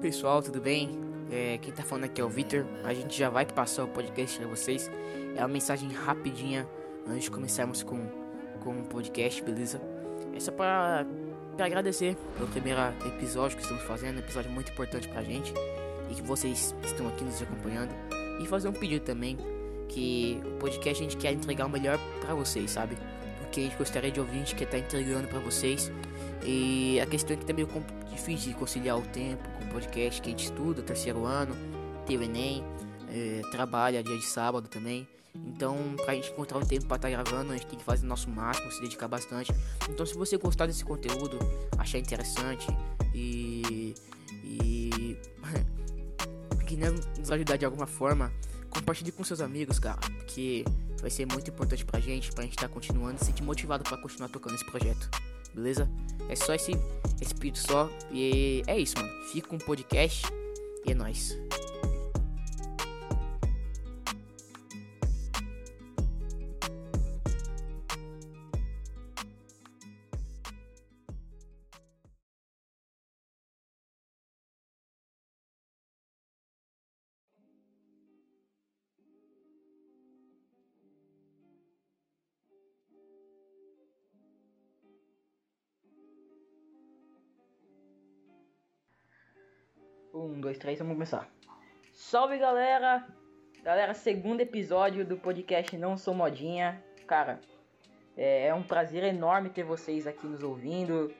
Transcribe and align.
pessoal, 0.00 0.40
tudo 0.40 0.60
bem? 0.60 0.96
É, 1.30 1.58
quem 1.58 1.72
tá 1.72 1.82
falando 1.82 2.04
aqui 2.04 2.20
é 2.20 2.24
o 2.24 2.28
Victor. 2.28 2.64
A 2.84 2.94
gente 2.94 3.18
já 3.18 3.28
vai 3.28 3.44
passar 3.44 3.84
o 3.84 3.88
podcast 3.88 4.38
para 4.38 4.46
vocês. 4.46 4.90
É 5.36 5.40
uma 5.40 5.48
mensagem 5.48 5.90
rapidinha 5.90 6.66
antes 7.06 7.24
de 7.24 7.30
começarmos 7.30 7.82
com, 7.82 8.06
com 8.62 8.80
o 8.80 8.84
podcast, 8.84 9.42
beleza? 9.42 9.80
É 10.34 10.40
só 10.40 10.52
para 10.52 11.04
agradecer 11.58 12.16
pelo 12.36 12.48
primeiro 12.48 12.80
episódio 13.06 13.56
que 13.56 13.62
estamos 13.62 13.82
fazendo, 13.82 14.16
um 14.16 14.20
episódio 14.20 14.50
muito 14.50 14.70
importante 14.70 15.08
pra 15.08 15.22
gente 15.22 15.52
e 16.10 16.14
que 16.14 16.22
vocês 16.22 16.74
estão 16.84 17.08
aqui 17.08 17.24
nos 17.24 17.42
acompanhando. 17.42 17.92
E 18.40 18.46
fazer 18.46 18.68
um 18.68 18.72
pedido 18.72 19.04
também 19.04 19.36
que 19.88 20.40
o 20.44 20.58
podcast 20.58 21.02
a 21.02 21.08
gente 21.08 21.16
quer 21.16 21.32
entregar 21.32 21.66
o 21.66 21.68
melhor 21.68 21.98
para 22.20 22.34
vocês, 22.34 22.70
sabe? 22.70 22.96
O 23.42 23.50
que 23.50 23.60
a 23.60 23.62
gente 23.64 23.76
gostaria 23.76 24.12
de 24.12 24.20
ouvir, 24.20 24.36
a 24.36 24.38
gente 24.38 24.54
quer 24.54 24.64
estar 24.64 24.78
tá 24.78 24.84
entregando 24.84 25.26
para 25.26 25.40
vocês. 25.40 25.90
E 26.44 27.00
a 27.00 27.06
questão 27.06 27.34
é 27.34 27.38
que 27.38 27.44
também 27.44 27.64
é 27.64 28.14
difícil 28.14 28.52
de 28.52 28.58
conciliar 28.58 28.98
o 28.98 29.02
tempo 29.02 29.48
com 29.58 29.64
o 29.64 29.68
podcast 29.68 30.20
que 30.20 30.28
a 30.28 30.30
gente 30.30 30.44
estuda, 30.44 30.82
terceiro 30.82 31.24
ano, 31.24 31.54
tem 32.06 32.16
o 32.16 32.22
Enem, 32.22 32.64
é, 33.10 33.42
trabalha 33.50 34.02
dia 34.02 34.16
de 34.16 34.24
sábado 34.24 34.68
também. 34.68 35.06
Então, 35.34 35.76
pra 36.04 36.14
gente 36.14 36.30
encontrar 36.30 36.58
um 36.58 36.64
tempo 36.64 36.86
para 36.86 36.96
estar 36.96 37.08
tá 37.08 37.22
gravando, 37.22 37.52
a 37.52 37.56
gente 37.56 37.66
tem 37.66 37.78
que 37.78 37.84
fazer 37.84 38.04
o 38.04 38.08
nosso 38.08 38.28
máximo, 38.28 38.70
se 38.72 38.80
dedicar 38.80 39.08
bastante. 39.08 39.52
Então, 39.88 40.04
se 40.04 40.14
você 40.14 40.36
gostar 40.36 40.66
desse 40.66 40.84
conteúdo, 40.84 41.38
achar 41.76 41.98
interessante 41.98 42.66
e. 43.14 43.94
e. 44.44 45.16
que 46.66 46.76
nos 46.76 47.30
ajudar 47.30 47.56
de 47.56 47.64
alguma 47.64 47.86
forma, 47.86 48.30
compartilhe 48.68 49.10
com 49.10 49.24
seus 49.24 49.40
amigos, 49.40 49.78
cara, 49.78 49.96
porque 50.18 50.66
vai 51.00 51.08
ser 51.08 51.24
muito 51.24 51.48
importante 51.48 51.82
pra 51.82 51.98
gente, 51.98 52.30
pra 52.30 52.44
gente 52.44 52.52
estar 52.52 52.68
tá 52.68 52.74
continuando 52.74 53.16
e 53.16 53.18
se 53.20 53.24
sentir 53.24 53.42
motivado 53.42 53.84
para 53.84 53.96
continuar 53.96 54.28
tocando 54.28 54.54
esse 54.54 54.66
projeto 54.66 55.08
beleza? 55.58 55.88
É 56.28 56.36
só 56.36 56.54
esse, 56.54 56.72
pedido 57.34 57.58
só. 57.58 57.88
E 58.10 58.62
é 58.66 58.78
isso, 58.78 58.94
mano. 58.96 59.08
Fica 59.32 59.54
um 59.54 59.58
podcast 59.58 60.26
e 60.86 60.92
é 60.92 60.94
nóis. 60.94 61.47
Começar. 90.98 91.30
Salve 91.92 92.38
galera! 92.38 93.06
Galera, 93.62 93.94
segundo 93.94 94.40
episódio 94.40 95.06
do 95.06 95.16
podcast 95.16 95.76
Não 95.76 95.96
Sou 95.96 96.12
Modinha. 96.12 96.82
Cara, 97.06 97.40
é, 98.16 98.48
é 98.48 98.54
um 98.54 98.64
prazer 98.64 99.04
enorme 99.04 99.48
ter 99.48 99.62
vocês 99.62 100.08
aqui 100.08 100.26
nos 100.26 100.42
ouvindo. 100.42 101.14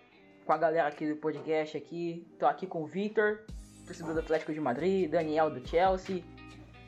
Com 0.45 0.53
a 0.53 0.59
galera 0.59 0.89
aqui 0.89 1.07
do 1.07 1.15
podcast 1.15 1.77
aqui. 1.77 2.27
Tô 2.41 2.47
aqui 2.47 2.67
com 2.67 2.83
o 2.83 2.87
Victor, 2.89 3.45
torcedor 3.87 4.15
do 4.15 4.19
Atlético 4.19 4.53
de 4.53 4.61
Madrid, 4.61 5.09
Daniel 5.09 5.49
do 5.49 5.65
Chelsea. 5.65 6.25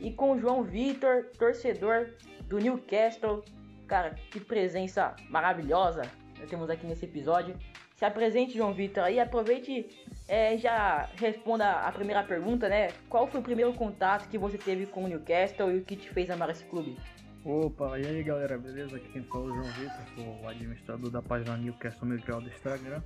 E 0.01 0.11
com 0.13 0.33
o 0.33 0.39
João 0.41 0.65
Victor, 0.65 1.27
torcedor 1.39 2.09
do 2.49 2.59
Newcastle. 2.59 3.45
Cara, 3.87 4.17
que 4.33 4.41
presença 4.41 5.15
maravilhosa 5.29 6.03
nós 6.41 6.51
temos 6.51 6.69
aqui 6.69 6.89
nesse 6.89 7.05
episódio. 7.05 7.57
Se 8.01 8.07
apresente, 8.07 8.57
João 8.57 8.73
Vitor, 8.73 9.05
aí 9.05 9.21
aproveite 9.21 9.87
é, 10.27 10.57
já 10.57 11.07
responda 11.17 11.71
a 11.71 11.93
primeira 11.93 12.23
pergunta, 12.23 12.67
né? 12.67 12.89
Qual 13.11 13.27
foi 13.27 13.41
o 13.41 13.43
primeiro 13.43 13.75
contato 13.75 14.27
que 14.31 14.39
você 14.39 14.57
teve 14.57 14.87
com 14.87 15.05
o 15.05 15.07
Newcastle 15.07 15.71
e 15.71 15.81
o 15.81 15.85
que 15.85 15.97
te 15.97 16.09
fez 16.09 16.31
amar 16.31 16.49
esse 16.49 16.65
clube? 16.65 16.97
Opa, 17.45 17.99
e 17.99 18.07
aí 18.07 18.23
galera, 18.23 18.57
beleza? 18.57 18.97
Aqui 18.97 19.07
quem 19.13 19.23
fala 19.25 19.45
é 19.45 19.49
o 19.49 19.55
João 19.55 19.73
Vitor, 19.75 20.01
sou 20.15 20.43
o 20.43 20.49
administrador 20.49 21.11
da 21.11 21.21
página 21.21 21.59
Newcastle 21.59 22.09
Musical 22.09 22.41
do 22.41 22.49
Instagram. 22.49 23.03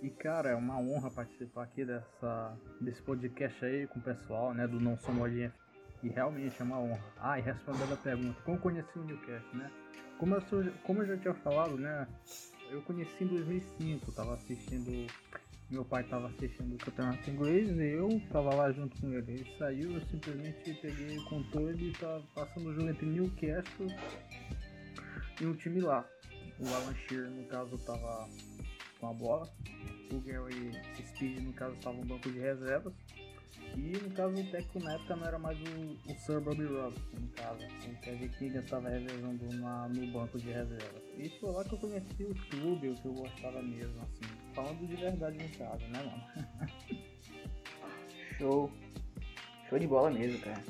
E 0.00 0.08
cara, 0.08 0.48
é 0.48 0.54
uma 0.54 0.80
honra 0.80 1.10
participar 1.10 1.64
aqui 1.64 1.84
dessa, 1.84 2.56
desse 2.80 3.02
podcast 3.02 3.62
aí 3.62 3.86
com 3.86 3.98
o 3.98 4.02
pessoal, 4.02 4.54
né, 4.54 4.66
do 4.66 4.80
Não 4.80 4.96
Sou 4.96 5.12
Modinha. 5.12 5.52
E 6.02 6.08
realmente 6.08 6.56
é 6.58 6.64
uma 6.64 6.80
honra. 6.80 7.04
Ah, 7.20 7.38
e 7.38 7.42
respondendo 7.42 7.92
a 7.92 7.96
pergunta, 7.98 8.40
como 8.46 8.58
conheci 8.58 8.98
o 8.98 9.04
Newcastle, 9.04 9.58
né? 9.58 9.70
Como 10.18 10.34
eu, 10.34 10.40
sou, 10.40 10.64
como 10.84 11.02
eu 11.02 11.06
já 11.06 11.16
tinha 11.18 11.34
falado, 11.34 11.76
né, 11.76 12.08
eu 12.70 12.82
conheci 12.82 13.24
em 13.24 13.26
2005, 13.26 14.12
tava 14.12 14.34
assistindo. 14.34 15.06
Meu 15.70 15.84
pai 15.84 16.02
tava 16.04 16.28
assistindo 16.28 16.74
o 16.74 16.78
campeonato 16.78 17.28
inglês 17.28 17.68
e 17.68 17.90
eu 17.90 18.08
tava 18.32 18.54
lá 18.54 18.72
junto 18.72 18.98
com 19.00 19.12
ele. 19.12 19.32
Ele 19.32 19.56
saiu, 19.58 19.92
eu 19.92 20.00
simplesmente 20.06 20.74
peguei 20.80 21.18
o 21.18 21.24
controle 21.24 21.90
e 21.90 21.92
tava 21.92 22.22
passando 22.34 22.70
o 22.70 22.74
jogo 22.74 22.88
entre 22.88 23.04
Newcastle 23.04 23.86
e 25.40 25.46
um 25.46 25.54
time 25.54 25.80
lá. 25.80 26.08
O 26.58 26.74
Alan 26.74 26.94
Shearer, 26.94 27.30
no 27.30 27.44
caso, 27.44 27.76
tava 27.78 28.28
com 28.98 29.08
a 29.08 29.12
bola. 29.12 29.48
O 30.10 30.20
Gary 30.20 30.72
Speed, 31.06 31.40
no 31.40 31.52
caso, 31.52 31.74
estava 31.74 31.96
no 31.96 32.04
banco 32.04 32.30
de 32.30 32.38
reservas. 32.38 32.94
E 33.76 33.98
no 34.02 34.10
caso 34.10 34.34
o 34.34 34.44
técnico 34.50 34.80
na 34.80 34.94
época 34.94 35.16
não 35.16 35.26
era 35.26 35.38
mais 35.38 35.58
o, 35.60 36.10
o 36.10 36.14
Sir 36.16 36.40
Bobby 36.40 36.64
Robson, 36.64 37.00
no 37.18 37.28
caso. 37.28 37.66
O 37.86 38.00
Kevin 38.00 38.28
Keegan 38.28 38.60
estava 38.60 38.88
revezando 38.88 39.56
na, 39.56 39.88
no 39.88 40.06
banco 40.08 40.38
de 40.38 40.50
reserva. 40.50 41.00
E 41.16 41.28
foi 41.28 41.52
lá 41.52 41.64
que 41.64 41.74
eu 41.74 41.78
conheci 41.78 42.24
o 42.24 42.34
clube, 42.50 42.88
o 42.88 42.94
que 42.94 43.06
eu 43.06 43.12
gostava 43.12 43.62
mesmo, 43.62 44.02
assim. 44.02 44.32
Falando 44.54 44.86
de 44.86 44.96
verdade 44.96 45.38
no 45.38 45.58
caso, 45.58 45.84
né, 45.86 46.02
mano? 46.02 46.58
Show. 48.38 48.70
Show 49.68 49.78
de 49.78 49.86
bola 49.86 50.10
mesmo, 50.10 50.38
cara. 50.40 50.62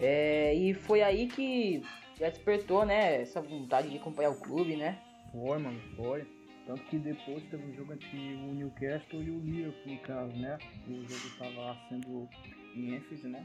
É, 0.00 0.54
e 0.54 0.74
foi 0.74 1.02
aí 1.02 1.26
que 1.28 1.82
já 2.18 2.28
despertou, 2.28 2.84
né, 2.84 3.22
essa 3.22 3.40
vontade 3.40 3.90
de 3.90 3.96
acompanhar 3.96 4.30
o 4.30 4.40
clube, 4.40 4.76
né? 4.76 4.98
Foi, 5.32 5.58
mano, 5.58 5.80
foi. 5.96 6.37
Tanto 6.68 6.82
que 6.82 6.98
depois 6.98 7.42
teve 7.44 7.64
um 7.64 7.74
jogo 7.74 7.94
entre 7.94 8.18
o 8.18 8.52
Newcastle 8.54 9.22
e 9.22 9.30
o 9.30 9.40
Liverpool, 9.40 9.90
no 9.90 9.98
caso, 10.00 10.36
né? 10.36 10.58
O 10.86 11.02
jogo 11.02 11.26
estava 11.26 11.74
sendo 11.88 12.28
em 12.76 12.94
Enfield, 12.94 13.28
né? 13.28 13.42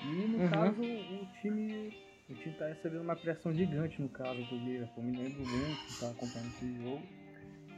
E 0.00 0.26
no 0.26 0.38
uhum. 0.38 0.48
caso, 0.48 0.82
o 0.82 1.26
time 1.42 1.92
o 2.30 2.34
time 2.36 2.54
tá 2.54 2.66
recebendo 2.68 3.02
uma 3.02 3.16
pressão 3.16 3.52
gigante 3.52 4.00
no 4.00 4.08
caso 4.08 4.42
do 4.44 4.56
Liverpool. 4.56 5.04
Me 5.04 5.14
lembro 5.14 5.44
muito 5.44 5.78
que 5.88 6.00
tava 6.00 6.12
acompanhando 6.12 6.54
esse 6.56 6.74
jogo. 6.82 7.02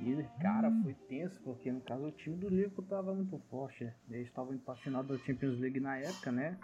E, 0.03 0.41
cara, 0.41 0.71
foi 0.85 0.95
tenso, 1.09 1.41
porque 1.43 1.73
no 1.73 1.81
caso 1.81 2.05
o 2.05 2.13
time 2.13 2.37
do 2.37 2.49
Liverpool 2.49 2.85
tava 2.85 3.13
muito 3.13 3.41
forte. 3.51 3.93
Eles 4.09 4.29
estavam 4.29 4.55
empacinados 4.55 5.19
da 5.19 5.25
Champions 5.25 5.59
League 5.59 5.81
na 5.81 5.99
época, 5.99 6.31
né? 6.31 6.57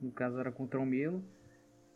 No 0.00 0.10
caso 0.10 0.38
era 0.38 0.50
contra 0.50 0.80
o 0.80 0.86
Melo. 0.86 1.22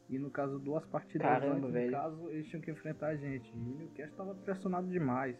E 0.08 0.18
no 0.18 0.30
caso, 0.30 0.58
duas 0.58 0.86
partidas 0.86 1.26
Caramba, 1.26 1.56
antes, 1.56 1.72
velho. 1.72 1.86
no 1.86 1.92
caso, 1.92 2.30
eles 2.30 2.46
tinham 2.48 2.62
que 2.62 2.70
enfrentar 2.70 3.08
a 3.08 3.16
gente. 3.16 3.50
E 3.50 3.58
o 3.58 3.76
Newcastle 3.76 4.04
estava 4.10 4.34
pressionado 4.34 4.88
demais. 4.88 5.36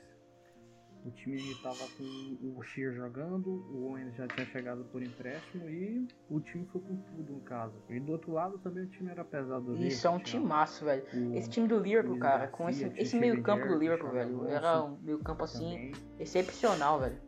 O 1.04 1.10
time 1.12 1.36
estava 1.36 1.86
com 1.96 2.58
o 2.58 2.62
Shear 2.64 2.92
jogando, 2.92 3.48
o 3.48 3.90
Owen 3.90 4.10
já 4.14 4.26
tinha 4.26 4.44
chegado 4.46 4.84
por 4.86 5.00
empréstimo 5.00 5.70
e 5.70 6.08
o 6.28 6.40
time 6.40 6.66
foi 6.66 6.80
com 6.80 6.96
tudo 6.96 7.32
no 7.32 7.40
caso. 7.42 7.80
E 7.88 8.00
do 8.00 8.10
outro 8.10 8.32
lado 8.32 8.58
também 8.58 8.82
o 8.82 8.88
time 8.88 9.12
era 9.12 9.24
pesado. 9.24 9.76
Isso 9.76 10.04
é 10.04 10.10
um 10.10 10.18
timaço, 10.18 10.84
velho. 10.84 11.04
O, 11.14 11.36
esse 11.36 11.48
time 11.48 11.68
do 11.68 11.78
Liverpool, 11.78 12.18
cara, 12.18 12.48
com 12.48 12.68
esse, 12.68 12.92
esse 12.96 13.16
meio 13.16 13.40
campo 13.40 13.68
do 13.68 13.78
Liverpool, 13.78 14.10
velho, 14.10 14.48
era 14.48 14.82
um 14.82 14.98
meio 15.00 15.20
campo 15.20 15.44
assim, 15.44 15.70
também. 15.70 15.92
excepcional, 16.18 16.98
velho. 16.98 17.20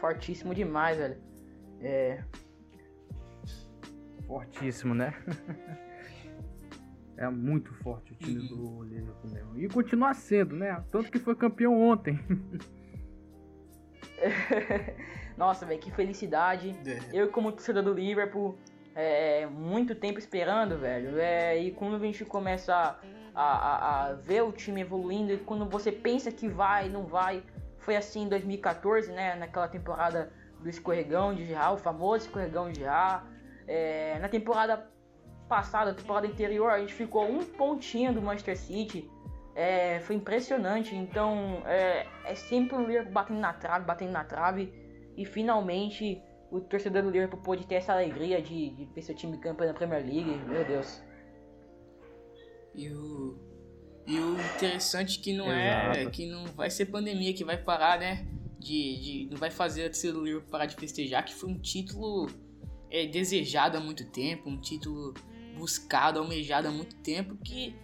Fortíssimo 0.00 0.52
demais, 0.52 0.98
velho. 0.98 1.16
É... 1.80 2.20
Fortíssimo, 4.26 4.92
né? 4.92 5.14
É 7.16 7.28
muito 7.28 7.72
forte 7.74 8.12
o 8.12 8.16
time 8.16 8.48
do 8.48 8.82
Liverpool 8.82 9.30
mesmo. 9.30 9.58
E 9.58 9.68
continua 9.68 10.12
sendo, 10.14 10.56
né? 10.56 10.82
Tanto 10.90 11.10
que 11.10 11.18
foi 11.18 11.34
campeão 11.36 11.80
ontem. 11.80 12.18
Nossa, 15.36 15.64
velho, 15.66 15.80
que 15.80 15.90
felicidade. 15.90 16.74
É. 16.86 16.98
Eu, 17.12 17.30
como 17.30 17.52
torcedor 17.52 17.82
do 17.82 17.92
Liverpool, 17.92 18.56
é, 18.94 19.46
muito 19.46 19.94
tempo 19.94 20.18
esperando, 20.18 20.78
velho. 20.78 21.18
É, 21.18 21.58
e 21.58 21.70
quando 21.72 21.96
a 21.96 21.98
gente 21.98 22.24
começa 22.24 22.98
a, 23.34 23.42
a, 23.42 24.06
a, 24.06 24.12
ver 24.14 24.42
o 24.42 24.52
time 24.52 24.80
evoluindo, 24.80 25.32
e 25.32 25.38
quando 25.38 25.68
você 25.68 25.90
pensa 25.92 26.30
que 26.30 26.48
vai, 26.48 26.88
não 26.88 27.04
vai. 27.04 27.42
Foi 27.78 27.96
assim 27.96 28.22
em 28.22 28.28
2014, 28.28 29.12
né? 29.12 29.34
Naquela 29.34 29.68
temporada 29.68 30.32
do 30.60 30.68
escorregão 30.68 31.34
de 31.34 31.44
Gerard, 31.44 31.74
o 31.74 31.76
famoso 31.78 32.26
escorregão 32.26 32.70
de 32.70 32.80
Gerard. 32.80 33.26
É, 33.66 34.18
na 34.20 34.28
temporada 34.28 34.90
passada, 35.54 35.94
temporada 35.94 36.26
anterior, 36.26 36.68
a 36.70 36.80
gente 36.80 36.92
ficou 36.92 37.24
um 37.30 37.44
pontinho 37.44 38.12
do 38.12 38.20
Manchester 38.20 38.58
City. 38.58 39.08
É, 39.54 40.00
foi 40.00 40.16
impressionante. 40.16 40.96
Então 40.96 41.62
é, 41.64 42.06
é 42.24 42.34
sempre 42.34 42.76
o 42.76 42.80
Liverpool 42.80 43.12
batendo 43.12 43.38
na 43.38 43.52
trave, 43.52 43.84
batendo 43.84 44.12
na 44.12 44.24
trave. 44.24 44.72
E 45.16 45.24
finalmente 45.24 46.20
o 46.50 46.60
torcedor 46.60 47.02
do 47.02 47.10
Liverpool 47.10 47.40
pôde 47.40 47.64
ter 47.66 47.76
essa 47.76 47.92
alegria 47.92 48.42
de, 48.42 48.70
de 48.70 48.84
ver 48.86 49.02
seu 49.02 49.14
time 49.14 49.38
campeão 49.38 49.68
na 49.68 49.74
Premier 49.74 50.04
League. 50.04 50.40
Meu 50.48 50.64
Deus. 50.64 51.00
E 52.74 52.88
o, 52.88 53.38
e 54.04 54.18
o 54.18 54.34
interessante 54.56 55.20
que 55.20 55.32
não 55.32 55.52
é 55.52 55.92
Exato. 55.92 55.98
é 56.00 56.10
que 56.10 56.26
não 56.26 56.46
vai 56.46 56.68
ser 56.68 56.86
pandemia 56.86 57.32
que 57.32 57.44
vai 57.44 57.56
parar, 57.56 58.00
né? 58.00 58.26
de, 58.64 58.96
de 59.00 59.28
não 59.30 59.36
vai 59.36 59.50
fazer 59.50 59.82
a 59.82 59.86
torcida 59.86 60.14
do 60.14 60.24
Liverpool 60.24 60.50
parar 60.50 60.66
de 60.66 60.74
festejar, 60.74 61.24
que 61.24 61.34
foi 61.34 61.50
um 61.50 61.58
título 61.58 62.28
é, 62.90 63.06
desejado 63.06 63.76
há 63.76 63.80
muito 63.80 64.06
tempo, 64.10 64.48
um 64.48 64.58
título 64.58 65.14
buscado, 65.56 66.18
almejado 66.18 66.68
há 66.68 66.70
muito 66.70 66.94
tempo, 66.96 67.36
que 67.36 67.74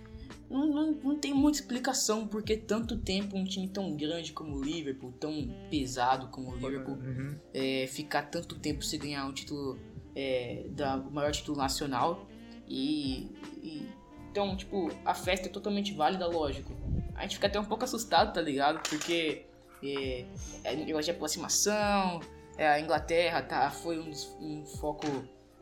não, 0.50 0.66
não, 0.66 0.92
não 0.92 1.18
tem 1.18 1.32
muita 1.32 1.58
explicação 1.60 2.26
porque 2.26 2.56
tanto 2.56 2.96
tempo 2.98 3.36
um 3.36 3.44
time 3.44 3.68
tão 3.68 3.94
grande 3.96 4.32
como 4.32 4.56
o 4.56 4.62
Liverpool, 4.62 5.12
tão 5.12 5.48
pesado 5.70 6.28
como 6.28 6.50
o 6.50 6.54
Liverpool, 6.56 6.94
Uhum. 6.96 7.36
é, 7.54 7.86
ficar 7.86 8.22
tanto 8.22 8.58
tempo 8.58 8.82
sem 8.84 8.98
ganhar 8.98 9.24
um 9.26 9.32
título 9.32 9.78
é, 10.16 10.64
da 10.70 10.96
o 10.96 11.10
maior 11.10 11.30
título 11.32 11.56
nacional. 11.58 12.26
E, 12.66 13.30
e- 13.62 13.88
então 14.30 14.56
tipo 14.56 14.90
a 15.04 15.14
festa 15.14 15.46
é 15.48 15.50
totalmente 15.50 15.92
válida 15.94 16.26
lógico. 16.26 16.72
A 17.14 17.22
gente 17.22 17.34
fica 17.36 17.46
até 17.48 17.58
um 17.60 17.64
pouco 17.64 17.84
assustado 17.84 18.32
tá 18.32 18.40
ligado? 18.40 18.80
Porque 18.88 19.46
é, 19.82 20.24
é 20.64 20.74
negócio 20.76 21.04
de 21.04 21.10
aproximação 21.12 22.20
é, 22.56 22.66
a 22.68 22.80
Inglaterra 22.80 23.40
tá 23.42 23.70
foi 23.70 23.98
um, 23.98 24.10
um 24.40 24.64
foco 24.66 25.06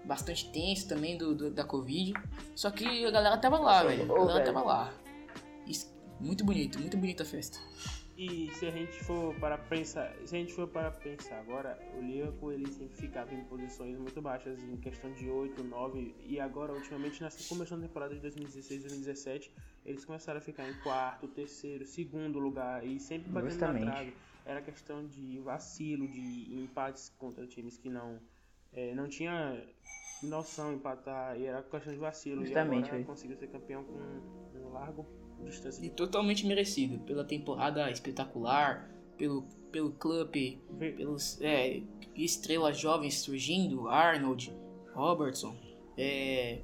bastante 0.09 0.51
tenso 0.51 0.89
também 0.89 1.17
do, 1.17 1.35
do- 1.35 1.51
da 1.51 1.65
Covid. 1.65 2.15
Só 2.57 2.71
que 2.71 3.05
a 3.05 3.11
galera 3.11 3.37
tava 3.39 3.59
lá 3.59 3.85
velho. 3.85 4.05
A 4.13 4.19
galera 4.27 4.45
tava 4.45 4.63
lá. 4.63 4.93
Isso- 5.67 5.95
muito 6.19 6.45
bonito 6.45 6.81
muito 6.81 6.97
bonita 6.97 7.23
a 7.23 7.27
festa. 7.27 7.59
E 8.17 8.51
se 8.55 8.67
a 8.67 8.73
gente 8.73 8.93
for 9.05 9.33
para 9.37 9.57
pensar, 9.57 10.13
se 10.27 10.35
a 10.35 10.39
gente 10.41 10.53
for 10.53 10.67
para 10.67 10.91
pensar 10.91 11.39
agora, 11.39 11.79
o 11.97 12.01
Liverpool 12.01 12.51
ele 12.53 12.67
sempre 12.73 12.97
ficava 12.97 13.33
em 13.33 13.45
posições 13.45 13.97
muito 13.97 14.21
baixas 14.21 14.61
em 14.65 14.77
questão 14.79 15.13
de 15.13 15.31
8, 15.31 15.63
9 15.63 16.17
e 16.27 16.41
agora 16.41 16.73
ultimamente 16.73 17.23
nessa 17.23 17.49
começando 17.49 17.85
a 17.85 17.87
temporada 17.87 18.17
de 18.17 18.21
2016, 18.21 18.81
2017, 18.83 19.53
eles 19.87 20.05
começaram 20.05 20.39
a 20.39 20.43
ficar 20.43 20.69
em 20.69 20.75
quarto, 20.81 21.29
terceiro, 21.29 21.87
segundo 21.87 22.41
lugar 22.41 22.85
e 22.85 22.99
sempre 22.99 23.31
batendo 23.31 23.51
Justamente. 23.51 23.85
na 23.85 23.93
trave. 23.93 24.15
Era 24.45 24.63
questão 24.63 25.07
de 25.07 25.39
vacilo, 25.39 26.09
de 26.09 26.53
empates 26.61 27.13
contra 27.19 27.47
times 27.47 27.79
que 27.79 27.89
não 27.89 28.19
eh, 28.73 28.95
não 28.95 29.09
tinha 29.09 29.61
noção 30.23 30.73
empatar 30.73 31.39
e 31.39 31.47
era 31.47 31.63
questão 31.63 31.93
de 31.93 31.99
vacilo 31.99 32.45
Justamente, 32.45 32.87
e 32.87 32.89
agora 32.91 33.05
conseguiu 33.05 33.37
ser 33.37 33.47
campeão 33.49 33.85
com 33.85 33.93
um 34.59 34.73
largo 34.73 35.07
distância 35.45 35.85
E 35.87 35.91
totalmente 35.91 36.45
merecido 36.47 36.99
pela 37.05 37.25
temporada 37.25 37.89
espetacular, 37.91 38.91
pelo, 39.17 39.43
pelo 39.71 39.93
clube, 39.93 40.61
pelos 40.79 41.41
é, 41.41 41.81
estrelas 42.17 42.77
jovens 42.79 43.21
surgindo, 43.21 43.89
Arnold, 43.89 44.53
Robertson, 44.95 45.57
é, 45.97 46.61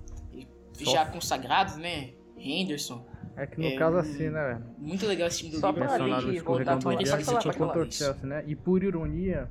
Só- 0.72 0.90
já 0.92 1.06
consagrados, 1.06 1.76
né? 1.76 2.14
Henderson. 2.36 3.06
É 3.36 3.46
que 3.46 3.60
no 3.60 3.66
É, 3.66 3.76
caso 3.76 3.96
assim, 3.98 4.28
né, 4.28 4.42
velho? 4.44 4.64
Muito 4.78 5.06
legal 5.06 5.28
esse 5.28 5.38
time 5.38 5.50
do 5.52 5.58
Só 5.58 5.70
Liverpool. 5.70 5.96
pra 5.96 6.04
Mencionaram 6.04 6.28
o 6.28 6.32
gente 6.32 6.44
voltar 6.44 6.72
a 6.76 6.80
falar- 6.80 7.24
falar, 7.24 7.52
falar. 7.54 7.78
o 7.78 7.90
Chelsea, 7.92 8.26
né? 8.26 8.44
E 8.46 8.56
por 8.56 8.82
ironia, 8.82 9.48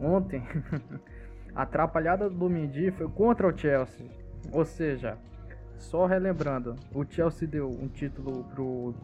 ontem, 0.00 0.42
a 1.56 1.62
atrapalhada 1.62 2.28
do 2.28 2.50
Mendy 2.50 2.90
foi 2.90 3.08
contra 3.08 3.48
o 3.48 3.56
Chelsea. 3.56 4.06
Ou 4.52 4.64
seja, 4.64 5.16
só 5.78 6.06
relembrando, 6.06 6.76
o 6.94 7.04
Chelsea 7.04 7.48
deu 7.48 7.68
um 7.68 7.88
título 7.88 8.44
pro 8.44 8.94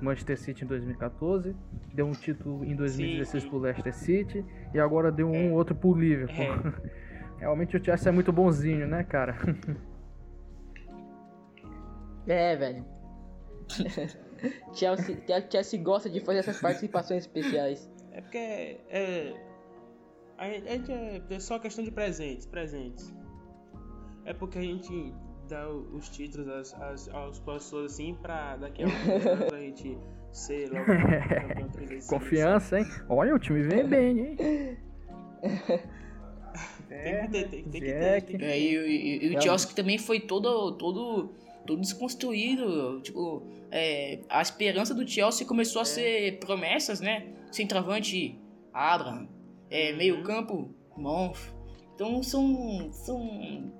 Manchester 0.00 0.38
City 0.38 0.64
em 0.64 0.66
2014, 0.66 1.54
deu 1.92 2.06
um 2.06 2.12
título 2.12 2.64
em 2.64 2.74
2016 2.74 3.42
sim. 3.42 3.48
pro 3.48 3.58
Leicester 3.58 3.94
City 3.94 4.44
e 4.72 4.80
agora 4.80 5.12
deu 5.12 5.28
um 5.28 5.50
É. 5.50 5.52
outro 5.52 5.74
pro 5.74 5.94
Liverpool. 5.94 6.44
É. 6.44 6.98
Realmente 7.40 7.76
o 7.76 7.84
Chelsea 7.84 8.10
é 8.10 8.12
muito 8.12 8.32
bonzinho, 8.32 8.86
né, 8.88 9.04
cara? 9.04 9.36
É, 12.26 12.54
velho. 12.56 12.84
Chelsea, 14.74 15.16
Chelsea 15.50 15.82
gosta 15.82 16.10
de 16.10 16.20
fazer 16.20 16.40
essas 16.40 16.60
participações 16.60 17.22
especiais. 17.24 17.90
É 18.12 18.20
porque 18.20 18.80
é, 18.90 19.34
a 20.46 20.72
gente 20.76 20.92
é, 20.92 21.22
é 21.30 21.40
só 21.40 21.58
questão 21.58 21.84
de 21.84 21.90
presentes, 21.90 22.46
presentes. 22.46 23.12
É 24.24 24.32
porque 24.32 24.58
a 24.58 24.62
gente 24.62 25.12
dá 25.48 25.68
os 25.70 26.08
títulos 26.10 26.48
às, 26.48 26.74
às, 26.80 27.08
às 27.08 27.38
pessoas 27.40 27.92
assim 27.92 28.14
pra 28.20 28.56
daqui 28.56 28.82
a 28.82 28.86
alguns 28.86 29.26
anos 29.26 29.52
a 29.52 29.58
gente 29.58 29.98
ser 30.32 30.70
logo 30.70 30.84
campeão 31.66 32.00
Confiança, 32.08 32.78
hein? 32.78 32.86
Olha, 33.08 33.34
o 33.34 33.38
time 33.38 33.62
vem 33.62 33.86
bem, 33.86 34.18
hein? 34.20 34.36
Tem 36.88 37.20
que 37.22 37.28
ter, 37.28 37.48
tem, 37.48 37.48
tem 37.48 37.62
que 37.64 37.70
ter. 37.80 38.22
Tem 38.22 38.38
que 38.38 38.44
É, 38.44 38.48
ter. 38.50 38.60
e, 38.60 38.78
o- 38.78 38.86
e- 38.86 39.26
e 39.32 39.36
o. 39.36 39.40
Chelsea 39.42 39.68
que 39.68 39.74
também 39.74 39.98
foi 39.98 40.20
todo, 40.20 40.72
todo, 40.72 41.30
todo 41.66 41.80
desconstruído. 41.80 43.00
Tipo, 43.02 43.42
é, 43.70 44.20
a 44.28 44.40
esperança 44.42 44.94
do 44.94 45.06
Chelsea 45.06 45.46
começou 45.46 45.82
a 45.82 45.84
ser 45.84 46.38
promessas, 46.38 47.00
né? 47.00 47.26
Centroavante, 47.52 48.38
Abraham. 48.72 49.28
É, 49.70 49.90
Uhum. 49.92 49.96
meio 49.98 50.22
campo, 50.22 50.74
Monf. 50.96 51.50
Então 51.94 52.22
são, 52.22 52.88
são 52.92 53.72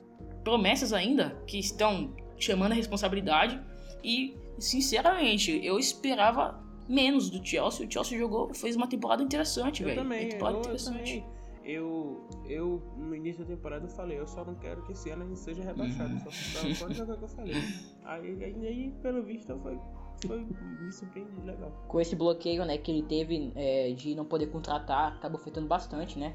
promessas 0.45 0.93
ainda 0.93 1.41
que 1.47 1.59
estão 1.59 2.15
chamando 2.37 2.73
a 2.73 2.75
responsabilidade. 2.75 3.61
E, 4.03 4.37
sinceramente, 4.59 5.61
eu 5.65 5.79
esperava 5.79 6.63
menos 6.89 7.31
do 7.31 7.45
Chelsea. 7.47 7.87
O 7.87 7.91
Chelsea 7.93 8.19
jogou, 8.19 8.53
fez 8.55 8.77
uma 8.77 8.87
temporada 8.87 9.23
interessante, 9.23 9.83
velho. 9.85 9.97
também, 9.97 10.21
Uma 10.21 10.25
eu, 10.27 10.31
temporada 10.31 10.57
eu 10.57 10.61
interessante. 10.61 11.25
Eu, 11.65 12.27
eu, 12.47 12.83
no 12.97 13.15
início 13.15 13.45
da 13.45 13.55
temporada, 13.55 13.85
eu 13.85 13.91
falei, 13.91 14.19
eu 14.19 14.27
só 14.27 14.43
não 14.43 14.55
quero 14.55 14.83
que 14.85 14.93
esse 14.93 15.11
ano 15.11 15.25
a 15.25 15.27
gente 15.27 15.39
seja 15.41 15.63
rebaixado. 15.63 16.15
Uhum. 16.15 16.21
Só 16.21 16.75
só 16.87 16.91
jogar 16.95 17.17
que 17.19 17.25
eu 17.25 17.29
falei. 17.29 17.55
Aí, 18.05 18.43
aí, 18.43 18.67
aí, 18.67 18.95
pelo 19.03 19.23
visto, 19.23 19.55
foi, 19.61 19.79
foi 20.27 20.47
me 20.81 20.93
surpreendi 20.93 21.41
legal. 21.41 21.71
Com 21.87 22.01
esse 22.01 22.17
bloqueio, 22.17 22.65
né, 22.65 22.79
que 22.79 22.91
ele 22.91 23.03
teve 23.03 23.53
é, 23.55 23.93
de 23.93 24.15
não 24.15 24.25
poder 24.25 24.47
contratar, 24.47 25.15
acabou 25.15 25.41
afetando 25.41 25.67
bastante, 25.67 26.19
né? 26.19 26.35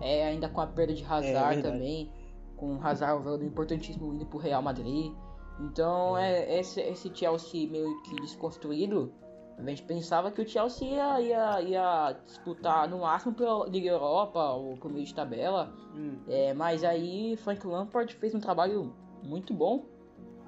É, 0.00 0.26
ainda 0.26 0.48
com 0.48 0.60
a 0.60 0.66
perda 0.66 0.94
de 0.94 1.02
Hazard 1.02 1.32
verdade. 1.32 1.62
também, 1.62 2.12
com 2.56 2.76
o 2.76 2.82
Hazard 2.82 3.20
um 3.20 3.24
jogador 3.24 3.44
importantíssimo 3.44 4.12
indo 4.14 4.26
pro 4.26 4.38
Real 4.38 4.62
Madrid. 4.62 5.12
Então, 5.58 6.16
é, 6.16 6.58
esse, 6.58 6.80
esse 6.80 7.10
Chelsea 7.14 7.68
meio 7.68 8.02
que 8.02 8.14
desconstruído, 8.16 9.12
a 9.58 9.62
gente 9.64 9.82
pensava 9.84 10.30
que 10.30 10.42
o 10.42 10.46
Chelsea 10.46 10.86
ia, 10.86 11.20
ia, 11.20 11.62
ia 11.62 12.16
disputar 12.26 12.86
no 12.88 13.00
máximo 13.00 13.34
pela 13.34 13.66
Liga 13.66 13.88
Europa 13.88 14.52
ou 14.52 14.76
pro 14.76 14.90
meio 14.90 15.06
de 15.06 15.14
tabela. 15.14 15.72
Hum. 15.94 16.18
É, 16.28 16.52
mas 16.52 16.84
aí 16.84 17.36
Frank 17.38 17.66
Lampard 17.66 18.14
fez 18.16 18.34
um 18.34 18.40
trabalho 18.40 18.94
muito 19.22 19.54
bom. 19.54 19.86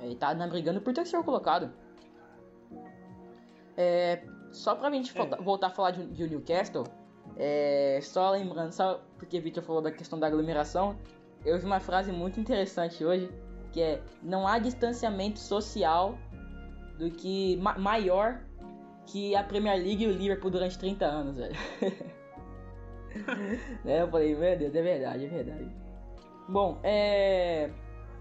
Ele 0.00 0.14
tá 0.14 0.34
brigando 0.34 0.81
por 0.82 0.92
terceiro 0.92 1.24
colocado. 1.24 1.72
É, 3.80 4.20
só 4.50 4.75
pra 4.75 4.90
gente 4.90 5.12
É. 5.14 5.14
volta- 5.16 5.36
voltar 5.40 5.67
a 5.69 5.70
falar 5.70 5.93
de, 5.93 6.05
de 6.06 6.29
Newcastle, 6.29 6.84
é, 7.36 8.00
só 8.03 8.31
lembrando, 8.32 8.72
só 8.72 9.00
porque 9.17 9.38
o 9.38 9.43
Victor 9.43 9.62
falou 9.62 9.81
da 9.81 9.93
questão 9.93 10.19
da 10.19 10.26
aglomeração, 10.26 10.96
eu 11.44 11.56
vi 11.58 11.64
uma 11.64 11.79
frase 11.79 12.10
muito 12.10 12.41
interessante 12.41 13.05
hoje, 13.05 13.31
que 13.72 13.81
é 13.81 14.03
não 14.22 14.48
há 14.48 14.58
distanciamento 14.58 15.38
social 15.38 16.19
do 16.98 17.08
que 17.10 17.56
ma- 17.58 17.79
maior 17.79 18.41
que 19.06 19.36
a 19.36 19.44
Premier 19.44 19.76
League 19.79 20.03
e 20.05 20.08
o 20.08 20.12
Liverpool 20.12 20.50
durante 20.50 20.76
30 20.79 21.06
anos, 21.06 21.36
velho. 21.38 21.55
É, 23.86 24.03
eu 24.03 24.08
falei, 24.10 24.34
meu 24.36 24.56
Deus, 24.58 24.74
é 24.74 24.82
verdade, 24.82 25.24
é 25.24 25.29
verdade. 25.29 25.69
Bom, 26.48 26.79
é. 26.82 27.70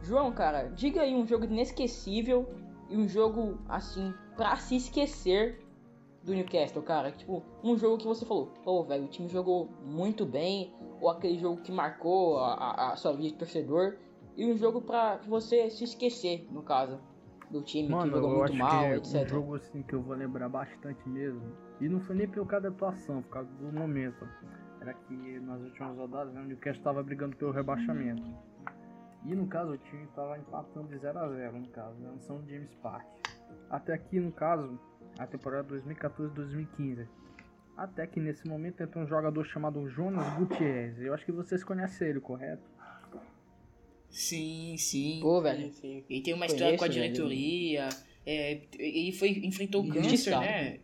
João, 0.01 0.31
cara, 0.31 0.69
diga 0.73 1.01
aí 1.01 1.13
um 1.13 1.25
jogo 1.27 1.43
inesquecível 1.45 2.47
e 2.89 2.97
um 2.97 3.07
jogo, 3.07 3.57
assim, 3.67 4.13
pra 4.35 4.55
se 4.57 4.75
esquecer 4.75 5.59
do 6.23 6.33
Newcastle, 6.33 6.81
cara. 6.83 7.11
Tipo, 7.11 7.43
um 7.63 7.77
jogo 7.77 7.97
que 7.97 8.05
você 8.07 8.25
falou, 8.25 8.47
pô, 8.63 8.83
velho, 8.83 9.05
o 9.05 9.07
time 9.07 9.27
jogou 9.29 9.69
muito 9.85 10.25
bem, 10.25 10.73
ou 10.99 11.09
aquele 11.09 11.37
jogo 11.37 11.61
que 11.61 11.71
marcou 11.71 12.39
a, 12.39 12.53
a- 12.53 12.93
a 12.93 12.95
sua 12.95 13.13
vida 13.13 13.29
de 13.29 13.35
torcedor, 13.35 13.95
e 14.35 14.45
um 14.45 14.57
jogo 14.57 14.81
pra 14.81 15.17
você 15.17 15.69
se 15.69 15.83
esquecer, 15.83 16.47
no 16.51 16.61
caso, 16.61 16.99
do 17.49 17.61
time 17.61 17.87
que 17.87 17.93
Mano, 17.93 18.11
jogou 18.11 18.31
eu 18.31 18.37
muito 18.39 18.53
mal, 18.55 18.81
que 18.81 18.85
é 18.93 18.95
etc. 18.97 19.15
um 19.15 19.27
jogo 19.27 19.55
assim 19.55 19.81
que 19.81 19.93
eu 19.93 20.01
vou 20.01 20.15
lembrar 20.15 20.49
bastante 20.49 21.07
mesmo. 21.07 21.41
E 21.79 21.87
não 21.87 21.99
foi 22.01 22.15
nem 22.15 22.27
pelo 22.27 22.45
causa 22.45 22.69
da 22.69 22.75
atuação, 22.75 23.21
por 23.21 23.29
causa 23.29 23.49
do 23.53 23.71
momento. 23.71 24.27
Era 24.81 24.93
que 24.93 25.13
nas 25.39 25.61
últimas 25.61 25.97
rodadas 25.97 26.33
né, 26.33 26.41
o 26.41 26.43
Newcastle 26.45 26.79
estava 26.79 27.01
brigando 27.01 27.35
pelo 27.37 27.51
rebaixamento. 27.51 28.21
E 29.25 29.35
no 29.35 29.47
caso 29.47 29.71
o 29.71 29.77
time 29.77 30.03
estava 30.03 30.37
empatando 30.37 30.87
de 30.87 30.97
0 30.97 31.19
a 31.19 31.29
0 31.29 31.59
no 31.59 31.67
caso, 31.69 31.97
né, 31.99 32.09
no 32.09 32.19
São 32.21 32.41
James 32.47 32.73
Park. 32.75 33.05
Até 33.69 33.93
aqui 33.93 34.19
no 34.19 34.31
caso, 34.31 34.79
a 35.17 35.27
temporada 35.27 35.67
2014-2015. 35.75 37.07
Até 37.75 38.07
que 38.07 38.19
nesse 38.19 38.47
momento 38.47 38.81
entrou 38.81 39.03
um 39.03 39.07
jogador 39.07 39.43
chamado 39.45 39.87
Jonas 39.89 40.27
Gutierrez. 40.35 40.99
Eu 40.99 41.13
acho 41.13 41.25
que 41.25 41.31
vocês 41.31 41.63
conhecem 41.63 42.07
ele, 42.07 42.19
correto? 42.19 42.63
Sim, 44.09 44.75
sim. 44.77 45.19
Pô, 45.21 45.41
velho, 45.41 45.67
Sim, 45.67 45.71
sim. 45.71 46.03
Ele 46.09 46.21
tem 46.21 46.33
uma 46.33 46.45
história 46.45 46.77
com 46.77 46.85
a 46.85 46.87
Conheço, 46.87 47.11
diretoria. 47.13 47.89
É, 48.25 48.61
ele 48.79 49.11
foi, 49.11 49.29
enfrentou 49.43 49.83
o 49.83 49.87
câncer, 49.87 49.99
Injustiçado. 49.99 50.41
né? 50.45 50.79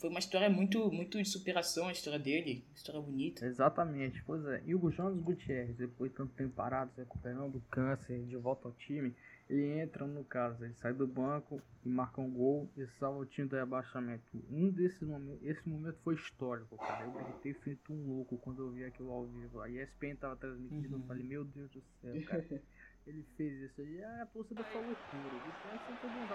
Foi 0.00 0.08
uma 0.08 0.18
história 0.18 0.48
muito, 0.48 0.90
muito 0.90 1.18
de 1.18 1.28
superação 1.28 1.86
a 1.86 1.92
história 1.92 2.18
dele. 2.18 2.64
História 2.74 2.98
bonita. 3.02 3.44
Exatamente, 3.44 4.22
pois 4.24 4.42
é. 4.46 4.62
E 4.64 4.74
o 4.74 4.90
Jonas 4.90 5.20
Gutierrez, 5.20 5.76
depois 5.76 6.10
de 6.10 6.16
tanto 6.16 6.32
tempo 6.32 6.54
parado, 6.54 6.90
se 6.94 7.00
recuperando 7.02 7.52
do 7.52 7.60
câncer, 7.70 8.24
de 8.24 8.36
volta 8.38 8.66
ao 8.66 8.72
time, 8.72 9.14
ele 9.46 9.78
entra 9.78 10.06
no 10.06 10.24
caso, 10.24 10.64
ele 10.64 10.72
sai 10.72 10.94
do 10.94 11.06
banco 11.06 11.60
e 11.84 11.88
marca 11.90 12.18
um 12.18 12.30
gol 12.30 12.66
e 12.78 12.86
salva 12.98 13.18
o 13.18 13.26
time 13.26 13.46
do 13.46 13.56
rebaixamento. 13.56 14.24
Um 14.50 14.70
desses 14.70 15.02
momentos, 15.02 15.44
esse 15.46 15.68
momento 15.68 15.98
foi 16.02 16.14
histórico, 16.14 16.78
cara. 16.78 17.04
Eu 17.04 17.12
gritei 17.12 17.52
feito 17.52 17.92
um 17.92 18.06
louco 18.06 18.38
quando 18.38 18.62
eu 18.62 18.70
vi 18.70 18.84
aquilo 18.84 19.10
ao 19.10 19.26
vivo. 19.26 19.60
A 19.60 19.68
ESPN 19.68 20.16
tava 20.16 20.36
transmitindo, 20.36 20.96
eu 20.96 21.02
falei, 21.02 21.24
meu 21.24 21.44
Deus 21.44 21.70
do 21.72 21.82
céu, 22.00 22.14
cara. 22.24 22.46
Ele 23.06 23.22
fez 23.36 23.60
isso 23.62 23.80
aí, 23.82 24.02
ah, 24.02 24.22
a 24.22 24.26
torcida 24.26 24.64
foi 24.64 24.80
loucura. 24.80 24.96
Ele 25.18 25.52
pensa 25.62 26.00
todo 26.00 26.10
mundo 26.10 26.28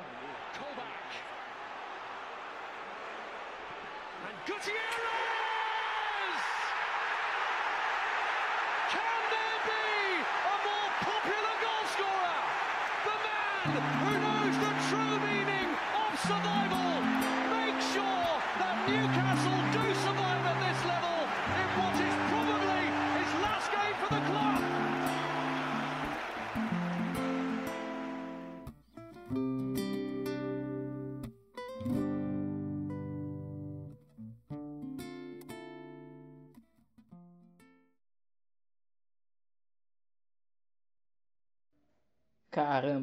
Kovac. 0.53 1.44
And 4.25 4.33
Gutierrez! 4.47 4.81
Can 8.89 9.21
there 9.29 9.59
be 9.69 9.85
a 10.49 10.55
more 10.65 10.89
popular 11.05 11.55
goal 11.61 11.85
scorer? 11.93 12.41
The 13.05 13.15
man 13.21 14.04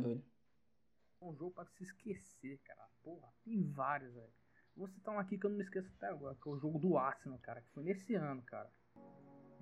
Caramba, 0.03 0.09
velho. 0.09 0.25
um 1.21 1.35
jogo 1.35 1.51
pra 1.53 1.65
se 1.65 1.83
esquecer, 1.85 2.59
cara. 2.65 2.89
Porra, 3.03 3.29
tem 3.45 3.63
vários, 3.71 4.13
velho. 4.15 4.33
Vou 4.77 4.89
citar 4.89 5.15
um 5.15 5.19
aqui 5.19 5.37
que 5.39 5.45
eu 5.47 5.51
não 5.51 5.57
me 5.59 5.63
esqueço 5.65 5.91
até 5.97 6.07
agora, 6.09 6.35
que 6.35 6.49
é 6.49 6.53
o 6.53 6.59
jogo 6.59 6.79
do 6.79 6.97
Arsenal, 6.97 7.39
cara, 7.41 7.61
que 7.61 7.71
foi 7.71 7.83
nesse 7.85 8.15
ano, 8.15 8.43
cara. 8.43 8.71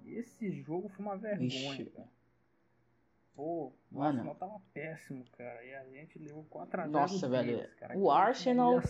Esse 0.04 0.50
jogo 0.62 0.88
foi 0.88 1.04
uma 1.04 1.16
vergonha, 1.16 1.46
Ixi, 1.48 1.84
cara. 1.86 2.08
Pô, 3.34 3.72
o 3.90 3.98
Mano. 3.98 4.18
Arsenal 4.18 4.34
tava 4.36 4.60
péssimo, 4.72 5.24
cara. 5.32 5.64
E 5.64 5.74
a 5.74 5.84
gente 5.88 6.18
levou 6.18 6.44
4 6.44 6.80
a 6.80 6.84
0 6.84 6.92
Nossa, 6.92 7.28
deles, 7.28 7.56
velho. 7.58 7.76
cara. 7.76 7.98
O 7.98 8.10
Arsenal-. 8.10 8.80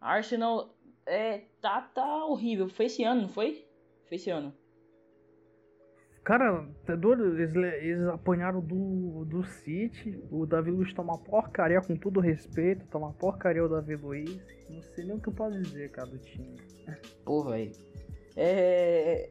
Arsenal 0.00 0.74
é, 1.06 1.38
tá, 1.60 1.82
tá 1.82 2.24
horrível. 2.26 2.68
Foi 2.68 2.86
esse 2.86 3.04
ano, 3.04 3.22
não 3.22 3.28
foi? 3.28 3.66
Foi 4.06 4.16
esse 4.16 4.30
ano. 4.30 4.54
Cara, 6.28 6.68
tá 6.84 6.94
doido? 6.94 7.24
Eles, 7.40 7.54
le- 7.54 7.76
eles 7.78 8.06
apanharam 8.06 8.60
do, 8.60 9.24
do 9.24 9.42
City. 9.44 10.22
O 10.30 10.44
Davi 10.44 10.70
Luiz 10.70 10.92
tá 10.92 11.00
uma 11.00 11.16
porcaria, 11.16 11.80
com 11.80 11.96
todo 11.96 12.20
respeito. 12.20 12.84
Tá 12.88 12.98
uma 12.98 13.14
porcaria 13.14 13.64
o 13.64 13.68
Davi 13.68 13.96
Luiz. 13.96 14.38
Não 14.68 14.82
sei 14.82 15.06
nem 15.06 15.16
o 15.16 15.20
que 15.22 15.30
eu 15.30 15.32
posso 15.32 15.58
dizer, 15.58 15.90
cara, 15.90 16.06
do 16.06 16.18
time. 16.18 16.54
Pô, 17.24 17.44
velho. 17.44 17.72
É. 18.36 19.30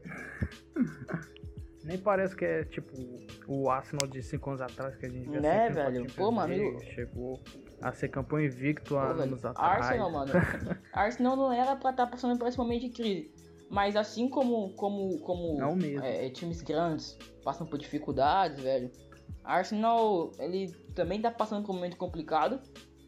Nem 1.84 1.96
parece 1.98 2.34
que 2.34 2.44
é 2.44 2.64
tipo 2.64 2.92
o 3.46 3.70
Arsenal 3.70 4.08
de 4.08 4.20
5 4.20 4.50
anos 4.50 4.60
atrás 4.60 4.96
que 4.96 5.06
a 5.06 5.08
gente 5.08 5.30
via 5.30 5.40
Né, 5.40 5.70
velho? 5.70 6.04
Pô, 6.16 6.32
mano, 6.32 6.80
Chegou 6.80 7.40
a 7.80 7.92
ser 7.92 8.08
campeão 8.08 8.40
invicto 8.40 8.96
há 8.98 9.12
velho, 9.12 9.22
anos 9.28 9.44
atrás. 9.44 9.86
Arsenal, 9.86 10.10
mano. 10.10 10.32
Arsenal 10.92 11.36
não 11.36 11.52
era 11.52 11.76
pra 11.76 11.90
estar 11.92 12.08
passando 12.08 12.36
por 12.36 12.48
esse 12.48 12.58
momento 12.58 12.82
de 12.82 12.90
crise. 12.90 13.32
Mas 13.70 13.96
assim 13.96 14.28
como 14.28 14.70
como 14.74 15.18
como 15.20 15.76
mesmo. 15.76 16.02
é, 16.02 16.26
é, 16.26 16.30
times 16.30 16.62
grandes 16.62 17.18
passam 17.44 17.66
por 17.66 17.78
dificuldades, 17.78 18.62
velho. 18.62 18.90
Arsenal, 19.44 20.32
ele 20.38 20.68
também 20.94 21.20
tá 21.20 21.30
passando 21.30 21.64
por 21.64 21.72
um 21.72 21.76
momento 21.76 21.96
complicado. 21.96 22.60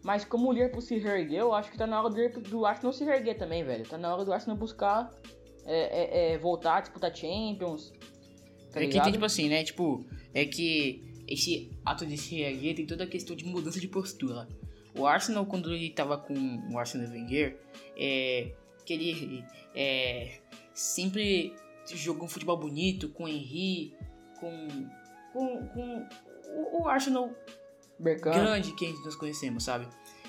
Mas 0.02 0.24
como 0.24 0.48
o 0.48 0.52
Liverpool 0.52 0.80
se 0.80 0.98
reergueu, 0.98 1.48
eu 1.48 1.54
acho 1.54 1.70
que 1.70 1.76
tá 1.76 1.86
na 1.86 2.00
hora 2.00 2.08
do, 2.08 2.40
do 2.40 2.64
Arsenal 2.64 2.92
se 2.92 3.04
reerguer 3.04 3.36
também, 3.36 3.62
velho. 3.62 3.86
Tá 3.86 3.98
na 3.98 4.12
hora 4.12 4.24
do 4.24 4.32
Arsenal 4.32 4.56
buscar 4.56 5.10
é, 5.66 6.30
é, 6.30 6.32
é, 6.32 6.38
voltar 6.38 6.78
a 6.78 6.80
disputar 6.80 7.14
Champions. 7.14 7.92
Tá 8.72 8.82
é 8.82 8.86
que 8.86 9.00
tem, 9.00 9.12
tipo 9.12 9.24
assim, 9.24 9.48
né? 9.48 9.62
Tipo, 9.62 10.04
é 10.32 10.44
que 10.46 11.04
esse 11.28 11.70
ato 11.84 12.06
de 12.06 12.16
se 12.16 12.36
reerguer 12.36 12.74
tem 12.74 12.86
toda 12.86 13.04
a 13.04 13.06
questão 13.06 13.36
de 13.36 13.44
mudança 13.44 13.78
de 13.78 13.88
postura. 13.88 14.48
O 14.96 15.06
Arsenal, 15.06 15.46
quando 15.46 15.72
ele 15.72 15.90
tava 15.90 16.18
com 16.18 16.34
o 16.72 16.78
Arsenal 16.78 17.10
Wenger, 17.10 17.58
é, 17.96 18.52
que 18.84 18.92
ele 18.94 19.44
é, 19.74 20.39
sempre 20.80 21.54
jogou 21.86 22.24
um 22.24 22.28
futebol 22.28 22.56
bonito 22.56 23.08
com 23.10 23.24
o 23.24 23.28
Henry, 23.28 23.94
com, 24.38 24.68
com, 25.32 25.66
com 25.68 26.08
o, 26.54 26.82
o 26.82 26.88
Arsenal 26.88 27.30
grande 27.98 28.72
que 28.74 28.92
nós 29.04 29.14
conhecemos, 29.14 29.64
sabe? 29.64 29.86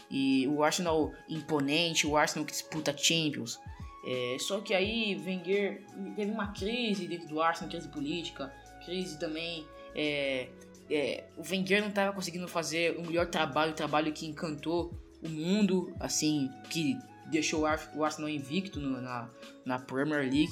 E 0.10 0.46
o 0.48 0.62
Arsenal 0.62 1.14
imponente, 1.30 2.06
o 2.06 2.18
Arsenal 2.18 2.46
que 2.46 2.52
disputa 2.52 2.96
Champions. 2.96 3.60
É, 4.06 4.38
só 4.40 4.60
que 4.60 4.74
aí 4.74 5.16
Wenger 5.26 5.86
teve 6.16 6.32
uma 6.32 6.52
crise 6.52 7.08
dentro 7.08 7.30
do 7.30 7.42
Arsenal, 7.42 7.70
crise 7.70 7.88
política, 7.88 8.54
crise 8.84 9.18
também. 9.18 9.66
é, 9.96 10.50
é, 10.90 11.24
o 11.38 11.50
Wenger 11.50 11.80
não 11.80 11.90
estava 11.90 12.12
conseguindo 12.12 12.48
fazer 12.48 12.98
o 12.98 13.04
melhor 13.04 13.28
trabalho, 13.28 13.72
o 13.72 13.76
trabalho 13.76 14.12
que 14.12 14.26
encantou 14.26 14.94
o 15.24 15.30
mundo, 15.30 15.94
assim, 16.00 16.50
que 16.70 16.98
deixou 17.32 17.62
o 17.62 17.66
Ar- 17.66 17.92
o 17.96 18.04
Arsenal 18.04 18.30
invicto 18.30 18.80
no- 18.80 19.02
na, 19.02 19.30
na 19.66 19.80
Premier 19.80 20.22
League. 20.22 20.52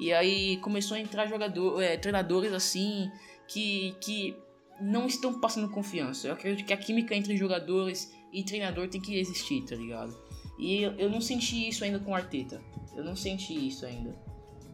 E 0.00 0.12
aí 0.12 0.56
começou 0.58 0.96
a 0.96 1.00
entrar 1.00 1.26
jogador, 1.26 1.80
é, 1.80 1.96
treinadores 1.96 2.52
assim 2.52 3.10
que, 3.48 3.94
que 4.00 4.36
não 4.80 5.06
estão 5.06 5.40
passando 5.40 5.68
confiança. 5.70 6.26
Eu 6.28 6.32
acredito 6.34 6.66
que 6.66 6.72
a 6.72 6.76
química 6.76 7.14
entre 7.14 7.36
jogadores 7.36 8.12
e 8.32 8.42
treinador 8.44 8.88
tem 8.88 9.00
que 9.00 9.18
existir, 9.18 9.62
tá 9.64 9.74
ligado? 9.74 10.14
E 10.58 10.82
eu, 10.82 10.92
eu 10.92 11.08
não 11.10 11.20
senti 11.20 11.68
isso 11.68 11.82
ainda 11.84 11.98
com 11.98 12.10
o 12.10 12.14
Arteta. 12.14 12.60
Eu 12.94 13.04
não 13.04 13.16
senti 13.16 13.54
isso 13.54 13.86
ainda. 13.86 14.14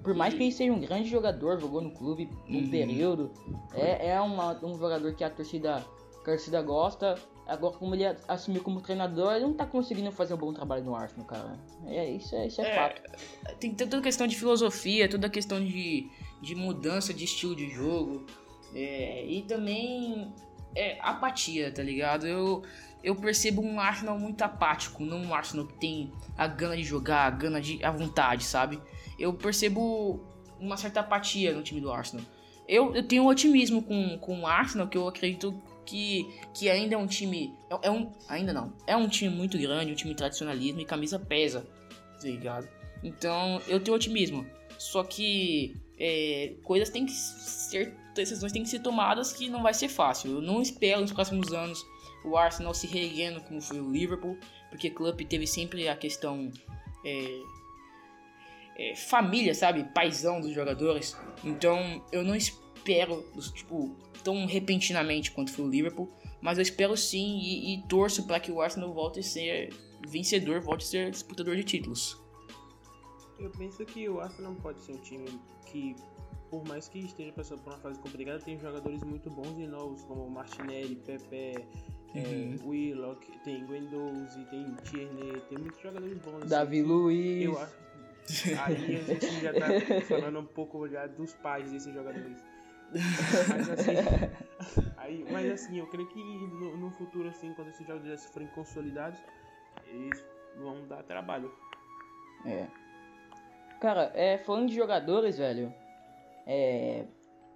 Por 0.03 0.15
mais 0.15 0.35
que 0.35 0.43
ele 0.43 0.51
seja 0.51 0.73
um 0.73 0.81
grande 0.81 1.09
jogador, 1.09 1.61
jogou 1.61 1.81
no 1.81 1.93
clube 1.93 2.29
um 2.49 2.59
Uhum. 2.59 2.69
período, 2.71 3.31
é, 3.73 4.09
é 4.09 4.21
uma- 4.21 4.59
um 4.65 4.77
jogador 4.77 5.15
que 5.15 5.23
a 5.23 5.31
torcida, 5.31 5.85
que 6.25 6.31
a 6.31 6.35
torcida 6.35 6.61
gosta. 6.63 7.15
Agora, 7.47 7.77
como 7.77 7.95
ele 7.95 8.05
assumiu 8.29 8.63
como 8.63 8.81
treinador, 8.81 9.35
ele 9.35 9.45
não 9.45 9.55
tá 9.55 9.67
conseguindo 9.67 10.13
fazer 10.13 10.35
um 10.35 10.37
bom 10.37 10.53
trabalho 10.53 10.85
no 10.85 10.95
Arsenal, 10.95 11.27
cara. 11.27 11.59
É, 11.87 12.11
isso 12.11 12.35
é, 12.37 12.47
isso 12.47 12.63
é, 12.63 12.71
É, 12.71 12.75
fato. 12.75 13.03
Tem 13.59 13.75
toda 13.75 13.99
a 13.99 14.01
questão 14.01 14.27
de 14.27 14.37
filosofia, 14.37 15.09
toda 15.09 15.27
a 15.27 15.31
questão 15.31 15.63
de, 15.63 16.09
de 16.41 16.55
mudança 16.55 17.13
de 17.13 17.25
estilo 17.25 17.57
de 17.57 17.69
jogo. 17.69 18.25
é, 18.75 19.27
e 19.27 19.43
também 19.43 20.33
é, 20.75 20.99
apatia, 21.01 21.73
tá 21.73 21.83
ligado? 21.83 22.27
Eu, 22.27 22.63
eu 23.03 23.15
percebo 23.17 23.61
um 23.61 23.81
Arsenal 23.81 24.19
muito 24.19 24.41
apático, 24.43 25.05
não 25.05 25.19
um 25.19 25.35
Arsenal 25.35 25.67
que 25.67 25.75
tem 25.75 26.13
a 26.37 26.47
gana 26.47 26.77
de 26.77 26.85
jogar, 26.85 27.27
a 27.27 27.31
gana 27.31 27.61
de 27.61 27.85
a 27.85 27.91
vontade, 27.91 28.45
sabe? 28.45 28.81
Eu 29.19 29.35
percebo 29.35 30.21
uma 30.61 30.77
certa 30.77 31.01
apatia 31.01 31.53
no 31.53 31.63
time 31.63 31.81
do 31.81 31.91
Arsenal. 31.91 32.25
Eu, 32.69 32.95
eu 32.95 33.03
tenho 33.03 33.25
um 33.25 33.27
otimismo 33.27 33.83
com, 33.83 34.17
com 34.19 34.41
o 34.41 34.47
Arsenal, 34.47 34.87
que 34.87 34.97
eu 34.97 35.09
acredito 35.09 35.61
que, 35.85 36.27
que 36.55 36.69
ainda 36.69 36.95
é 36.95 36.99
um 36.99 37.07
time. 37.07 37.55
É, 37.71 37.89
é 37.89 37.91
um, 37.91 38.11
ainda 38.29 38.53
não. 38.53 38.73
É 38.87 38.97
um 38.97 39.09
time 39.09 39.35
muito 39.35 39.59
grande, 39.59 39.93
um 39.93 39.95
time 39.95 40.15
tradicionalismo 40.15 40.81
e 40.81 40.85
camisa 40.85 41.19
pesa, 41.19 41.67
tá 42.21 42.27
ligado? 42.27 42.69
Então 43.03 43.61
eu 43.67 43.81
tenho 43.81 43.97
otimismo. 43.97 44.47
Só 44.79 45.05
que 45.05 45.77
é, 45.99 46.55
coisas 46.63 46.91
têm 46.91 47.07
que 47.07 47.13
ser. 47.13 47.97
Decisões 48.15 48.53
têm 48.53 48.63
que 48.63 48.69
ser 48.69 48.81
tomadas 48.81 49.33
que 49.33 49.49
não 49.49 49.63
vai 49.63 49.73
ser 49.73 49.89
fácil. 49.89 50.33
Eu 50.33 50.43
não 50.43 50.61
espero 50.61 51.01
nos 51.01 51.13
próximos 51.13 51.53
anos 51.53 51.83
o 52.25 52.37
Arsenal 52.37 52.75
se 52.75 52.87
reerguendo 52.87 53.41
como 53.43 53.61
foi 53.61 53.81
o 53.81 53.91
Liverpool, 53.91 54.37
porque 54.69 54.89
o 54.89 54.95
clube 54.95 55.25
teve 55.25 55.47
sempre 55.47 55.89
a 55.89 55.97
questão. 55.97 56.51
é, 57.05 57.41
é, 58.77 58.97
família, 58.97 59.55
sabe? 59.55 59.85
Paisão 59.85 60.41
dos 60.41 60.53
jogadores. 60.53 61.17
Então 61.45 62.05
eu 62.11 62.23
não 62.23 62.35
espero, 62.35 63.25
tipo, 63.55 63.97
tão 64.23 64.47
repentinamente 64.47 65.31
quanto 65.31 65.53
foi 65.53 65.65
o 65.65 65.69
Liverpool, 65.69 66.09
mas 66.41 66.59
eu 66.59 66.63
espero 66.63 66.97
sim 66.97 67.39
e, 67.39 67.75
e 67.75 67.83
torço 67.83 68.27
para 68.27 68.41
que 68.41 68.51
o 68.51 68.61
Arsenal 68.61 68.93
volte 68.93 69.21
a 69.21 69.23
ser 69.23 69.73
vencedor, 70.07 70.61
volte 70.61 70.85
a 70.85 70.89
ser 70.89 71.11
disputador 71.11 71.57
de 71.57 71.65
títulos. 71.65 72.21
Eu 73.39 73.51
penso 73.51 73.85
que 73.85 74.09
o 74.09 74.21
Arsenal 74.21 74.55
pode 74.57 74.81
ser 74.83 74.93
um 74.93 74.99
time 74.99 75.27
que, 75.67 75.97
por 76.51 76.67
mais 76.67 76.89
que 76.89 77.01
esteja 77.01 77.33
passando 77.33 77.63
por 77.63 77.73
uma 77.73 77.79
fase 77.81 77.99
complicada, 77.99 78.39
tem 78.39 78.59
jogadores 78.59 79.03
muito 79.03 79.31
bons 79.31 79.59
e 79.59 79.67
novos, 79.67 80.03
como 80.03 80.29
Martinelli, 80.29 80.97
Pepe, 80.97 81.67
é, 82.15 82.55
Willock, 82.65 83.27
tem 83.45 83.65
Guendouzi, 83.67 84.45
tem 84.51 84.67
Tierney, 84.85 85.41
tem 85.49 85.59
muitos 85.59 85.81
jogadores 85.81 86.19
bons. 86.19 86.37
assim, 86.37 86.49
Davi 86.49 86.77
que 86.77 86.83
Luiz. 86.83 87.45
Eu 87.45 87.59
acho. 87.59 87.83
Aí 88.65 88.97
a 88.97 89.03
gente 89.03 89.41
já 89.41 89.53
tá 89.53 89.67
falando 90.07 90.39
um 90.39 90.47
pouco 90.47 90.89
já 90.89 91.07
dos 91.07 91.33
pais 91.35 91.71
desses 91.73 91.93
jogadores. 91.93 92.39
Mas 93.49 93.71
assim, 93.71 93.93
aí, 94.97 95.27
mas 95.31 95.51
assim, 95.51 95.79
eu 95.79 95.87
creio 95.89 96.09
que 96.09 96.21
no, 96.21 96.77
no 96.77 96.91
futuro, 96.91 97.29
assim, 97.29 97.53
quando 97.55 97.69
esses 97.69 97.87
jogos 97.87 98.07
já 98.07 98.17
forem 98.29 98.49
consolidados, 98.49 99.19
eles 99.87 100.25
vão 100.57 100.87
dar 100.87 101.03
trabalho. 101.03 101.53
É. 102.45 102.67
Cara, 103.81 104.13
é, 104.15 104.39
falando 104.39 104.69
de 104.69 104.75
jogadores, 104.75 105.39
velho, 105.39 105.75
é, 106.47 107.07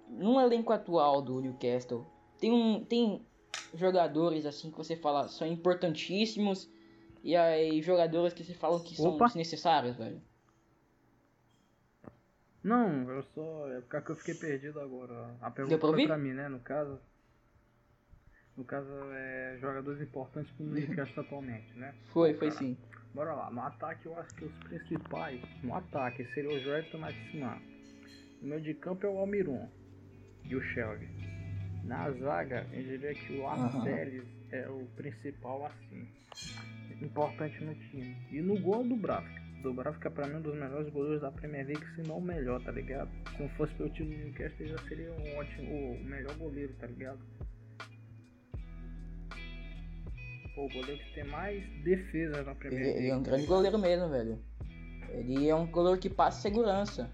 no 0.09 0.39
elenco 0.39 0.73
atual 0.73 1.21
do 1.21 1.39
Newcastle, 1.39 2.05
tem 2.39 2.51
um, 2.51 2.83
tem 2.83 3.25
jogadores 3.73 4.45
assim 4.45 4.71
que 4.71 4.77
você 4.77 4.95
fala 4.95 5.27
são 5.27 5.47
importantíssimos 5.47 6.69
e 7.23 7.35
aí 7.35 7.81
jogadores 7.81 8.33
que 8.33 8.43
você 8.43 8.53
fala 8.53 8.79
que 8.79 8.95
são 8.95 9.15
Opa. 9.15 9.25
desnecessários, 9.25 9.95
velho? 9.95 10.21
Não, 12.67 13.09
eu 13.09 13.23
só. 13.33 13.71
É 13.71 13.79
porque 13.79 14.11
eu 14.11 14.15
fiquei 14.17 14.33
perdido 14.35 14.81
agora. 14.81 15.33
A 15.39 15.49
pergunta 15.49 15.77
pra 15.77 15.89
foi 15.89 16.05
pra 16.05 16.17
mim, 16.17 16.33
né? 16.33 16.49
No 16.49 16.59
caso. 16.59 16.99
No 18.57 18.65
caso, 18.65 18.89
é 19.13 19.57
jogadores 19.61 20.01
importantes 20.01 20.51
pro 20.51 20.65
Newcastle 20.65 21.23
atualmente, 21.23 21.73
né? 21.77 21.95
Foi, 22.11 22.33
foi 22.33 22.51
sim. 22.51 22.77
Bora 23.13 23.33
lá, 23.33 23.49
no 23.49 23.61
ataque 23.61 24.05
eu 24.05 24.19
acho 24.19 24.35
que 24.35 24.45
os 24.45 24.53
principais, 24.65 25.41
no 25.63 25.73
ataque 25.75 26.25
seria 26.33 26.49
o 26.49 26.59
Joelton 26.59 26.97
Maximar. 26.97 27.61
No 28.41 28.49
meio 28.49 28.61
de 28.61 28.73
campo 28.73 29.05
é 29.05 29.09
o 29.09 29.17
Almiron 29.17 29.69
e 30.43 30.55
o 30.55 30.61
Shelby. 30.61 31.07
Na 31.85 32.11
zaga, 32.11 32.67
eu 32.73 32.83
diria 32.83 33.13
que 33.13 33.37
o 33.37 33.47
Arceles 33.47 34.25
é 34.51 34.67
o 34.67 34.85
principal 34.97 35.67
assim. 35.67 36.07
Importante 37.01 37.63
no 37.63 37.73
time. 37.75 38.17
E 38.29 38.41
no 38.41 38.59
gol 38.59 38.83
do 38.83 38.97
Bravka. 38.97 39.46
Do 39.61 39.73
Bravka 39.73 40.11
pra 40.11 40.27
mim 40.27 40.35
é 40.35 40.37
um 40.37 40.41
dos 40.41 40.55
melhores 40.55 40.89
goleiros 40.89 41.21
da 41.21 41.31
Premier 41.31 41.65
League, 41.65 41.85
se 41.95 42.01
não 42.03 42.19
o 42.19 42.21
melhor, 42.21 42.61
tá 42.63 42.71
ligado? 42.71 43.09
Se 43.35 43.41
não 43.41 43.49
fosse 43.49 43.73
pelo 43.73 43.89
time 43.89 44.15
do 44.15 44.23
Newcastle, 44.23 44.65
ele 44.65 44.69
já 44.69 44.77
seria 44.87 45.11
um 45.11 45.37
ótimo, 45.37 45.91
o 45.93 46.03
melhor 46.03 46.35
goleiro, 46.35 46.73
tá 46.79 46.87
ligado? 46.87 47.19
Pô, 50.55 50.65
o 50.65 50.69
goleiro 50.69 50.97
que 51.03 51.13
tem 51.13 51.23
mais 51.25 51.63
defesa 51.83 52.43
na 52.43 52.55
Premier 52.55 52.83
League. 52.83 52.99
ele 52.99 53.09
é 53.09 53.15
um 53.15 53.23
grande 53.23 53.45
goleiro 53.45 53.77
mesmo, 53.77 54.09
velho. 54.09 54.39
Ele 55.09 55.47
é 55.47 55.55
um 55.55 55.67
goleiro 55.67 55.99
que 55.99 56.09
passa 56.09 56.41
segurança. 56.41 57.09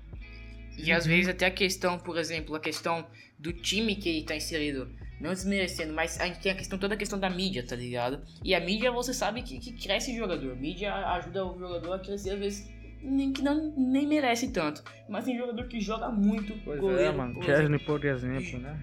E 0.78 0.92
às 0.92 1.06
vezes 1.06 1.30
até 1.30 1.46
a 1.46 1.52
questão, 1.52 2.00
por 2.00 2.18
exemplo, 2.18 2.56
a 2.56 2.60
questão 2.60 3.06
do 3.38 3.54
time 3.54 3.96
que 3.96 4.10
ele 4.10 4.26
tá 4.26 4.36
inserido. 4.36 4.90
Não 5.24 5.30
desmerecendo, 5.30 5.94
mas 5.94 6.20
a 6.20 6.26
gente 6.26 6.42
tem 6.42 6.52
a 6.52 6.56
questão, 6.56 6.78
toda 6.78 6.96
a 6.96 6.98
questão 6.98 7.18
da 7.18 7.30
mídia, 7.30 7.66
tá 7.66 7.78
ligado? 7.78 8.22
E 8.44 8.54
a 8.54 8.60
mídia, 8.60 8.92
você 8.92 9.14
sabe 9.14 9.42
que, 9.42 9.58
que 9.58 9.72
cresce 9.72 10.12
o 10.12 10.18
jogador. 10.18 10.52
A 10.52 10.56
mídia 10.56 10.94
ajuda 10.94 11.46
o 11.46 11.58
jogador 11.58 11.94
a 11.94 12.00
crescer, 12.00 12.32
às 12.32 12.40
vezes, 12.40 12.70
nem, 13.02 13.32
que 13.32 13.42
não, 13.42 13.74
nem 13.78 14.06
merece 14.06 14.52
tanto. 14.52 14.84
Mas 15.08 15.24
tem 15.24 15.38
jogador 15.38 15.66
que 15.70 15.80
joga 15.80 16.12
muito. 16.12 16.54
Pois 16.66 16.78
goleiro, 16.78 17.14
é, 17.14 17.16
mano. 17.16 17.36
por 17.36 17.46
Chesney, 17.46 17.80
por 17.80 18.04
exemplo, 18.04 18.60
né? 18.60 18.78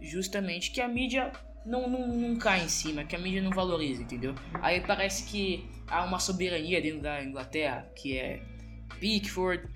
justamente 0.00 0.70
que 0.70 0.80
a 0.80 0.86
mídia 0.86 1.32
não, 1.64 1.90
não, 1.90 2.06
não 2.06 2.36
cai 2.36 2.62
em 2.62 2.68
cima, 2.68 3.02
que 3.02 3.16
a 3.16 3.18
mídia 3.18 3.42
não 3.42 3.50
valoriza, 3.50 4.02
entendeu? 4.02 4.36
Aí 4.62 4.80
parece 4.80 5.28
que 5.28 5.68
há 5.88 6.04
uma 6.04 6.20
soberania 6.20 6.80
dentro 6.80 7.00
da 7.00 7.24
Inglaterra, 7.24 7.90
que 7.96 8.16
é 8.16 8.40
Pickford, 9.00 9.68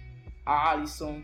Alisson, 0.47 1.21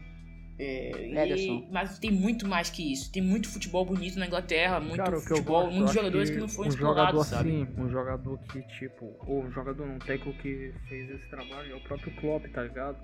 é, 0.59 1.07
e- 1.09 1.17
Ederson. 1.19 1.67
mas 1.71 1.99
tem 1.99 2.11
muito 2.11 2.47
mais 2.47 2.71
que 2.71 2.93
isso. 2.93 3.13
Tem 3.13 3.23
muito 3.23 3.49
futebol 3.49 3.85
bonito 3.85 4.19
na 4.19 4.27
Inglaterra, 4.27 4.81
muito 4.81 4.97
Cara, 4.97 5.17
que 5.17 5.23
futebol, 5.23 5.63
gosto, 5.65 5.75
muitos 5.75 5.95
jogadores 5.95 6.31
que, 6.31 6.39
não 6.39 6.49
foram 6.49 6.69
um 6.69 6.73
explorados, 6.73 7.11
jogador 7.11 7.25
sabe? 7.25 7.51
assim, 7.51 7.69
um 7.81 7.89
jogador 7.91 8.39
que, 8.39 8.63
tipo, 8.79 9.13
ou 9.27 9.43
um 9.45 9.51
jogador 9.51 9.87
não 9.87 9.99
técnico 9.99 10.39
que 10.41 10.73
fez 10.89 11.11
esse 11.11 11.29
trabalho 11.29 11.73
é 11.73 11.75
o 11.77 11.81
próprio 11.81 12.11
Klopp, 12.17 12.45
tá 12.53 12.63
ligado? 12.63 12.97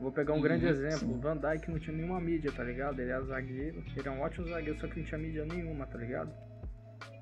Vou 0.00 0.12
pegar 0.12 0.32
um 0.34 0.40
grande 0.40 0.64
Uhum, 0.64 0.70
exemplo, 0.70 0.98
sim. 0.98 1.12
o 1.12 1.18
Van 1.20 1.36
Dijk 1.36 1.70
não 1.70 1.78
tinha 1.80 1.96
nenhuma 1.96 2.20
mídia, 2.20 2.52
tá 2.52 2.62
ligado? 2.62 3.00
Ele 3.00 3.10
é 3.10 3.20
zagueiro, 3.22 3.82
ele 3.96 4.08
é 4.08 4.10
um 4.10 4.20
ótimo 4.20 4.48
zagueiro, 4.48 4.78
só 4.80 4.86
que 4.86 5.00
não 5.00 5.06
tinha 5.06 5.18
mídia 5.18 5.44
nenhuma, 5.44 5.86
tá 5.86 5.98
ligado? 5.98 6.30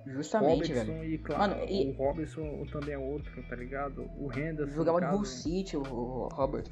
Justamente, 0.06 0.73
Robinson 0.73 0.92
velho. 1.00 1.04
e, 1.04 1.18
claro, 1.18 1.40
Mano, 1.56 1.64
e- 1.68 1.90
o 1.90 1.92
Robinson 1.97 2.64
também 2.71 2.95
é 2.95 2.99
outro, 2.99 3.42
tá 3.49 3.56
ligado? 3.56 4.02
O 4.18 4.30
Henderson, 4.33 4.75
Jogava 4.75 4.99
Hull 4.99 5.18
caso, 5.23 5.25
City, 5.25 5.76
o 5.76 6.28
Robert. 6.33 6.64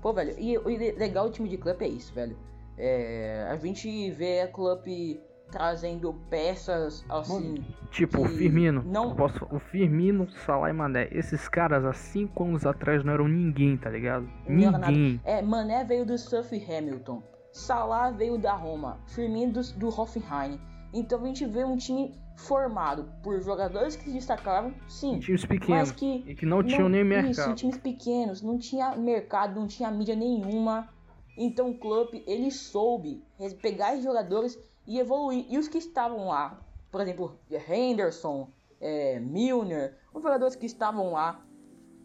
Pô, 0.00 0.12
velho, 0.12 0.34
e 0.38 0.56
o 0.58 0.68
le- 0.68 0.92
legal 0.92 1.26
do 1.26 1.32
time 1.32 1.48
de 1.48 1.56
clube 1.58 1.84
é 1.84 1.88
isso, 1.88 2.12
velho. 2.14 2.36
É, 2.76 3.48
a 3.50 3.56
gente 3.56 4.10
vê 4.12 4.40
a 4.42 4.48
clube 4.48 5.20
trazendo 5.50 6.12
peças 6.30 7.04
assim. 7.08 7.64
Tipo, 7.90 8.20
o 8.22 8.24
Firmino, 8.26 8.82
não- 8.86 9.16
posso, 9.16 9.46
o 9.50 9.58
Firmino, 9.58 10.28
Salah 10.44 10.70
e 10.70 10.72
Mané, 10.72 11.08
esses 11.10 11.48
caras 11.48 11.84
há 11.84 11.92
5 11.92 12.44
anos 12.44 12.66
atrás 12.66 13.02
não 13.02 13.12
eram 13.14 13.26
ninguém, 13.26 13.76
tá 13.76 13.88
ligado? 13.90 14.28
Não. 14.46 14.72
Ninguém. 14.72 15.20
É, 15.24 15.40
Mané 15.42 15.84
veio 15.84 16.04
do 16.04 16.16
Surf 16.18 16.54
Hamilton. 16.54 17.22
Salah 17.50 18.10
veio 18.10 18.38
da 18.38 18.52
Roma. 18.52 18.98
Firmino 19.06 19.52
do, 19.54 19.62
do 19.74 19.88
Hoffenheim. 19.88 20.60
Então 20.92 21.22
a 21.22 21.26
gente 21.26 21.44
vê 21.44 21.64
um 21.64 21.76
time 21.76 22.14
formado 22.36 23.10
por 23.22 23.40
jogadores 23.40 23.96
que 23.96 24.04
se 24.04 24.12
destacavam, 24.12 24.72
sim. 24.88 25.18
Times 25.18 25.44
pequenos 25.44 25.90
Mas 25.90 25.92
que 25.92 26.24
e 26.26 26.34
que 26.34 26.46
não 26.46 26.62
tinham 26.62 26.88
nem 26.88 27.04
mercado. 27.04 27.30
Isso, 27.30 27.54
times 27.54 27.78
pequenos, 27.78 28.42
não 28.42 28.58
tinha 28.58 28.96
mercado, 28.96 29.58
não 29.58 29.66
tinha 29.66 29.90
mídia 29.90 30.14
nenhuma. 30.14 30.88
Então 31.36 31.70
o 31.70 31.78
clube, 31.78 32.22
ele 32.26 32.50
soube 32.50 33.22
pegar 33.60 33.92
esses 33.92 34.04
jogadores 34.04 34.58
e 34.86 34.98
evoluir. 34.98 35.46
E 35.48 35.58
os 35.58 35.68
que 35.68 35.78
estavam 35.78 36.28
lá, 36.28 36.58
por 36.90 37.00
exemplo, 37.00 37.38
Henderson, 37.68 38.48
é, 38.80 39.20
Milner, 39.20 39.96
os 40.14 40.22
jogadores 40.22 40.56
que 40.56 40.66
estavam 40.66 41.12
lá, 41.12 41.44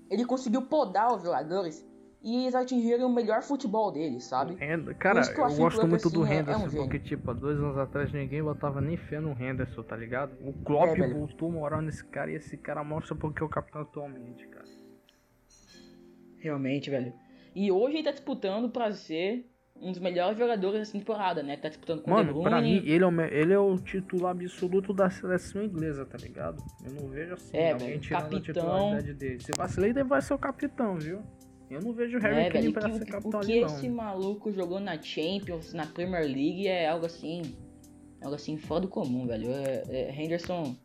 ele 0.10 0.26
conseguiu 0.26 0.64
podar 0.64 1.16
os 1.16 1.24
jogadores 1.24 1.86
e 2.24 2.44
eles 2.44 2.56
atingiram 2.56 3.08
o 3.08 3.14
melhor 3.14 3.42
futebol 3.44 3.92
deles, 3.92 4.24
sabe? 4.24 4.56
Cara, 4.98 5.22
eu 5.22 5.32
eu, 5.32 5.58
gosto 5.58 5.86
muito 5.86 6.10
do 6.10 6.24
assim, 6.24 6.32
é- 6.32 6.36
é 6.36 6.38
um 6.38 6.42
Henderson, 6.42 6.70
gênio. 6.70 6.84
porque, 6.86 7.00
tipo, 7.00 7.30
há 7.30 7.34
dois 7.34 7.58
anos 7.60 7.78
atrás 7.78 8.12
ninguém 8.14 8.42
botava 8.42 8.80
nem 8.80 8.96
fé 8.96 9.20
no 9.20 9.32
Henderson, 9.32 9.84
tá 9.84 9.96
ligado? 9.98 10.32
O 10.42 10.54
Klopp 10.54 10.98
É, 10.98 11.08
voltou 11.14 11.52
moral 11.52 11.82
nesse 11.82 12.04
cara 12.06 12.32
e 12.32 12.36
esse 12.36 12.56
cara 12.56 12.84
mostra 12.84 13.14
porque 13.16 13.44
é 13.44 13.46
o 13.46 13.50
capitão 13.50 13.82
atualmente, 13.82 14.48
cara. 14.48 14.66
Realmente, 16.40 16.90
velho. 16.90 17.14
E 17.56 17.72
hoje 17.72 17.98
ele 17.98 18.04
tá 18.04 18.12
disputando 18.12 18.70
pra 18.70 18.92
ser 18.94 19.50
um 19.76 19.92
dos 19.92 20.00
melhores 20.00 20.38
jogadores 20.38 20.80
dessa 20.80 20.94
temporada, 20.94 21.42
né? 21.44 21.58
Tá 21.58 21.68
disputando 21.68 22.02
com 22.02 22.12
o 22.12 22.16
De 22.16 22.20
Mano, 22.22 22.34
Bruyne. 22.34 22.50
pra 22.50 22.62
mim, 22.62 22.84
ele 22.86 23.04
é, 23.04 23.08
o, 23.08 23.12
me- 23.12 23.30
ele 23.30 23.54
é 23.54 23.60
o 23.60 23.78
titular 23.80 24.32
absoluto 24.32 24.94
da 24.94 25.10
seleção 25.10 25.64
inglesa, 25.64 26.06
tá 26.06 26.18
ligado? 26.18 26.62
Eu 26.86 26.92
não 26.94 27.10
vejo 27.10 27.34
assim, 27.34 27.58
É, 27.58 27.72
alguém 27.74 27.88
velho, 27.90 28.00
tirando 28.02 28.22
capitão. 28.24 28.40
a 28.40 28.42
titularidade 28.44 29.14
dele. 29.14 29.40
Se 29.44 29.52
vacilar, 29.58 29.90
ele 29.90 30.04
vai 30.04 30.22
ser 30.22 30.34
o 30.34 30.38
capitão, 30.38 30.96
viu? 30.96 31.22
Eu 31.76 31.82
não 31.82 31.94
vejo 31.94 32.18
o 32.18 32.22
Harry 32.22 32.36
É, 32.46 32.50
Kane 32.50 32.72
pra 32.72 32.90
que- 32.90 32.98
ser 33.00 33.06
capitão 33.06 33.40
o 33.40 33.44
que 33.46 33.54
esse 33.60 33.88
não. 33.90 33.96
maluco 33.96 34.52
jogou 34.52 34.80
na 34.80 35.02
Champions, 35.02 35.74
na 35.74 35.86
Premier 35.86 36.24
League 36.24 36.68
é 36.68 36.88
algo 36.90 37.06
assim, 37.06 37.42
algo 38.22 38.36
assim 38.36 38.58
fora 38.58 38.82
do 38.82 38.88
comum, 38.88 39.26
velho. 39.28 39.50
É, 39.52 39.84
é, 39.90 40.12
Henderson 40.16 40.76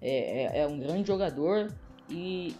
é, 0.00 0.58
é, 0.58 0.60
é 0.62 0.66
um 0.66 0.78
grande 0.78 1.06
jogador 1.08 1.68
e, 2.10 2.54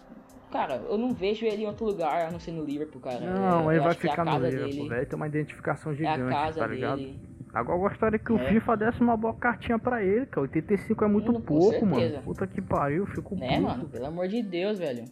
cara, 0.50 0.76
eu 0.88 0.96
não 0.98 1.12
vejo 1.12 1.44
ele 1.44 1.62
em 1.62 1.66
outro 1.66 1.84
lugar 1.86 2.26
a 2.26 2.30
não 2.30 2.40
ser 2.40 2.52
no 2.52 2.64
Liverpool, 2.64 3.00
cara. 3.00 3.20
Não, 3.20 3.70
É, 3.70 3.74
ele 3.74 3.82
vai 3.84 3.92
é 3.92 3.94
ficar 3.94 4.24
no 4.24 4.32
Liverpool, 4.38 4.68
dele, 4.70 4.88
velho. 4.88 5.06
Tem 5.06 5.16
uma 5.16 5.26
identificação 5.26 5.92
É 5.92 5.94
a 5.94 5.98
gigante, 5.98 6.30
casa 6.32 6.60
tá 6.60 6.66
ligado? 6.66 6.96
dele. 6.98 7.18
Agora 7.54 7.78
eu 7.78 7.82
gostaria 7.88 8.18
que 8.18 8.32
o 8.32 8.38
É. 8.38 8.48
FIFA 8.50 8.76
desse 8.76 9.00
uma 9.00 9.16
boa 9.16 9.32
cartinha 9.32 9.78
pra 9.78 10.02
ele, 10.04 10.26
cara. 10.26 10.42
85 10.42 11.04
é 11.04 11.08
muito 11.08 11.32
com 11.32 11.40
pouco, 11.40 11.86
mano. 11.86 12.22
Puta 12.22 12.46
que 12.46 12.60
pariu, 12.60 13.06
fico 13.06 13.34
Né, 13.34 13.48
puto. 13.48 13.62
mano? 13.62 13.88
Pelo 13.88 14.06
amor 14.06 14.28
de 14.28 14.42
Deus, 14.42 14.78
velho. 14.78 15.04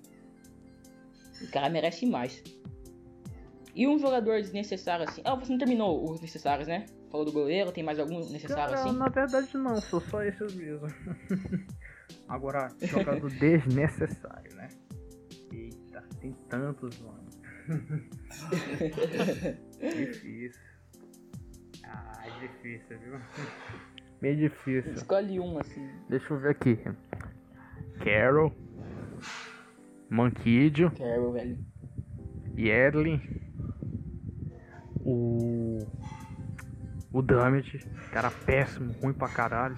O 1.45 1.51
cara 1.51 1.69
merece 1.69 2.07
mais. 2.07 2.43
E 3.75 3.89
um 3.89 3.99
jogador 3.99 4.41
desnecessário 4.41 5.07
assim. 5.09 5.21
Ah, 5.25 5.35
você 5.35 5.51
não 5.51 5.59
terminou 5.59 6.11
os 6.11 6.21
necessários, 6.21 6.69
né? 6.69 6.87
Falou 7.11 7.27
do 7.27 7.33
goleiro, 7.33 7.73
tem 7.73 7.83
mais 7.83 7.99
algum 7.99 8.21
necessário 8.31 8.75
Cara, 8.75 8.89
assim? 8.89 8.97
na 8.97 9.09
verdade 9.09 9.57
não, 9.57 9.81
sou 9.81 10.01
só 10.01 10.23
esses 10.23 10.55
mesmo. 10.55 10.87
Agora, 12.29 12.69
jogador 12.83 13.31
desnecessário, 13.39 14.55
né? 14.55 14.69
Eita, 15.53 16.03
tem 16.21 16.33
tantos, 16.49 16.99
mano. 17.01 17.25
difícil. 19.81 20.61
Ah, 21.85 22.25
difícil, 22.41 22.99
viu? 22.99 23.21
Meio 24.21 24.37
difícil. 24.37 24.93
Escolhe 24.93 25.41
um 25.41 25.59
assim. 25.59 25.89
Deixa 26.09 26.33
eu 26.33 26.39
ver 26.39 26.51
aqui. 26.51 26.79
Carol. 28.03 28.53
Manquidio. 30.09 30.91
Carol, 30.91 31.33
velho. 31.33 31.59
Yedlin, 32.57 33.21
o. 35.01 35.79
O 37.13 37.23
Damit, 37.23 37.79
cara 38.11 38.31
péssimo, 38.31 38.93
ruim 39.01 39.13
pra 39.13 39.29
caralho. 39.29 39.77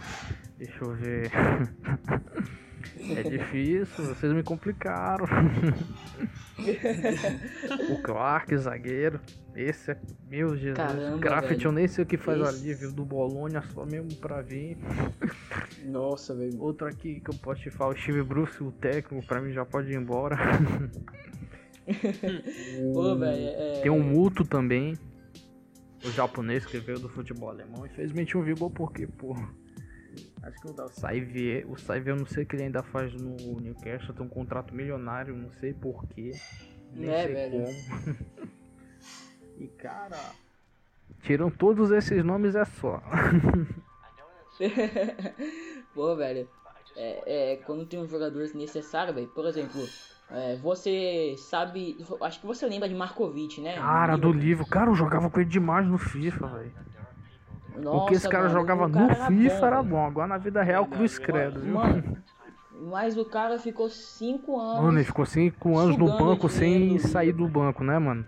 Deixa 0.57 0.83
eu 0.83 0.95
ver. 0.95 1.31
é 3.15 3.23
difícil, 3.23 4.07
vocês 4.07 4.33
me 4.33 4.43
complicaram. 4.43 5.27
o 7.91 8.03
Clark, 8.03 8.57
zagueiro. 8.57 9.21
Esse 9.57 9.93
é. 9.93 9.97
Meu 10.29 10.55
Jesus. 10.57 10.77
Caramba, 10.77 11.19
Graffiti, 11.19 11.55
velho. 11.59 11.69
eu 11.69 11.73
nem 11.73 11.89
sei 11.89 12.05
o 12.05 12.07
que 12.07 12.17
faz 12.17 12.41
Esse- 12.41 12.49
ali, 12.67 12.75
viu? 12.75 12.93
Do 12.93 13.05
Bolonha, 13.05 13.63
só 13.73 13.87
mesmo 13.87 14.15
pra 14.17 14.43
vir. 14.43 14.77
Nossa, 15.87 16.35
velho. 16.35 16.61
Outro 16.61 16.87
aqui 16.87 17.21
que 17.21 17.31
eu 17.31 17.35
posso 17.39 17.63
te 17.63 17.71
falar, 17.71 17.93
o 17.95 17.97
Steve 17.97 18.23
Bruce, 18.23 18.63
o 18.63 18.71
técnico, 18.73 19.27
pra 19.27 19.41
mim 19.41 19.53
já 19.53 19.65
pode 19.65 19.91
ir 19.93 19.97
embora. 19.97 20.37
Pô, 22.93 23.17
velho, 23.17 23.47
é. 23.49 23.81
Tem 23.83 23.91
um 23.91 24.03
Muto 24.03 24.45
também. 24.45 24.95
O 26.05 26.11
japonês 26.11 26.65
que 26.67 26.79
veio 26.79 26.99
do 26.99 27.09
futebol 27.09 27.49
alemão. 27.49 27.87
Infelizmente 27.87 28.35
não 28.35 28.43
vigou 28.43 28.71
porque, 28.71 29.07
pô. 29.07 29.35
Acho 30.43 30.61
que 30.61 30.69
o 30.69 30.73
da 30.73 30.89
Saivier, 30.89 31.69
o 31.71 31.77
Saivier 31.77 32.15
eu 32.15 32.19
não 32.21 32.27
sei 32.27 32.45
o 32.45 32.47
que 32.47 32.55
ele 32.55 32.65
ainda 32.65 32.83
faz 32.83 33.13
no 33.15 33.37
Newcastle, 33.61 34.15
tem 34.15 34.25
um 34.25 34.29
contrato 34.29 34.73
milionário, 34.75 35.37
não 35.37 35.51
sei 35.53 35.73
porquê. 35.75 36.31
Nem 36.95 37.11
É, 37.11 37.25
sei 37.25 37.35
velho. 37.35 37.65
como. 37.65 38.17
e 39.59 39.69
cara. 39.69 40.19
Tiram 41.23 41.51
todos 41.51 41.91
esses 41.91 42.25
nomes 42.25 42.55
é 42.55 42.65
só. 42.65 43.03
Pô, 45.95 46.17
velho. 46.17 46.49
é, 46.97 47.53
é, 47.53 47.57
quando 47.57 47.87
tem 47.87 48.01
um 48.01 48.07
jogador 48.07 48.49
necessário, 48.55 49.15
velho. 49.15 49.29
Por 49.29 49.47
exemplo, 49.47 49.81
é, 50.31 50.57
você 50.57 51.35
sabe. 51.39 51.97
Acho 52.21 52.41
que 52.41 52.47
você 52.47 52.67
lembra 52.67 52.89
de 52.89 52.95
Markovic, 52.95 53.61
né? 53.61 53.77
Cara, 53.77 54.17
do 54.17 54.33
livro. 54.33 54.67
Cara, 54.67 54.91
eu 54.91 54.95
jogava 54.95 55.31
com 55.31 55.41
ele 55.41 55.49
demais 55.49 55.87
no 55.87 55.99
FIFA, 55.99 56.47
velho. 56.49 56.73
Porque 57.83 58.15
esse 58.15 58.29
cara 58.29 58.45
mano, 58.45 58.59
jogava 58.59 58.87
o 58.87 58.91
cara 58.91 59.05
no 59.05 59.13
era 59.13 59.27
FIFA 59.27 59.61
bom, 59.61 59.67
era 59.67 59.83
bom. 59.83 60.07
Agora 60.07 60.27
na 60.27 60.39
vida 60.39 60.63
real, 60.63 60.87
cruz 60.87 61.19
credo, 61.19 61.61
viu? 61.61 61.75
Mano, 61.75 62.17
mas 62.91 63.19
o 63.19 63.25
cara 63.25 63.59
ficou 63.59 63.91
5 63.91 64.59
anos. 64.59 64.85
Mano, 64.85 64.99
ele 64.99 65.05
ficou 65.05 65.27
cinco 65.27 65.79
anos 65.79 65.97
no 65.97 66.07
banco 66.07 66.49
dinheiro 66.49 66.51
sem 66.99 66.99
sair 66.99 67.33
do 67.33 67.47
banco, 67.47 67.85
né, 67.85 67.99
mano? 67.99 68.25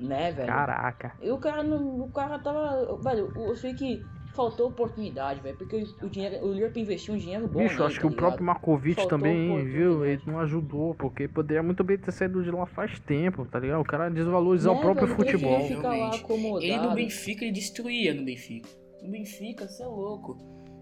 Né, 0.00 0.32
velho? 0.32 0.48
Caraca. 0.48 1.12
E 1.20 1.30
o 1.30 1.38
cara 1.38 1.62
não. 1.62 2.00
O 2.00 2.10
cara 2.10 2.38
tava. 2.38 2.96
Velho, 3.02 3.32
eu 3.36 3.54
sei 3.54 3.74
que 3.74 4.02
faltou 4.34 4.68
oportunidade, 4.68 5.40
velho. 5.40 5.56
Porque 5.58 5.84
o 6.02 6.08
dinheiro. 6.08 6.44
O 6.46 6.52
Liverpool 6.52 6.82
investiu 6.82 7.14
um 7.14 7.18
dinheiro 7.18 7.46
bom. 7.46 7.58
Bicho, 7.60 7.74
nele, 7.74 7.86
acho 7.86 7.96
tá 7.96 8.00
que 8.00 8.06
o 8.06 8.16
próprio 8.16 8.44
Markovic 8.44 8.94
Faltou 8.96 9.18
também, 9.18 9.62
viu? 9.66 10.04
Ele 10.06 10.22
não 10.26 10.40
ajudou, 10.40 10.94
porque 10.94 11.28
poderia 11.28 11.62
muito 11.62 11.84
bem 11.84 11.98
ter 11.98 12.12
saído 12.12 12.42
de 12.42 12.50
lá 12.50 12.64
faz 12.64 12.98
tempo, 13.00 13.44
tá 13.44 13.58
ligado? 13.60 13.80
O 13.80 13.84
cara 13.84 14.08
desvalorizar 14.08 14.72
o 14.72 14.76
Né, 14.76 14.80
próprio 14.80 15.06
velho, 15.06 15.20
ele 15.20 15.32
futebol. 15.32 16.04
acomodado. 16.14 16.64
Ele 16.64 16.78
no 16.78 16.94
Benfica, 16.94 17.44
ele 17.44 17.52
destruía 17.52 18.14
no 18.14 18.24
Benfica. 18.24 18.68
No 19.02 19.10
Benfica, 19.10 19.68
você 19.68 19.82
é 19.82 19.86
louco. 19.86 20.38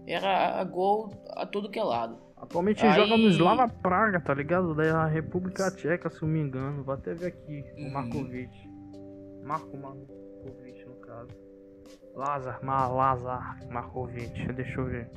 Era 0.07 0.63
gol 0.63 1.11
a 1.35 1.45
todo 1.45 1.69
que 1.69 1.77
é 1.77 1.83
lado. 1.83 2.17
Atualmente 2.37 2.81
ele 2.85 2.93
Aí- 2.93 2.95
joga 3.01 3.17
no 3.17 3.27
Slava 3.27 3.67
Praga, 3.67 4.19
tá 4.21 4.33
ligado? 4.33 4.73
Da 4.73 5.05
República 5.07 5.69
Tcheca, 5.71 6.09
se 6.09 6.21
eu 6.23 6.27
não 6.27 6.33
me 6.35 6.39
engano. 6.39 6.83
Vou 6.83 6.93
até 6.93 7.13
ver 7.13 7.27
aqui 7.27 7.63
o 7.77 7.81
Uhum. 7.83 7.91
Markovic. 7.91 8.49
Marco 9.43 9.75
Markovic, 9.77 10.85
no 10.85 10.95
caso. 10.95 11.29
Lazar, 12.15 12.63
Ma 12.63 12.87
Lazar 12.87 13.59
Markovic. 13.69 14.51
Deixa 14.53 14.79
eu 14.79 14.85
ver. 14.85 15.09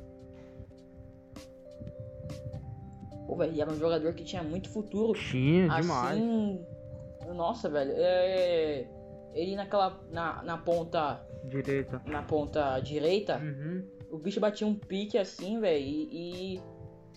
Pô, 3.27 3.37
velho, 3.37 3.61
era 3.61 3.71
um 3.71 3.77
jogador 3.79 4.13
que 4.15 4.25
tinha 4.25 4.43
muito 4.43 4.69
futuro. 4.71 5.19
Tinha 5.19 5.69
demais. 5.69 6.19
Assim. 6.19 6.65
Nossa, 7.35 7.69
velho. 7.69 7.93
É. 7.95 8.87
Ele 9.35 9.57
naquela. 9.57 10.01
Na, 10.11 10.43
na 10.43 10.59
ponta. 10.59 11.25
Direita. 11.45 12.01
Na 12.07 12.23
ponta 12.23 12.79
direita. 12.81 13.39
Uhum. 13.39 13.85
O 14.11 14.19
bicho 14.19 14.39
batia 14.41 14.67
um 14.67 14.75
pique 14.75 15.17
assim, 15.19 15.59
velho. 15.61 15.83
E, 15.83 16.55
e- 16.57 16.61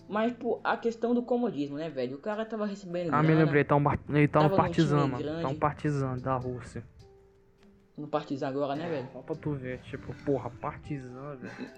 Mas, 0.08 0.32
pô, 0.34 0.60
a 0.64 0.76
questão 0.76 1.14
do 1.14 1.22
comodismo, 1.22 1.76
né, 1.76 1.90
velho? 1.90 2.16
O 2.16 2.20
cara 2.20 2.46
tava 2.46 2.64
recebendo. 2.66 3.12
Ah, 3.12 3.20
me 3.22 3.28
grana 3.28 3.44
lembrei, 3.44 3.64
tá 3.64 3.76
um, 3.76 3.84
ele 4.10 4.28
tá 4.28 4.38
um 4.38 4.42
Tava 4.42 4.48
num 4.48 4.56
partizan, 4.56 4.98
time 5.00 5.10
mano. 5.12 5.24
Tá 5.24 5.30
um 5.38 5.40
grande. 5.42 5.54
partizan 5.58 6.16
da 6.18 6.36
Rússia. 6.36 6.84
No 7.96 8.06
Partizan 8.06 8.48
agora, 8.48 8.74
né, 8.76 8.88
velho? 8.88 9.08
Só 9.12 9.20
pra 9.22 9.34
tu 9.36 9.52
ver, 9.54 9.80
tipo, 9.82 10.14
porra, 10.24 10.50
partizan, 10.50 11.36
velho. 11.36 11.70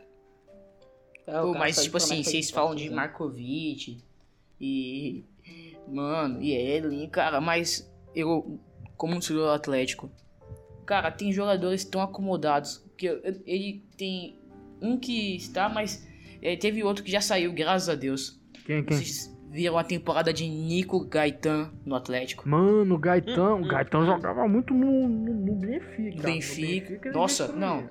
É, 1.27 1.41
Pô, 1.41 1.55
mas 1.55 1.83
tipo 1.83 1.97
assim, 1.99 2.23
vocês 2.23 2.51
falam 2.51 2.75
de. 2.75 2.91
Markovic 2.91 4.03
e. 4.61 5.25
Mano, 5.87 6.43
e 6.43 6.53
Edlin, 6.55 7.09
cara, 7.09 7.41
mas 7.41 7.91
eu, 8.15 8.59
como 8.97 9.13
um 9.13 9.17
torcedor 9.17 9.47
do 9.47 9.53
Atlético, 9.53 10.11
cara, 10.85 11.11
tem 11.11 11.33
jogadores 11.33 11.85
tão 11.85 12.01
acomodados 12.03 12.85
que 12.97 13.07
eu- 13.07 13.23
ele 13.47 13.83
tem 13.97 14.39
um 14.83 14.99
que 14.99 15.37
está, 15.37 15.69
mas 15.69 16.07
eh, 16.43 16.57
teve 16.57 16.83
outro 16.83 17.03
que 17.05 17.11
já 17.11 17.21
saiu, 17.21 17.53
graças 17.53 17.89
a 17.89 17.95
Deus. 17.95 18.39
Quem, 18.67 18.85
quem? 18.85 18.97
Vocês 18.99 19.35
viram 19.51 19.79
a 19.79 19.85
temporada 19.85 20.33
de 20.33 20.47
Nico 20.49 21.05
Gaetan 21.05 21.71
no 21.85 21.95
Atlético? 21.95 22.49
Mano, 22.49 22.95
o 22.95 22.99
Gaetão, 22.99 23.63
o 23.63 23.67
Gaetão 23.69 24.05
jogava 24.05 24.47
muito 24.47 24.75
no, 24.75 25.09
no, 25.09 25.35
no 25.35 25.55
Benfica. 25.55 26.11
No 26.11 26.17
No 26.17 26.23
Benfica. 26.23 27.13
Nossa, 27.13 27.49
não. 27.49 27.89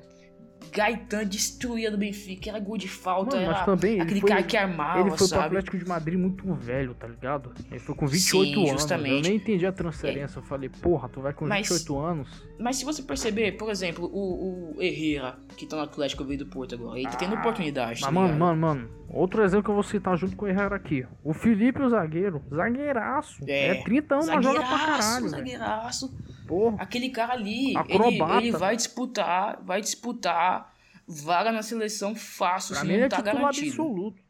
Gaetan 0.72 1.26
destruía 1.26 1.90
do 1.92 1.98
Benfica, 1.98 2.50
era 2.50 2.60
gol 2.60 2.78
de 2.78 2.88
falta, 2.88 3.36
Mano, 3.36 3.48
mas 3.48 3.56
era 3.58 3.66
também 3.66 3.94
ele 3.94 4.02
aquele 4.02 4.22
foi- 4.22 4.30
cara 4.30 4.44
que 4.44 4.58
armava, 4.58 5.00
Ele 5.02 5.10
foi 5.10 5.18
pro 5.18 5.28
sabe? 5.28 5.46
Atlético 5.46 5.78
de 5.78 5.86
Madrid 5.88 6.20
muito 6.20 6.54
velho, 6.54 6.94
tá 6.94 7.08
ligado? 7.08 7.52
Ele 7.70 7.80
foi 7.80 7.96
com 7.96 8.08
28 8.08 8.54
Sim, 8.54 8.60
anos. 8.70 8.72
justamente. 8.82 9.16
Eu 9.16 9.22
nem 9.22 9.36
entendi 9.36 9.66
a 9.66 9.72
transferência. 9.72 10.40
Eu 10.40 10.44
falei, 10.44 10.70
porra, 10.70 11.10
tu 11.10 11.22
vai 11.22 11.34
com 11.34 11.46
Mas- 11.48 11.68
28 11.70 12.00
anos. 12.00 12.44
Mas 12.60 12.78
se 12.78 12.86
você 12.86 13.02
perceber, 13.04 13.54
por 13.54 13.70
exemplo, 13.70 14.06
o, 14.06 14.76
o 14.78 14.82
Herrera, 14.82 15.38
que 15.56 15.66
tá 15.66 15.76
no 15.76 15.84
Atlético 15.84 16.24
veio 16.24 16.40
do 16.40 16.46
Porto 16.48 16.76
agora, 16.76 16.98
ele 17.00 17.08
tá 17.10 17.18
tendo 17.18 17.36
oportunidade, 17.36 18.02
tá 18.02 18.08
Mas, 18.08 18.14
mano, 18.16 18.28
ligado? 18.34 18.40
mano, 18.40 18.62
mano. 18.62 18.90
Outro 19.10 19.42
exemplo 19.44 19.64
que 19.64 19.70
eu 19.70 19.74
vou 19.74 19.84
citar 19.84 20.18
junto 20.18 20.36
com 20.36 20.46
o 20.46 20.48
Herrera 20.50 20.76
aqui. 20.76 21.06
O 21.24 21.34
Felipe, 21.34 21.82
o 21.82 21.90
zagueiro. 21.90 22.42
Zagueiraço. 22.54 23.42
É, 23.48 23.68
É, 23.78 23.84
30 23.84 24.16
anos, 24.16 24.28
mas 24.28 24.44
joga 24.44 24.60
pra 24.60 24.78
caralho, 24.80 25.30
zagueiraço. 25.30 26.14
Porra. 26.48 26.78
Aquele 26.80 27.10
cara 27.10 27.34
ali, 27.34 27.74
ele, 27.88 28.22
ele 28.38 28.52
vai 28.52 28.76
disputar, 28.76 29.62
vai 29.64 29.82
disputar 29.82 30.74
vaga 31.08 31.52
na 31.52 31.62
seleção 31.62 32.16
fácil, 32.16 32.74
Pra 32.76 32.82
se 32.82 32.88
não 32.88 32.96
é 32.96 33.10
tá 33.10 33.22
garantido. 33.22 33.68
absoluto. 33.82 34.22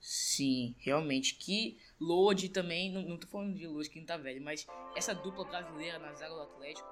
Sim, 0.00 0.74
realmente. 0.78 1.36
Que 1.36 1.78
Lodi 2.00 2.48
também, 2.48 2.92
não, 2.92 3.02
não 3.02 3.16
tô 3.16 3.26
falando 3.28 3.54
de 3.54 3.66
Lodi 3.66 3.88
que 3.88 3.98
não 4.00 4.06
tá 4.06 4.16
velho, 4.16 4.42
mas 4.42 4.66
essa 4.96 5.14
dupla 5.14 5.44
brasileira 5.44 5.98
na 5.98 6.12
zaga 6.12 6.34
do 6.34 6.42
Atlético 6.42 6.88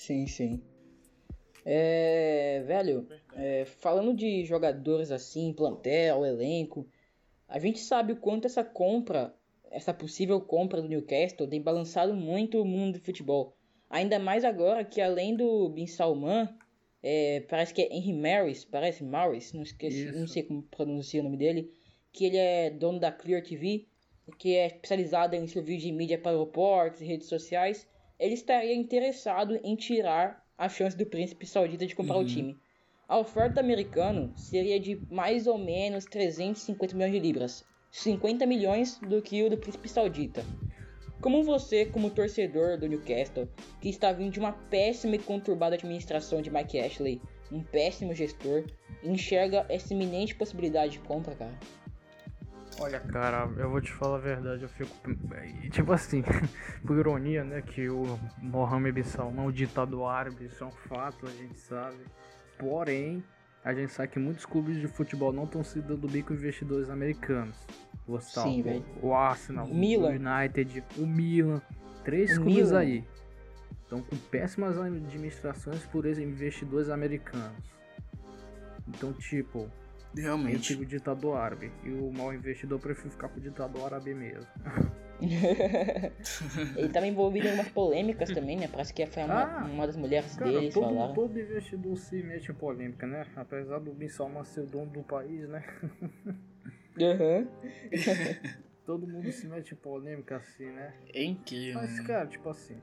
Sim, 0.00 0.26
sim. 0.26 0.62
É, 1.62 2.62
velho, 2.66 3.06
é, 3.36 3.66
falando 3.66 4.14
de 4.14 4.46
jogadores 4.46 5.10
assim, 5.10 5.52
plantel, 5.52 6.24
elenco, 6.24 6.88
a 7.46 7.58
gente 7.58 7.80
sabe 7.80 8.14
o 8.14 8.16
quanto 8.16 8.46
essa 8.46 8.64
compra, 8.64 9.34
essa 9.70 9.92
possível 9.92 10.40
compra 10.40 10.80
do 10.80 10.88
Newcastle 10.88 11.46
tem 11.46 11.60
balançado 11.60 12.14
muito 12.14 12.62
o 12.62 12.64
mundo 12.64 12.98
do 12.98 13.04
futebol. 13.04 13.54
Ainda 13.90 14.18
mais 14.18 14.42
agora 14.42 14.86
que 14.86 15.02
além 15.02 15.36
do 15.36 15.68
Bin 15.68 15.86
Salman, 15.86 16.48
é, 17.02 17.40
parece 17.40 17.74
que 17.74 17.82
é 17.82 17.94
Henry 17.94 18.14
Maris, 18.14 18.64
parece 18.64 19.04
Maris, 19.04 19.52
não, 19.52 19.62
esqueci, 19.62 20.06
Isso. 20.06 20.18
não 20.18 20.26
sei 20.26 20.44
como 20.44 20.62
pronuncia 20.62 21.20
o 21.20 21.24
nome 21.24 21.36
dele, 21.36 21.74
que 22.10 22.24
ele 22.24 22.38
é 22.38 22.70
dono 22.70 22.98
da 22.98 23.12
Clear 23.12 23.42
TV, 23.42 23.86
que 24.38 24.56
é 24.56 24.66
especializada 24.66 25.36
em 25.36 25.46
serviço 25.46 25.84
de 25.84 25.92
mídia 25.92 26.16
para 26.16 26.30
aeroportos 26.30 27.02
e 27.02 27.04
redes 27.04 27.28
sociais 27.28 27.86
ele 28.20 28.34
estaria 28.34 28.74
interessado 28.74 29.58
em 29.64 29.74
tirar 29.74 30.44
a 30.58 30.68
chance 30.68 30.94
do 30.94 31.06
príncipe 31.06 31.46
saudita 31.46 31.86
de 31.86 31.96
comprar 31.96 32.18
o 32.18 32.24
time. 32.24 32.54
A 33.08 33.18
oferta 33.18 33.54
do 33.54 33.60
americano 33.60 34.30
seria 34.36 34.78
de 34.78 35.02
mais 35.10 35.46
ou 35.46 35.56
menos 35.56 36.04
350 36.04 36.94
milhões 36.94 37.12
de 37.12 37.18
libras, 37.18 37.64
50 37.90 38.44
milhões 38.44 38.98
do 38.98 39.22
que 39.22 39.42
o 39.42 39.48
do 39.48 39.56
príncipe 39.56 39.88
saudita. 39.88 40.44
Como 41.22 41.42
você, 41.42 41.86
como 41.86 42.10
torcedor 42.10 42.78
do 42.78 42.86
Newcastle, 42.86 43.48
que 43.80 43.88
está 43.88 44.12
vindo 44.12 44.32
de 44.32 44.38
uma 44.38 44.52
péssima 44.52 45.16
e 45.16 45.18
conturbada 45.18 45.74
administração 45.74 46.42
de 46.42 46.50
Mike 46.50 46.78
Ashley, 46.78 47.22
um 47.50 47.62
péssimo 47.62 48.14
gestor, 48.14 48.64
enxerga 49.02 49.64
essa 49.68 49.94
iminente 49.94 50.34
possibilidade 50.34 50.92
de 50.92 50.98
compra, 51.00 51.34
cara? 51.34 51.58
Olha, 52.78 53.00
cara, 53.00 53.48
eu 53.56 53.68
vou 53.70 53.80
te 53.80 53.92
falar 53.92 54.16
a 54.16 54.20
verdade, 54.20 54.62
eu 54.62 54.68
fico. 54.68 54.90
Tipo 55.70 55.92
assim, 55.92 56.22
por 56.86 56.96
ironia, 56.96 57.44
né? 57.44 57.60
Que 57.62 57.88
o 57.88 58.18
Mohamed 58.38 58.92
Bin 58.92 59.02
Salman, 59.02 59.46
o 59.46 59.52
ditador 59.52 60.06
árabe, 60.08 60.46
isso 60.46 60.62
é 60.64 60.66
um 60.66 60.70
fato, 60.70 61.26
a 61.26 61.30
gente 61.30 61.58
sabe. 61.58 61.98
Porém, 62.58 63.22
a 63.64 63.74
gente 63.74 63.92
sabe 63.92 64.08
que 64.08 64.18
muitos 64.18 64.46
clubes 64.46 64.76
de 64.80 64.86
futebol 64.86 65.32
não 65.32 65.44
estão 65.44 65.62
se 65.64 65.80
dando 65.80 66.08
bem 66.08 66.22
com 66.22 66.32
investidores 66.32 66.88
americanos. 66.88 67.56
Vou 68.06 68.20
citar 68.20 68.44
Sim, 68.44 68.60
o- 68.60 68.64
velho. 68.64 68.84
o 69.02 69.14
Arsenal, 69.14 69.66
Milan. 69.66 70.08
o 70.08 70.12
United, 70.12 70.84
o 70.96 71.06
Milan. 71.06 71.60
Três 72.04 72.38
O 72.38 72.42
clubes 72.42 72.68
Milan. 72.68 72.78
aí. 72.78 73.04
Estão 73.82 74.00
com 74.02 74.16
péssimas 74.16 74.78
administrações 74.78 75.84
por 75.86 76.06
investidores 76.06 76.88
americanos. 76.88 77.52
Então, 78.88 79.12
tipo, 79.12 79.68
Realmente. 80.14 80.68
sigo 80.68 80.82
o 80.82 80.86
ditador 80.86 81.36
árabe. 81.36 81.70
E 81.84 81.90
o 81.90 82.10
mau 82.12 82.32
investidor 82.34 82.78
eu 82.78 82.82
prefiro 82.82 83.10
ficar 83.10 83.28
com 83.28 83.38
o 83.38 83.42
ditador 83.42 83.84
árabe 83.86 84.14
mesmo. 84.14 84.46
Ele 86.76 86.86
estava 86.86 87.06
envolvido 87.06 87.46
em 87.46 87.52
umas 87.54 87.68
polêmicas 87.68 88.30
também, 88.30 88.56
né? 88.56 88.68
Parece 88.68 88.92
que 88.92 89.04
foi 89.06 89.22
uma, 89.24 89.42
Ah, 89.42 89.64
uma 89.64 89.86
das 89.86 89.96
mulheres 89.96 90.34
Cara, 90.34 90.50
deles 90.50 90.72
todo, 90.74 90.94
falaram. 90.94 91.14
todo 91.14 91.38
investidor 91.38 91.96
se 91.96 92.22
mete 92.22 92.50
em 92.50 92.54
polêmica, 92.54 93.06
né? 93.06 93.26
Apesar 93.36 93.78
do 93.80 93.92
Bin 93.92 94.08
Salman 94.08 94.44
ser 94.44 94.60
o 94.62 94.66
dono 94.66 94.90
do 94.90 95.02
país, 95.02 95.48
né? 95.48 95.62
Aham. 96.98 97.48
Todo 98.86 99.06
mundo 99.06 99.30
se 99.30 99.46
mete 99.46 99.74
em 99.74 99.76
polêmica 99.76 100.36
assim, 100.38 100.66
né? 100.66 100.94
É 101.14 101.22
incrível. 101.22 101.80
Mas, 101.80 101.96
né? 101.98 102.04
cara, 102.04 102.26
tipo 102.26 102.48
assim, 102.48 102.80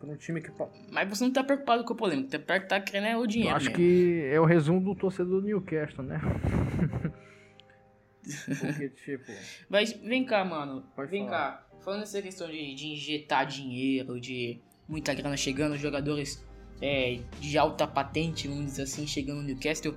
pra 0.00 0.08
um 0.08 0.16
time 0.16 0.40
que. 0.40 0.50
Mas 0.90 1.08
você 1.08 1.24
não 1.24 1.32
tá 1.32 1.44
preocupado 1.44 1.84
com 1.84 1.92
a 1.92 1.96
polêmica, 1.96 2.38
tá, 2.38 2.58
tá 2.58 2.80
querendo 2.80 3.06
é 3.06 3.16
o 3.16 3.20
Eu 3.22 3.26
dinheiro 3.26 3.54
acho 3.54 3.66
mesmo. 3.66 3.76
que 3.76 4.22
é 4.32 4.40
o 4.40 4.44
resumo 4.44 4.80
do 4.80 4.94
torcedor 4.94 5.40
do 5.40 5.46
Newcastle, 5.46 6.04
né? 6.04 6.20
Porque, 8.60 8.88
tipo, 8.90 9.32
Mas 9.68 9.92
vem 9.92 10.24
cá, 10.24 10.44
mano. 10.44 10.84
Pode 10.94 11.10
vem 11.10 11.24
falar. 11.24 11.52
cá. 11.52 11.66
Falando 11.80 12.02
essa 12.02 12.20
questão 12.20 12.48
de, 12.48 12.74
de 12.74 12.88
injetar 12.88 13.46
dinheiro, 13.46 14.20
de 14.20 14.60
muita 14.86 15.14
grana 15.14 15.36
chegando, 15.36 15.76
jogadores 15.76 16.44
é, 16.82 17.20
de 17.40 17.56
alta 17.56 17.86
patente, 17.86 18.46
vamos 18.48 18.66
dizer 18.66 18.82
assim, 18.82 19.06
chegando 19.06 19.38
no 19.38 19.44
Newcastle. 19.44 19.94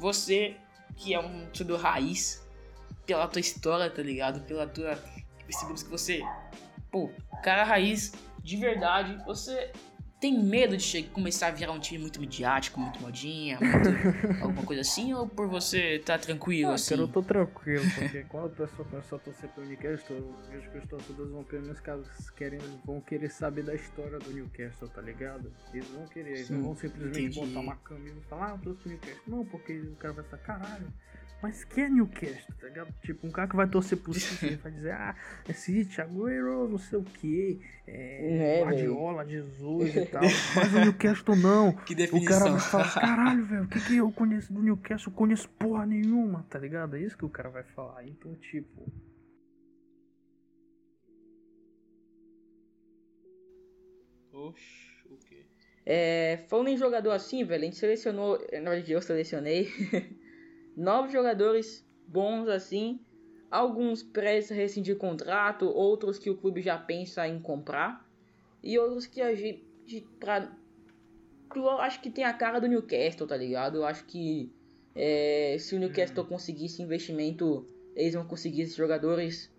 Você, 0.00 0.56
que 0.96 1.12
é 1.14 1.20
um 1.20 1.46
torcedor 1.46 1.80
raiz, 1.80 2.46
pela 3.06 3.28
tua 3.28 3.40
história, 3.40 3.90
tá 3.90 4.02
ligado? 4.02 4.40
Pela 4.46 4.66
tua. 4.66 4.98
Percebemos 5.44 5.82
que 5.82 5.90
você. 5.90 6.22
Pô, 6.90 7.10
cara 7.42 7.62
raiz, 7.64 8.12
de 8.46 8.56
verdade, 8.56 9.16
você 9.24 9.72
tem 10.20 10.40
medo 10.42 10.76
de 10.76 10.82
che- 10.82 11.02
começar 11.02 11.48
a 11.48 11.50
virar 11.50 11.72
um 11.72 11.80
time 11.80 11.98
muito 12.00 12.20
midiático, 12.20 12.78
muito 12.80 13.00
modinha, 13.02 13.58
muito- 13.60 13.90
alguma 14.40 14.62
coisa 14.64 14.82
assim? 14.82 15.12
Ou 15.12 15.28
por 15.28 15.48
você 15.48 15.98
tá 15.98 16.16
tranquilo 16.16 16.70
Ah, 16.70 16.74
assim? 16.74 16.90
cara, 16.90 17.00
eu 17.02 17.08
tô 17.08 17.22
tranquilo, 17.22 17.84
porque 17.96 18.22
quando 18.22 18.46
a 18.46 18.48
pessoa 18.50 18.88
começou 18.88 19.18
a 19.18 19.20
torcer 19.20 19.48
pro 19.50 19.64
Newcastle, 19.64 20.16
eu 20.16 20.36
vejo 20.50 20.70
que 20.70 20.78
os 20.78 20.86
torcedores 20.86 21.32
vão 21.32 21.42
pelo 21.44 21.62
menos 21.62 21.80
caras 21.80 22.30
querem, 22.30 22.60
vão 22.84 23.00
querer 23.00 23.30
saber 23.30 23.64
da 23.64 23.74
história 23.74 24.18
do 24.20 24.30
Newcastle, 24.32 24.88
tá 24.88 25.02
ligado? 25.02 25.52
Eles 25.74 25.88
vão 25.88 26.06
querer, 26.06 26.30
eles 26.30 26.50
não 26.50 26.58
Sim, 26.58 26.64
vão 26.64 26.76
simplesmente 26.76 27.18
entendi. 27.18 27.40
botar 27.40 27.60
uma 27.60 27.76
camisa 27.76 28.16
e 28.16 28.28
falar, 28.28 28.46
ah, 28.46 28.54
eu 28.54 28.58
torço 28.58 28.78
pro 28.80 28.88
Newcastle. 28.90 29.22
Não, 29.26 29.44
porque 29.44 29.72
o 29.80 29.96
cara 29.96 30.14
vai 30.14 30.24
falar, 30.24 30.42
caralho, 30.42 30.92
mas 31.42 31.64
que 31.64 31.80
é 31.80 31.88
Newcastle, 31.88 32.54
tá 32.58 32.66
ligado? 32.66 32.92
Tipo, 33.02 33.26
um 33.26 33.30
cara 33.30 33.48
que 33.48 33.56
vai 33.56 33.68
torcer 33.68 33.98
pro 33.98 34.12
City, 34.14 34.46
ele 34.46 34.56
vai 34.56 34.72
dizer, 34.72 34.92
ah, 34.92 35.14
é 35.48 35.52
City, 35.52 36.00
Agüero, 36.00 36.68
não 36.68 36.78
sei 36.78 36.98
o 36.98 37.04
que, 37.04 37.60
é, 37.86 38.58
É, 38.58 38.64
Guardiola, 38.64 39.24
Jesus 39.26 39.94
e 39.96 40.06
tal. 40.06 40.22
Mas 40.22 40.74
o 40.74 40.80
Newcastle 40.80 41.36
não. 41.36 41.72
Que 41.86 41.94
O 41.94 41.96
definição. 41.96 42.38
cara 42.38 42.50
vai 42.50 42.60
falar, 42.60 42.94
caralho, 43.00 43.44
velho, 43.44 43.64
o 43.64 43.68
que, 43.68 43.80
que 43.80 43.96
eu 43.96 44.10
conheço 44.12 44.52
do 44.52 44.62
Newcastle? 44.62 45.12
Eu 45.12 45.16
conheço 45.16 45.48
porra 45.50 45.86
nenhuma, 45.86 46.44
tá 46.50 46.58
ligado? 46.58 46.96
É 46.96 47.00
isso 47.00 47.16
que 47.16 47.24
o 47.24 47.30
cara 47.30 47.48
vai 47.50 47.62
falar. 47.62 48.04
Então, 48.06 48.34
tipo. 48.36 48.90
Oxi, 54.32 55.04
o 55.10 55.16
quê? 55.18 55.46
É, 55.84 56.44
falando 56.48 56.68
em 56.68 56.76
jogador 56.76 57.10
assim, 57.12 57.44
velho, 57.44 57.62
a 57.62 57.64
gente 57.64 57.76
selecionou, 57.76 58.38
na 58.52 58.70
verdade 58.70 58.92
eu 58.92 59.00
selecionei, 59.00 59.68
nove 60.76 61.10
jogadores 61.10 61.84
bons 62.06 62.48
assim, 62.48 63.00
alguns 63.50 64.02
prestes 64.02 64.52
a 64.52 64.54
rescindir 64.54 64.96
contrato, 64.96 65.66
outros 65.66 66.18
que 66.18 66.30
o 66.30 66.36
clube 66.36 66.60
já 66.60 66.76
pensa 66.76 67.26
em 67.26 67.40
comprar, 67.40 68.06
e 68.62 68.78
outros 68.78 69.06
que 69.06 69.22
a 69.22 69.34
gente, 69.34 69.64
pra, 70.18 70.52
eu 71.54 71.68
acho 71.80 72.00
que 72.00 72.10
tem 72.10 72.24
a 72.24 72.32
cara 72.32 72.60
do 72.60 72.66
Newcastle, 72.66 73.26
tá 73.26 73.36
ligado? 73.36 73.78
Eu 73.78 73.86
acho 73.86 74.04
que 74.04 74.52
é, 74.94 75.56
se 75.58 75.74
o 75.74 75.78
Newcastle 75.78 76.24
conseguir 76.24 76.66
esse 76.66 76.82
investimento, 76.82 77.66
eles 77.94 78.14
vão 78.14 78.26
conseguir 78.26 78.62
esses 78.62 78.76
jogadores. 78.76 79.52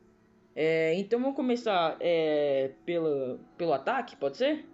É, 0.55 0.95
então 0.95 1.19
vamos 1.19 1.35
começar 1.35 1.95
é, 1.99 2.71
pelo, 2.85 3.39
pelo 3.57 3.73
ataque, 3.73 4.15
pode 4.15 4.37
ser? 4.37 4.65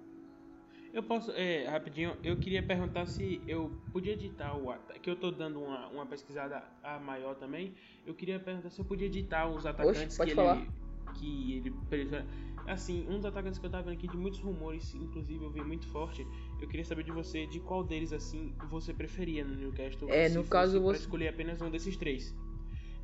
Eu 0.93 1.01
posso, 1.01 1.31
é, 1.31 1.67
rapidinho, 1.67 2.15
eu 2.23 2.37
queria 2.37 2.61
perguntar 2.61 3.07
se 3.07 3.41
eu 3.47 3.71
podia 3.91 4.13
editar 4.13 4.55
o 4.55 4.69
ataque, 4.69 4.99
que 4.99 5.09
eu 5.09 5.15
tô 5.15 5.31
dando 5.31 5.59
uma, 5.59 5.87
uma 5.87 6.05
pesquisada 6.05 6.63
a 6.83 6.99
maior 6.99 7.33
também, 7.35 7.73
eu 8.05 8.13
queria 8.13 8.39
perguntar 8.39 8.69
se 8.69 8.79
eu 8.79 8.85
podia 8.85 9.07
editar 9.07 9.47
os 9.49 9.65
atacantes 9.65 10.15
pode 10.15 10.35
que 10.35 10.39
ele 10.39 10.69
que 11.15 11.57
ele 11.57 11.71
pressiona. 11.89 12.27
Assim, 12.67 13.05
um 13.09 13.15
dos 13.17 13.25
atacantes 13.25 13.59
que 13.59 13.65
eu 13.65 13.69
tava 13.71 13.83
vendo 13.83 13.93
aqui 13.95 14.07
de 14.07 14.15
muitos 14.15 14.39
rumores, 14.39 14.93
inclusive 14.93 15.43
eu 15.43 15.51
vi 15.51 15.63
muito 15.63 15.87
forte, 15.87 16.25
eu 16.61 16.67
queria 16.67 16.85
saber 16.85 17.03
de 17.03 17.11
você, 17.11 17.45
de 17.47 17.59
qual 17.59 17.83
deles 17.83 18.13
assim 18.13 18.55
você 18.69 18.93
preferia 18.93 19.43
no 19.43 19.55
Newcastle? 19.55 20.07
É, 20.09 20.29
no 20.29 20.43
caso, 20.43 20.79
você- 20.79 20.99
escolher 21.01 21.29
apenas 21.29 21.59
um 21.61 21.71
desses 21.71 21.97
três. 21.97 22.35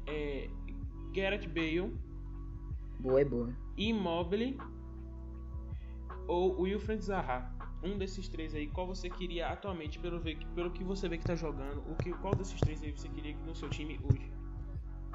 É, 0.06 0.47
Gareth 1.12 1.47
Bale, 1.47 1.91
Boa, 2.99 3.21
é 3.21 3.25
boa. 3.25 3.49
Immobile 3.78 4.58
ou 6.28 6.62
Wilfred 6.62 7.04
Zaha. 7.04 7.59
Um 7.82 7.98
desses 7.98 8.28
três 8.28 8.54
aí, 8.54 8.68
qual 8.68 8.86
você 8.86 9.10
queria 9.10 9.48
atualmente, 9.48 10.00
pelo, 10.00 10.20
ver, 10.20 10.38
pelo 10.54 10.70
que 10.72 10.84
você 10.84 11.08
vê 11.08 11.18
que 11.18 11.24
tá 11.24 11.36
jogando, 11.36 11.82
o 11.89 11.96
que, 11.96 12.12
qual 12.12 12.36
desses 12.36 12.60
três 12.60 12.84
aí 12.84 12.92
você 12.92 13.08
queria 13.08 13.38
no 13.46 13.56
seu 13.56 13.70
time 13.70 13.98
hoje? 14.04 14.30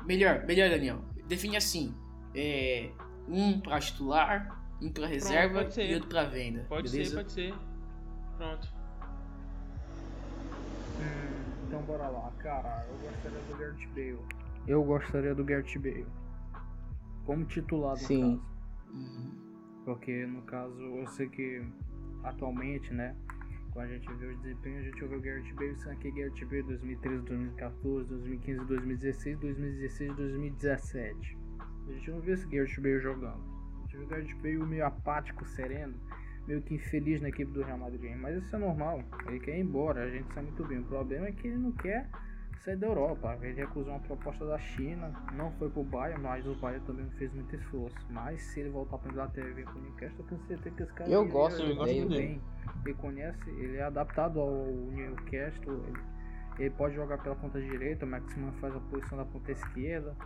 Melhor, 0.06 0.44
melhor, 0.46 0.70
Daniel. 0.70 1.02
Define 1.26 1.56
assim: 1.56 1.94
é, 2.34 2.90
um 3.28 3.60
pra 3.60 3.80
titular, 3.80 4.62
um 4.80 4.90
pra 4.90 5.06
reserva 5.06 5.70
ser. 5.70 5.90
e 5.90 5.94
outro 5.94 6.08
pra 6.08 6.24
venda. 6.24 6.64
Pode 6.68 6.90
beleza? 6.90 7.10
ser, 7.10 7.16
pode 7.16 7.32
ser. 7.32 7.54
Pronto. 8.36 8.74
Hum, 11.00 11.64
então 11.66 11.82
bora 11.82 12.08
lá, 12.08 12.30
cara. 12.38 12.86
Eu 12.88 13.10
gostaria 13.10 13.40
do 13.40 13.56
Gareth 13.56 13.88
Bale. 13.94 14.18
Eu 14.66 14.84
gostaria 14.84 15.34
do 15.34 15.44
Gareth 15.44 15.78
Bale. 15.78 16.06
Como 17.26 17.44
titular 17.44 17.92
no 17.92 17.98
Sim. 17.98 18.36
caso. 18.38 18.54
Uhum. 18.92 19.82
Porque 19.84 20.26
no 20.26 20.42
caso 20.42 20.80
eu 20.80 21.06
sei 21.08 21.28
que 21.28 21.62
atualmente, 22.24 22.92
né? 22.92 23.14
Quando 23.72 23.86
a 23.86 23.88
gente 23.88 24.12
vê 24.14 24.26
o 24.26 24.36
desempenho, 24.36 24.78
a 24.78 24.82
gente 24.82 25.04
vê 25.04 25.16
o 25.16 25.20
Gareth 25.20 25.54
Bale, 25.54 25.76
sendo 25.76 25.96
que 25.96 26.10
Gareth 26.10 26.46
Bale 26.46 26.62
2013, 26.62 27.24
2014, 27.24 28.08
2015, 28.08 28.64
2016, 28.66 29.38
2016, 29.40 30.16
2017. 30.16 31.38
A 31.86 31.92
gente 31.92 32.10
não 32.10 32.20
vê 32.20 32.32
esse 32.32 32.46
Gareth 32.46 32.80
Bale 32.80 33.00
jogando. 33.00 33.42
A 33.76 33.86
gente 33.86 33.96
o 33.96 34.06
Gareth 34.06 34.34
Bale 34.36 34.64
meio 34.64 34.86
apático, 34.86 35.44
sereno, 35.44 35.94
meio 36.46 36.62
que 36.62 36.74
infeliz 36.74 37.20
na 37.20 37.28
equipe 37.28 37.50
do 37.50 37.62
Real 37.62 37.78
Madrid. 37.78 38.16
Mas 38.16 38.42
isso 38.42 38.54
é 38.54 38.58
normal, 38.58 39.02
ele 39.26 39.40
quer 39.40 39.58
ir 39.58 39.62
embora, 39.62 40.04
a 40.04 40.10
gente 40.10 40.32
sabe 40.32 40.46
muito 40.46 40.64
bem. 40.64 40.78
O 40.78 40.84
problema 40.84 41.26
é 41.26 41.32
que 41.32 41.48
ele 41.48 41.58
não 41.58 41.72
quer 41.72 42.08
sair 42.64 42.76
da 42.76 42.86
Europa. 42.86 43.36
Ele 43.42 43.54
recusou 43.54 43.92
uma 43.92 44.00
proposta 44.00 44.46
da 44.46 44.58
China, 44.58 45.12
não 45.34 45.52
foi 45.52 45.68
pro 45.70 45.84
Bayern, 45.84 46.22
mas 46.22 46.46
o 46.46 46.54
Bayern 46.54 46.84
também 46.86 47.04
não 47.04 47.12
fez 47.12 47.32
muito 47.32 47.54
esforço. 47.54 47.96
Mas 48.10 48.40
se 48.42 48.60
ele 48.60 48.70
voltar 48.70 48.98
pra 48.98 49.10
Inglaterra 49.10 49.48
e 49.48 49.52
vir 49.52 49.64
pro 49.64 49.80
Newcastle, 49.80 50.20
eu 50.20 50.24
tenho 50.26 50.40
certeza 50.46 50.76
que 50.76 50.82
esse 50.82 50.92
cara 50.94 51.10
Eu 51.10 51.22
ele- 51.22 51.30
gosto 51.30 51.62
ele 51.62 51.74
gosta 51.74 51.94
Bale. 51.94 52.08
bem. 52.08 52.40
Ele 52.84 52.94
conhece, 52.94 53.50
ele 53.50 53.76
é 53.76 53.82
adaptado 53.82 54.40
ao 54.40 54.66
Newcastle. 54.66 55.84
Ele, 55.88 55.98
ele 56.58 56.70
pode 56.70 56.94
jogar 56.94 57.18
pela 57.18 57.34
ponta 57.36 57.60
direita, 57.60 58.04
o 58.06 58.08
Maximan 58.08 58.52
faz 58.60 58.74
a 58.74 58.80
posição 58.80 59.18
da 59.18 59.24
ponta 59.24 59.52
esquerda. 59.52 60.16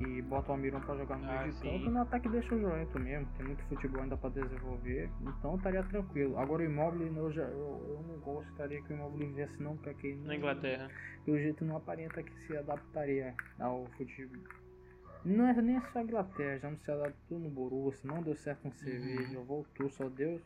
E 0.00 0.22
bota 0.22 0.50
o 0.50 0.52
Almirão 0.54 0.80
pra 0.80 0.96
jogar 0.96 1.18
no 1.18 1.28
Ah, 1.28 1.40
meio 1.42 1.52
de 1.52 1.58
sim. 1.58 1.70
campo 1.78 1.90
no 1.90 2.00
ataque 2.02 2.28
deixa 2.28 2.54
o 2.54 2.60
Joento 2.60 2.98
mesmo. 2.98 3.26
Tem 3.36 3.46
muito 3.46 3.62
futebol 3.64 4.02
ainda 4.02 4.16
pra 4.16 4.30
desenvolver. 4.30 5.10
Então 5.22 5.56
estaria 5.56 5.82
tranquilo. 5.84 6.38
Agora 6.38 6.62
o 6.62 6.64
Immobile 6.64 7.16
eu, 7.16 7.32
já, 7.32 7.42
eu, 7.42 7.84
eu 7.88 8.04
não 8.06 8.18
gostaria 8.20 8.80
que 8.82 8.92
o 8.92 8.96
Immobile 8.96 9.32
viesse 9.32 9.62
não, 9.62 9.74
porque 9.76 9.90
aqui 9.90 10.14
Na 10.24 10.36
Inglaterra. 10.36 10.88
pelo 11.24 11.38
jeito 11.38 11.64
não 11.64 11.76
aparenta 11.76 12.22
que 12.22 12.32
se 12.46 12.56
adaptaria 12.56 13.34
ao 13.58 13.86
futebol. 13.96 14.42
Não 15.24 15.46
é 15.48 15.60
nem 15.60 15.80
só 15.92 15.98
a 15.98 16.02
Inglaterra, 16.02 16.58
já 16.58 16.70
não 16.70 16.78
se 16.78 16.90
adaptou 16.90 17.40
no 17.40 17.50
Borussia, 17.50 18.08
não 18.08 18.22
deu 18.22 18.36
certo 18.36 18.64
no 18.66 18.72
Cerveja, 18.72 19.40
voltou, 19.40 19.90
só 19.90 20.08
deu, 20.08 20.40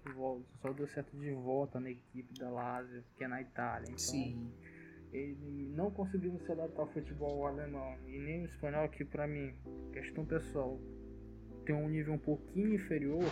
só 0.62 0.72
deu 0.72 0.88
certo 0.88 1.14
de 1.18 1.30
volta 1.30 1.78
na 1.78 1.90
equipe 1.90 2.32
da 2.38 2.48
Lazio, 2.50 3.04
que 3.14 3.22
é 3.22 3.28
na 3.28 3.42
Itália. 3.42 3.84
Então, 3.84 3.98
Sim. 3.98 4.50
Ele 5.12 5.70
não 5.74 5.90
conseguiu 5.90 6.38
se 6.40 6.50
adaptar 6.50 6.82
ao 6.82 6.88
futebol 6.88 7.46
alemão 7.46 7.96
e 8.06 8.18
nem 8.18 8.42
o 8.42 8.46
espanhol, 8.46 8.88
que 8.88 9.04
pra 9.04 9.26
mim, 9.26 9.54
questão 9.92 10.24
pessoal, 10.24 10.80
tem 11.66 11.74
um 11.74 11.88
nível 11.88 12.14
um 12.14 12.18
pouquinho 12.18 12.74
inferior 12.74 13.24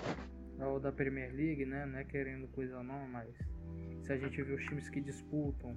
ao 0.59 0.79
da 0.79 0.93
Premier 0.93 1.35
League, 1.35 1.65
né? 1.65 1.87
Não 1.87 1.99
é 1.99 2.05
querendo 2.05 2.47
coisa 2.49 2.83
não, 2.83 3.07
mas 3.09 3.35
se 4.03 4.13
a 4.13 4.17
gente 4.19 4.43
vê 4.43 4.53
os 4.53 4.65
times 4.65 4.89
que 4.91 5.01
disputam 5.01 5.77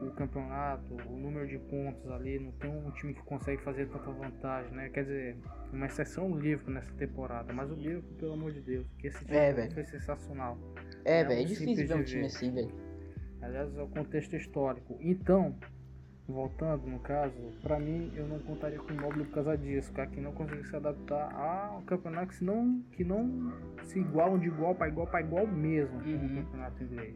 o 0.00 0.10
campeonato, 0.10 0.94
o 1.08 1.16
número 1.16 1.46
de 1.46 1.58
pontos 1.58 2.10
ali, 2.10 2.38
não 2.38 2.52
tem 2.52 2.70
um 2.70 2.90
time 2.92 3.14
que 3.14 3.22
consegue 3.22 3.62
fazer 3.62 3.88
tanta 3.88 4.10
vantagem, 4.10 4.72
né? 4.72 4.88
Quer 4.90 5.02
dizer, 5.02 5.36
uma 5.72 5.86
exceção 5.86 6.30
o 6.30 6.38
Liverpool 6.38 6.74
nessa 6.74 6.92
temporada, 6.94 7.52
mas 7.52 7.70
o 7.70 7.74
Liverpool, 7.74 8.14
pelo 8.16 8.32
amor 8.32 8.52
de 8.52 8.60
Deus, 8.60 8.86
que 8.98 9.06
esse 9.06 9.24
time 9.24 9.36
É, 9.36 9.70
foi 9.70 9.84
sensacional. 9.84 10.58
É, 11.04 11.20
É 11.20 11.24
velho, 11.24 11.40
é 11.40 11.44
difícil 11.44 11.86
ver 11.86 11.94
um 11.94 12.04
time 12.04 12.26
assim, 12.26 12.52
velho. 12.52 12.93
Aliás, 13.44 13.76
é 13.76 13.82
o 13.82 13.86
contexto 13.88 14.34
histórico. 14.36 14.96
Então, 15.00 15.54
voltando 16.26 16.86
no 16.86 16.98
caso, 17.00 17.34
pra 17.62 17.78
mim 17.78 18.10
eu 18.16 18.26
não 18.26 18.38
contaria 18.38 18.78
com 18.78 18.92
o 18.92 18.96
Immobile 18.96 19.24
por 19.26 19.34
causa 19.34 19.56
disso, 19.58 19.92
cara, 19.92 20.08
que 20.08 20.20
não 20.20 20.32
conseguiu 20.32 20.64
se 20.64 20.74
adaptar 20.76 21.34
ao 21.34 21.82
campeonato 21.82 22.32
que 22.36 22.44
não, 22.44 22.82
que 22.92 23.04
não 23.04 23.52
se 23.82 23.98
igualam 24.00 24.38
de 24.38 24.46
igual 24.46 24.74
para 24.74 24.88
igual 24.88 25.06
para 25.06 25.20
igual 25.20 25.46
mesmo 25.46 25.96
Uhum. 25.98 26.16
no 26.28 26.42
campeonato 26.42 26.82
inglês. 26.82 27.14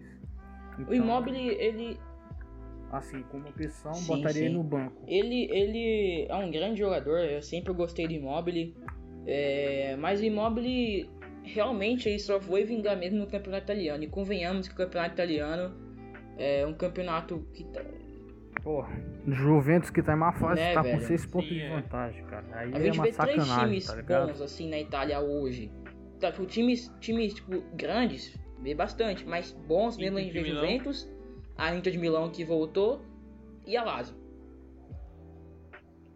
O 0.79 0.83
Então, 0.83 0.95
Immobile, 0.95 1.49
ele, 1.59 1.99
assim, 2.93 3.23
como 3.31 3.49
opção, 3.49 3.95
Sim, 3.95 4.07
botaria 4.07 4.43
ele 4.43 4.49
sim. 4.51 4.55
no 4.55 4.63
banco. 4.63 5.03
ele, 5.09 5.49
ele 5.51 6.27
é 6.29 6.35
um 6.37 6.51
grande 6.51 6.79
jogador, 6.79 7.19
eu 7.21 7.43
sempre 7.43 7.73
gostei 7.73 8.07
do 8.07 8.13
Immobile. 8.13 8.77
É, 9.27 9.97
mas 9.97 10.21
o 10.21 10.25
Immobile 10.25 11.11
realmente 11.43 12.09
ele 12.09 12.19
só 12.19 12.39
foi 12.41 12.65
vingar 12.65 12.97
mesmo 12.97 13.19
no 13.19 13.27
campeonato 13.27 13.65
italiano. 13.65 14.05
E 14.05 14.07
convenhamos 14.07 14.69
que 14.69 14.75
o 14.75 14.77
campeonato 14.77 15.15
italiano 15.15 15.75
é 16.39 16.67
um 16.67 16.73
campeonato 16.73 17.45
que 17.53 17.65
tá, 17.65 17.83
Pô, 18.63 18.85
Juventus 19.27 19.91
que 19.91 20.03
tá 20.03 20.15
em 20.15 20.17
má 20.17 20.33
fase 20.33 20.61
Né, 20.61 20.75
tá 20.75 20.83
com 20.83 20.89
velho? 20.89 21.07
6 21.07 21.27
pontos 21.27 21.49
Sim, 21.49 21.55
de 21.55 21.61
é. 21.63 21.69
vantagem, 21.77 22.25
cara. 22.25 22.45
Aí 22.53 22.73
A 22.75 22.79
é 22.79 22.83
gente 22.83 22.99
uma 22.99 23.05
vê 23.05 23.13
três 23.13 23.43
sacanagem, 23.45 23.79
times 23.81 23.87
tá 24.05 24.27
bons 24.27 24.41
assim 24.41 24.69
na 24.69 24.79
Itália 24.79 25.21
hoje. 25.21 25.71
Tá, 26.21 26.33
tipo, 26.33 26.47
times, 26.47 26.93
times 27.01 27.35
tipo, 27.35 27.63
grandes, 27.75 28.37
vê 28.61 28.75
bastante, 28.75 29.27
mas 29.27 29.53
bons 29.53 29.97
mesmo 29.97 30.19
a 30.19 30.21
gente 30.21 30.33
vê 30.33 30.43
Milão. 30.43 30.63
Juventus, 30.65 31.09
a 31.57 31.75
Inter 31.75 31.93
de 31.93 31.99
Milão 31.99 32.29
que 32.31 32.45
voltou 32.45 33.03
e 33.67 33.77
a 33.77 33.85
Lazio. 33.85 34.17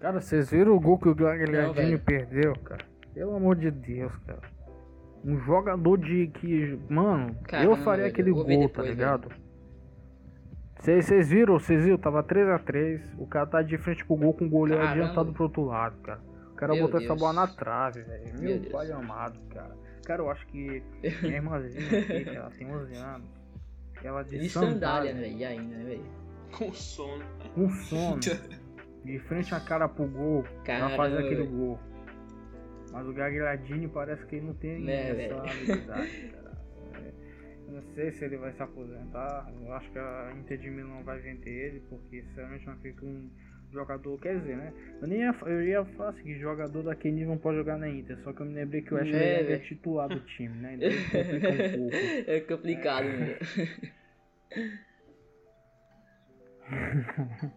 Cara, 0.00 0.20
vocês 0.20 0.50
viram 0.50 0.74
o 0.74 0.80
gol 0.80 0.98
que 0.98 1.08
o 1.08 1.14
Gagliardini 1.14 1.90
velho. 1.90 2.00
perdeu, 2.00 2.52
cara? 2.64 2.84
Pelo 3.14 3.36
amor 3.36 3.54
de 3.54 3.70
Deus, 3.70 4.12
cara. 4.26 4.42
Um 5.24 5.38
jogador 5.38 5.96
de 5.96 6.26
que. 6.26 6.76
Mano, 6.88 7.36
eu 7.62 7.76
faria 7.76 8.04
velho, 8.04 8.12
aquele 8.12 8.30
eu 8.30 8.34
gol, 8.34 8.44
tá 8.44 8.82
depois, 8.82 8.88
ligado? 8.88 9.28
Vocês 9.28 9.41
vocês 10.82 11.28
viram? 11.28 11.58
Vocês 11.58 11.84
viram? 11.84 11.98
Tava 11.98 12.22
3x3. 12.24 13.00
O 13.18 13.26
cara 13.26 13.46
tá 13.46 13.62
de 13.62 13.78
frente 13.78 14.04
pro 14.04 14.16
gol 14.16 14.34
com 14.34 14.46
o 14.46 14.48
goleiro 14.48 14.82
Caramba. 14.82 15.02
adiantado 15.04 15.32
pro 15.32 15.44
outro 15.44 15.64
lado, 15.64 15.96
cara. 16.02 16.20
O 16.52 16.54
cara 16.56 16.72
Meu 16.74 16.82
botou 16.84 16.98
essa 17.00 17.08
Deus. 17.08 17.20
bola 17.20 17.32
na 17.32 17.46
trave, 17.46 18.02
velho. 18.02 18.24
Meu 18.34 18.42
Meu 18.42 18.58
Deus. 18.60 18.72
pai 18.72 18.92
amado, 18.92 19.38
cara. 19.50 19.76
Cara, 20.04 20.22
eu 20.22 20.30
acho 20.30 20.46
que 20.46 20.82
minha 21.22 21.36
irmãzinha 21.36 22.00
aqui, 22.00 22.24
que 22.24 22.30
ela 22.36 22.50
tem 22.50 22.66
11 22.66 22.94
anos. 22.96 23.28
Ela 24.02 24.22
de 24.24 24.38
De 24.40 24.48
sandália, 24.48 24.72
sandália, 24.74 25.14
né, 25.14 25.20
velho? 25.20 25.36
E 25.36 25.44
ainda, 25.44 25.76
né, 25.76 25.84
velho? 25.84 26.04
Com 26.58 26.72
sono. 26.72 27.24
com 27.54 27.68
sono. 27.70 28.20
De 29.04 29.18
frente 29.20 29.54
a 29.54 29.60
cara 29.60 29.88
pro 29.88 30.06
gol, 30.06 30.44
ela 30.66 30.88
faz 30.90 31.12
Caramba, 31.12 31.18
aquele 31.20 31.46
gol. 31.46 31.78
Mas 32.92 33.06
o 33.06 33.12
Gagliardini 33.12 33.88
parece 33.88 34.26
que 34.26 34.36
ele 34.36 34.46
não 34.46 34.54
tem 34.54 34.80
Né, 34.84 35.02
essa 35.08 35.14
velho. 35.14 35.38
habilidade, 35.38 36.30
cara. 36.32 36.41
É, 37.72 37.76
não 37.76 37.82
sei 37.94 38.12
se 38.12 38.24
ele 38.24 38.36
vai 38.36 38.52
se 38.52 38.62
aposentar. 38.62 39.50
Eu 39.60 39.72
acho 39.72 39.90
que 39.90 39.98
a 39.98 40.32
Inter 40.36 40.58
de 40.58 40.70
Milão 40.70 41.02
vai 41.02 41.18
vender 41.18 41.50
ele, 41.50 41.80
porque 41.88 42.22
sinceramente 42.22 42.66
não 42.66 42.76
fica 42.76 43.04
um 43.04 43.30
jogador. 43.72 44.20
Quer 44.20 44.38
dizer, 44.38 44.56
né? 44.56 44.72
Eu, 45.00 45.08
nem 45.08 45.20
ia, 45.20 45.34
eu 45.46 45.62
ia 45.62 45.84
falar 45.84 46.10
assim, 46.10 46.22
que 46.22 46.38
jogador 46.38 46.82
daquele 46.82 47.14
nível 47.14 47.30
não 47.30 47.38
pode 47.38 47.56
jogar 47.56 47.78
na 47.78 47.88
Inter. 47.88 48.18
Só 48.18 48.32
que 48.32 48.40
eu 48.40 48.46
me 48.46 48.54
lembrei 48.54 48.82
que 48.82 48.92
o 48.92 48.96
Ashley 48.98 49.14
é 49.14 49.42
velho. 49.42 49.62
titular 49.64 50.08
do 50.08 50.20
time, 50.20 50.54
né? 50.56 50.78
Então 50.82 51.24
complica 51.24 51.48
um 51.50 51.78
pouco. 51.78 51.96
É 52.30 52.40
complicado, 52.40 53.06
né? 53.06 53.38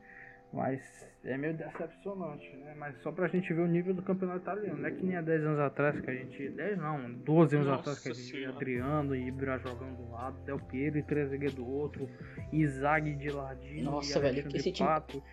Mas 0.53 0.81
é 1.25 1.37
meio 1.37 1.55
decepcionante, 1.57 2.55
né? 2.57 2.73
Mas 2.77 2.95
só 3.01 3.11
pra 3.11 3.27
gente 3.27 3.51
ver 3.53 3.61
o 3.61 3.67
nível 3.67 3.93
do 3.93 4.01
campeonato 4.01 4.39
italiano. 4.41 4.77
Não 4.77 4.87
é 4.87 4.91
que 4.91 5.03
nem 5.05 5.15
há 5.17 5.21
10 5.21 5.43
anos 5.43 5.59
atrás 5.59 5.99
que 5.99 6.09
a 6.09 6.13
gente. 6.13 6.49
10 6.49 6.77
não, 6.77 7.11
12 7.13 7.55
anos 7.55 7.67
Nossa 7.67 7.79
atrás 7.81 7.99
que 7.99 8.09
a 8.09 8.13
gente 8.13 8.31
Senhora. 8.31 8.55
Adriano 8.55 9.15
e 9.15 9.27
Ibra 9.27 9.57
jogando 9.59 9.97
do 9.97 10.11
lado, 10.11 10.37
Del 10.45 10.59
Piero 10.59 10.97
e 10.97 11.03
Trezeguet 11.03 11.55
do 11.55 11.67
outro, 11.67 12.07
Isaac 12.53 13.13
de 13.15 13.29
Lardino 13.29 13.91
Nossa, 13.91 14.17
e 14.17 14.21
velho, 14.21 14.33
Alexandre 14.33 14.57
esse 14.57 14.71
time- 14.71 14.87
Pato. 14.89 15.23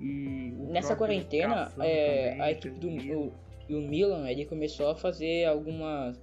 E 0.00 0.52
Nessa 0.70 0.96
quarentena, 0.96 1.70
é, 1.78 2.30
também, 2.30 2.40
a 2.40 2.50
equipe 2.50 2.78
do 2.80 2.88
o, 2.88 3.32
e 3.68 3.74
o 3.74 3.80
Milan, 3.88 4.28
ele 4.28 4.46
começou 4.46 4.90
a 4.90 4.96
fazer 4.96 5.44
algumas 5.44 6.18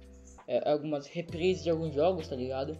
é, 0.48 0.68
algumas 0.68 1.06
reprises 1.06 1.62
de 1.62 1.70
alguns 1.70 1.94
jogos, 1.94 2.28
tá 2.28 2.34
ligado? 2.34 2.76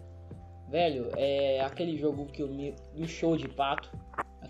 Velho, 0.69 1.09
é 1.15 1.61
aquele 1.61 1.97
jogo 1.97 2.25
que 2.27 2.43
o 2.43 2.47
Mi- 2.47 2.75
do 2.95 3.07
show 3.07 3.35
de 3.37 3.47
pato, 3.47 3.89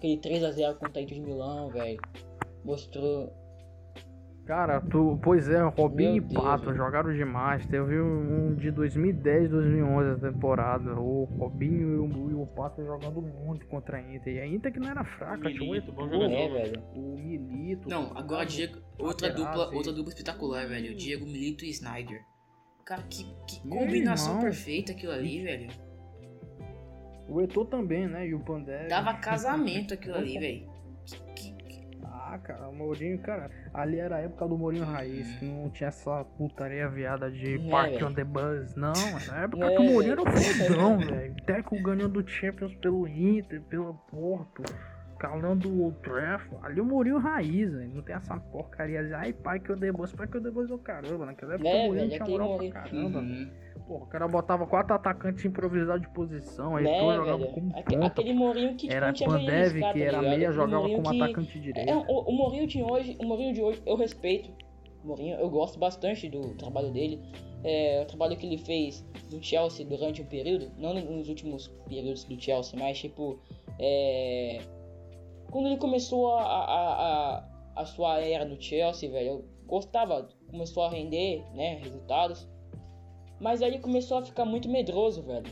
aquele 0.01 0.17
3 0.17 0.43
a 0.43 0.51
0 0.51 0.75
contra 0.75 0.99
a 0.99 1.03
Inter 1.03 1.15
de 1.15 1.21
Milão, 1.21 1.69
velho. 1.69 1.99
Mostrou 2.65 3.31
Cara, 4.45 4.81
tu, 4.81 5.19
pois 5.21 5.47
é, 5.47 5.61
Robinho 5.61 6.23
Meu 6.23 6.31
e 6.31 6.33
Pato 6.33 6.73
jogaram 6.73 7.13
demais. 7.13 7.65
Teve 7.67 8.01
um 8.01 8.55
de 8.55 8.71
2010, 8.71 9.51
2011 9.51 10.09
a 10.09 10.31
temporada. 10.31 10.99
O 10.99 11.25
Robinho 11.25 11.93
e 11.93 11.99
o, 11.99 12.31
e 12.31 12.33
o 12.33 12.45
Pato 12.47 12.83
jogando 12.83 13.21
muito 13.21 13.67
contra 13.67 13.97
a 13.97 14.01
Inter. 14.01 14.35
E 14.35 14.39
a 14.39 14.47
Inter 14.47 14.73
que 14.73 14.79
não 14.79 14.89
era 14.89 15.05
fraca, 15.05 15.49
tinha 15.49 15.63
um 15.63 15.71
Milito, 15.71 15.91
bom 15.91 16.09
jogador. 16.09 16.33
é, 16.33 16.49
velho. 16.49 16.83
o 16.95 17.17
Milito. 17.17 17.87
Não, 17.87 18.11
agora 18.17 18.45
Diego, 18.45 18.79
outra 18.97 19.29
dupla, 19.29 19.73
outra 19.73 19.93
dupla 19.93 20.09
espetacular, 20.11 20.67
velho. 20.67 20.95
Diego 20.95 21.25
Milito 21.25 21.63
e 21.63 21.69
Snyder. 21.69 22.19
Cara, 22.83 23.03
que, 23.03 23.23
que 23.47 23.61
combinação 23.69 24.33
irmão. 24.37 24.43
perfeita 24.45 24.91
aquilo 24.91 25.11
ali, 25.11 25.43
velho. 25.43 25.90
O 27.31 27.41
Eto'o 27.41 27.65
também, 27.65 28.07
né? 28.07 28.27
E 28.27 28.33
o 28.35 28.39
Pandev. 28.39 28.87
Dava 28.89 29.13
casamento 29.15 29.93
aquilo 29.93 30.15
ali, 30.15 30.37
velho. 30.37 30.69
Ah, 32.03 32.37
cara, 32.37 32.69
o 32.69 32.75
Mourinho, 32.75 33.17
cara, 33.19 33.49
ali 33.73 33.99
era 33.99 34.15
a 34.17 34.19
época 34.19 34.47
do 34.47 34.57
Mourinho 34.57 34.85
Raiz, 34.85 35.27
que 35.37 35.45
não 35.45 35.69
tinha 35.69 35.89
essa 35.89 36.23
putaria 36.37 36.87
viada 36.87 37.29
de 37.29 37.55
É, 37.55 37.69
Park 37.69 37.91
velho. 37.91 38.07
on 38.07 38.13
the 38.13 38.23
Buzz, 38.23 38.75
não, 38.75 38.93
era 39.29 39.43
época 39.43 39.65
É, 39.65 39.75
que 39.75 39.81
o 39.81 39.83
Mourinho 39.91 40.13
era 40.13 40.23
velho. 40.23 40.37
o 40.37 40.67
fodão, 40.67 40.97
velho. 41.03 41.35
Técnico 41.45 41.83
ganhando 41.83 42.25
Champions 42.27 42.73
pelo 42.75 43.05
Inter, 43.07 43.61
pelo 43.63 43.93
Porto, 44.09 44.63
calando 45.19 45.67
o 45.85 45.91
Trafford. 46.01 46.65
Ali 46.65 46.79
o 46.79 46.85
Mourinho 46.85 47.17
Raiz, 47.17 47.73
velho, 47.73 47.89
não 47.95 48.01
tem 48.01 48.15
essa 48.15 48.37
porcaria 48.37 49.03
de, 49.03 49.13
ai, 49.13 49.33
Park 49.33 49.69
on 49.69 49.77
the 49.77 49.91
Buzz, 49.91 50.13
Park 50.13 50.33
on 50.35 50.41
the 50.41 50.51
Buzz 50.51 50.69
é 50.69 50.73
o 50.73 50.77
caramba, 50.77 51.25
naquela 51.25 51.55
época 51.55 51.67
o 51.69 51.71
É, 51.71 51.85
Mourinho 51.87 52.09
velho, 52.09 52.23
tinha 52.23 52.29
moral 52.29 52.57
pra 52.57 52.69
caramba, 52.71 53.19
Uhum. 53.19 53.51
O 53.95 54.05
cara 54.07 54.27
botava 54.27 54.65
quatro 54.65 54.93
atacantes 54.93 55.43
improvisados 55.43 56.01
de 56.01 56.09
posição, 56.13 56.75
aí 56.75 56.83
Né, 56.85 57.15
jogava 57.15 57.45
como 57.47 57.71
Aque- 57.75 57.95
ponta. 57.97 58.05
Aquele 58.07 58.33
Mourinho 58.33 58.69
que 58.71 58.87
tipo, 58.87 58.93
Era 58.93 59.11
tinha 59.11 59.29
Pandev, 59.29 59.73
que 59.73 59.79
tá 59.81 59.87
era 59.89 59.95
ligado? 59.95 60.21
meia, 60.37 60.51
jogava 60.51 60.89
como 60.89 61.09
que- 61.09 61.21
atacante 61.21 61.59
direito. 61.59 61.89
É, 61.89 61.95
o, 61.95 62.01
o 62.03 62.31
Mourinho 62.31 62.67
de 62.67 62.81
hoje, 62.81 63.17
o 63.21 63.25
Mourinho 63.25 63.53
de 63.53 63.61
hoje, 63.61 63.81
eu 63.85 63.95
respeito. 63.95 64.49
O 65.03 65.07
Mourinho, 65.07 65.35
eu 65.37 65.49
gosto 65.49 65.77
bastante 65.79 66.29
do 66.29 66.53
trabalho 66.55 66.91
dele. 66.91 67.19
É, 67.63 68.01
o 68.03 68.05
trabalho 68.05 68.37
que 68.37 68.45
ele 68.45 68.57
fez 68.57 69.05
no 69.31 69.41
Chelsea 69.43 69.85
durante 69.85 70.21
um 70.21 70.25
período, 70.25 70.71
não 70.77 70.93
nos 70.93 71.27
últimos 71.29 71.67
períodos 71.87 72.23
do 72.23 72.39
Chelsea, 72.41 72.79
mas 72.79 72.97
tipo, 72.97 73.39
é, 73.79 74.59
quando 75.51 75.67
ele 75.67 75.77
começou 75.77 76.33
a, 76.37 76.41
a, 76.43 76.93
a, 77.35 77.43
a 77.75 77.85
sua 77.85 78.19
era 78.21 78.45
no 78.45 78.59
Chelsea, 78.61 79.09
velho, 79.11 79.27
eu 79.27 79.45
gostava, 79.67 80.27
começou 80.49 80.83
a 80.83 80.89
render, 80.89 81.43
né, 81.53 81.75
resultados. 81.83 82.47
Mas 83.41 83.61
aí 83.63 83.79
começou 83.79 84.19
a 84.19 84.25
ficar 84.25 84.45
muito 84.45 84.69
medroso, 84.69 85.23
velho. 85.23 85.51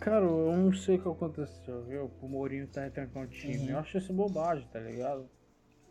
Cara, 0.00 0.24
eu 0.24 0.56
não 0.56 0.72
sei 0.72 0.96
o 0.96 1.02
que 1.02 1.08
aconteceu, 1.08 1.84
viu? 1.84 2.10
O 2.22 2.28
Mourinho 2.28 2.66
tá 2.66 2.86
entrando 2.86 3.10
com 3.12 3.22
o 3.22 3.26
time. 3.26 3.58
Uhum. 3.58 3.70
Eu 3.70 3.78
acho 3.78 3.98
isso 3.98 4.12
bobagem, 4.12 4.66
tá 4.72 4.78
ligado? 4.80 5.28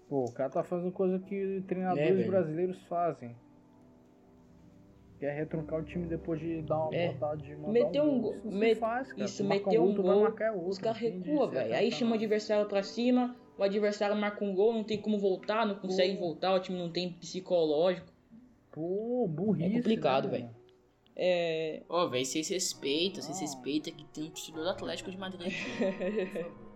Pô, 0.07 0.25
o 0.25 0.31
cara 0.31 0.49
tá 0.49 0.63
fazendo 0.63 0.91
coisa 0.91 1.19
que 1.19 1.35
É, 1.57 1.61
treinadores 1.61 2.15
velho. 2.17 2.31
brasileiros 2.31 2.81
fazem. 2.87 3.35
Que 5.19 5.25
é 5.25 5.31
retrancar 5.33 5.79
o 5.81 5.83
time 5.83 6.07
depois 6.07 6.39
de 6.39 6.61
dar 6.61 6.79
uma 6.85 6.95
É. 6.95 7.09
vontade 7.09 7.43
de 7.43 7.55
mandar 7.57 7.71
Meteu 7.73 8.03
um 8.05 8.15
um 8.15 8.21
gol. 8.21 8.35
Isso 8.37 8.47
met- 8.47 8.79
faz, 8.79 9.11
cara. 9.11 9.23
isso, 9.25 9.43
meteu 9.43 9.83
um 9.83 9.93
vai 9.93 10.03
gol, 10.03 10.21
outro, 10.23 10.67
os 10.67 10.77
caras 10.79 11.01
entende? 11.01 11.29
recuam, 11.29 11.49
é 11.49 11.53
velho. 11.53 11.75
Aí 11.75 11.91
chama 11.91 12.11
o 12.11 12.15
adversário 12.15 12.67
pra 12.69 12.81
cima, 12.81 13.35
o 13.57 13.63
adversário 13.63 14.15
marca 14.15 14.43
um 14.45 14.55
gol, 14.55 14.73
não 14.73 14.83
tem 14.83 14.99
como 15.01 15.19
voltar, 15.19 15.65
não 15.67 15.75
consegue 15.75 16.13
Pô. 16.15 16.21
voltar, 16.21 16.53
o 16.55 16.59
time 16.61 16.79
não 16.79 16.89
tem 16.89 17.11
psicológico. 17.13 18.08
Pô, 18.79 19.27
burrice. 19.27 19.65
É 19.65 19.75
complicado, 19.75 20.29
né, 20.29 20.37
velho. 20.37 20.49
É. 21.13 21.83
Ó, 21.89 22.07
velho, 22.07 22.25
vocês 22.25 22.47
respeitam, 22.47 23.21
vocês 23.21 23.35
Não. 23.35 23.41
respeitam 23.45 23.93
que 23.93 24.05
tem 24.05 24.23
um 24.23 24.29
torcedor 24.29 24.63
do 24.63 24.69
Atlético 24.69 25.11
de 25.11 25.17
Madrid 25.17 25.47
aqui. 25.47 26.45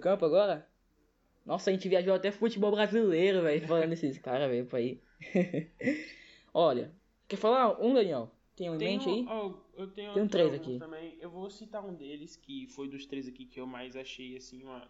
campo 0.00 0.24
agora? 0.24 0.66
Nossa, 1.44 1.70
a 1.70 1.72
gente 1.72 1.88
viajou 1.88 2.14
até 2.14 2.30
futebol 2.30 2.70
brasileiro, 2.70 3.42
velho, 3.42 3.66
falando 3.66 3.90
desses 3.90 4.18
caras, 4.18 4.50
velho, 4.50 4.66
pra 4.66 4.78
aí. 4.78 5.00
Olha, 6.52 6.92
quer 7.28 7.36
falar 7.36 7.80
um, 7.80 7.94
Daniel? 7.94 8.30
Tem 8.56 8.68
um 8.68 8.74
em 8.74 8.78
mente 8.78 9.08
aí? 9.08 9.24
ó, 9.26 9.54
eu 9.74 9.88
tenho, 9.88 10.12
Tem 10.12 10.22
um 10.22 10.28
três 10.28 10.52
aqui. 10.52 10.78
Também. 10.78 11.16
Eu 11.20 11.30
vou 11.30 11.48
citar 11.48 11.84
um 11.84 11.94
deles, 11.94 12.36
que 12.36 12.66
foi 12.68 12.88
dos 12.88 13.06
três 13.06 13.26
aqui 13.26 13.46
que 13.46 13.60
eu 13.60 13.66
mais 13.66 13.96
achei, 13.96 14.36
assim, 14.36 14.62
uma... 14.62 14.86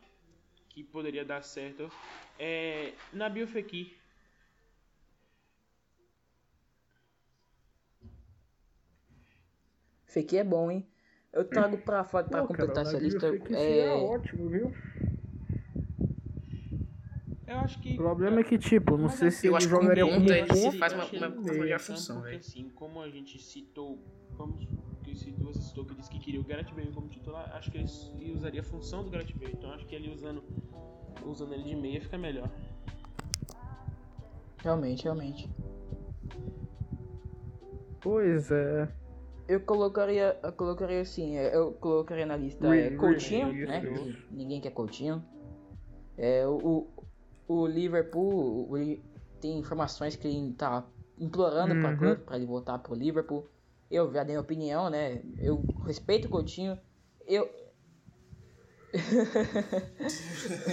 que 0.68 0.82
poderia 0.82 1.24
dar 1.24 1.42
certo. 1.42 1.90
É 2.38 2.92
Nabil 3.12 3.46
Fekir. 3.46 3.94
Fekir 10.04 10.40
é 10.40 10.44
bom, 10.44 10.70
hein? 10.70 10.86
Eu 11.32 11.44
trago 11.44 11.78
pra, 11.78 12.02
pra 12.04 12.22
Pô, 12.24 12.46
completar 12.48 12.84
cara, 12.84 12.88
essa 12.88 12.98
lista. 12.98 13.26
É... 13.28 13.56
seria 13.56 13.94
ótimo, 13.96 14.48
viu? 14.48 14.72
Eu 17.46 17.58
acho 17.58 17.78
que... 17.80 17.94
O 17.94 17.96
problema 17.96 18.40
é 18.40 18.44
que, 18.44 18.58
tipo, 18.58 18.96
não 18.96 19.04
Mas 19.04 19.14
sei 19.14 19.28
é- 19.28 19.30
se 19.30 19.46
eu 19.46 19.50
ele 19.50 19.56
acho 19.58 19.66
que 19.68 19.70
jogaria 19.74 20.04
ponta 20.04 20.16
como 20.18 20.30
ele 20.30 20.54
se 20.54 20.64
ponta. 20.64 20.78
faz 20.78 20.92
uma- 20.92 21.04
uma- 21.04 21.52
ele 21.52 21.72
uma 21.72 21.78
função, 21.78 22.20
velho. 22.22 22.38
assim, 22.38 22.68
como 22.70 23.00
a 23.00 23.08
gente 23.08 23.38
citou, 23.40 23.98
vamos, 24.36 24.68
que 25.04 25.14
se 25.14 25.30
você 25.32 25.60
citou 25.60 25.84
que 25.84 25.94
disse 25.94 26.10
que 26.10 26.18
queria 26.18 26.40
o 26.40 26.44
Gareth 26.44 26.72
Bale 26.74 26.92
como 26.92 27.08
titular, 27.08 27.50
acho 27.54 27.70
que 27.70 27.78
ele, 27.78 27.86
ele 28.18 28.32
usaria 28.32 28.60
a 28.60 28.64
função 28.64 29.04
do 29.04 29.10
Gareth 29.10 29.34
Bale. 29.34 29.52
Então 29.52 29.72
acho 29.72 29.86
que 29.86 29.94
ele 29.94 30.10
usando, 30.12 30.42
usando 31.24 31.52
ele 31.54 31.62
de 31.64 31.76
meia 31.76 32.00
fica 32.00 32.18
melhor. 32.18 32.48
Realmente, 34.62 35.04
realmente. 35.04 35.48
Pois 38.00 38.50
é. 38.50 38.88
Eu 39.50 39.58
colocaria, 39.62 40.38
eu 40.44 40.52
colocaria 40.52 41.00
assim, 41.00 41.36
é, 41.36 41.56
eu 41.56 41.72
colocaria 41.72 42.24
na 42.24 42.36
lista 42.36 42.72
é, 42.72 42.90
Coutinho, 42.90 43.52
isso, 43.52 43.66
né? 43.66 43.82
isso. 43.84 44.28
Ninguém 44.30 44.60
quer 44.60 44.70
Coutinho. 44.70 45.24
É, 46.16 46.46
o, 46.46 46.86
o 47.48 47.66
Liverpool 47.66 48.70
o 48.70 48.76
tem 49.40 49.58
informações 49.58 50.14
que 50.14 50.28
ele 50.28 50.52
tá 50.52 50.86
implorando 51.18 51.74
pra 51.80 51.90
Uhum. 51.90 52.16
pra 52.24 52.36
ele 52.36 52.46
voltar 52.46 52.78
pro 52.78 52.94
Liverpool. 52.94 53.48
eu 53.90 54.12
já 54.12 54.22
dei 54.22 54.34
minha 54.34 54.40
opinião, 54.40 54.88
né? 54.88 55.20
Eu 55.36 55.64
respeito 55.84 56.26
o 56.26 56.30
Coutinho. 56.30 56.78
Eu. 57.26 57.50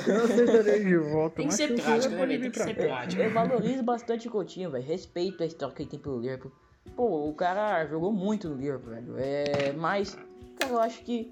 Eu 0.08 0.24
aceitarei 0.24 0.86
de 0.86 0.98
volta, 0.98 1.38
Tem 1.38 1.48
que 1.48 1.52
mas 1.52 1.56
ser 1.56 1.82
prático, 1.82 2.14
né, 2.14 2.38
Tem 2.38 2.52
que 2.52 2.60
ser 2.60 2.76
prático. 2.76 3.22
Eu 3.24 3.34
valorizo 3.34 3.82
bastante 3.82 4.28
o 4.28 4.32
Coutinho, 4.32 4.70
velho. 4.70 4.86
Respeito 4.86 5.42
a 5.42 5.48
história 5.48 5.74
que 5.74 5.82
ele 5.82 5.90
tem 5.90 6.00
pelo 6.00 6.20
Liverpool. 6.22 6.52
Pô, 6.96 7.30
o 7.30 7.34
cara 7.34 7.86
jogou 7.86 8.12
muito 8.12 8.50
no 8.50 8.56
Liverpool, 8.56 8.94
velho. 8.94 9.16
É, 9.18 9.74
mas, 9.74 10.18
cara, 10.60 10.74
eu 10.74 10.80
acho 10.80 11.04
que. 11.04 11.32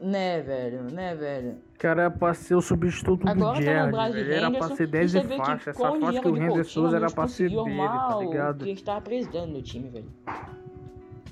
Né, 0.00 0.40
velho, 0.42 0.82
né, 0.90 1.14
velho. 1.14 1.58
Cara, 1.78 2.02
era 2.02 2.10
pra 2.10 2.34
ser 2.34 2.56
o 2.56 2.60
substituto 2.60 3.28
Agora 3.28 3.52
do 3.52 3.54
tá 3.54 3.62
Gerrard, 3.62 3.92
Brasil 3.92 4.24
velho. 4.24 4.34
Era 4.34 4.50
pra 4.50 4.68
ser 4.74 4.82
e 4.82 4.86
10 4.86 5.12
você 5.12 5.18
e 5.18 5.22
faixa. 5.36 5.56
que 5.58 5.70
Essa 5.70 6.00
faixa 6.00 6.20
que 6.20 6.28
o 6.28 6.32
de 6.32 6.40
Henderson 6.40 6.54
Coutinho, 6.54 6.86
usa 6.86 6.96
a 6.96 6.98
era 6.98 7.10
pra 7.10 7.28
ser 7.28 7.48
dele, 7.50 7.76
tá 7.76 8.18
ligado? 8.18 8.58
que 8.58 8.64
a 8.64 8.66
gente 8.68 8.84
tava 8.84 9.00
precisando 9.00 9.52
no 9.52 9.62
time, 9.62 9.88
velho. 9.88 10.12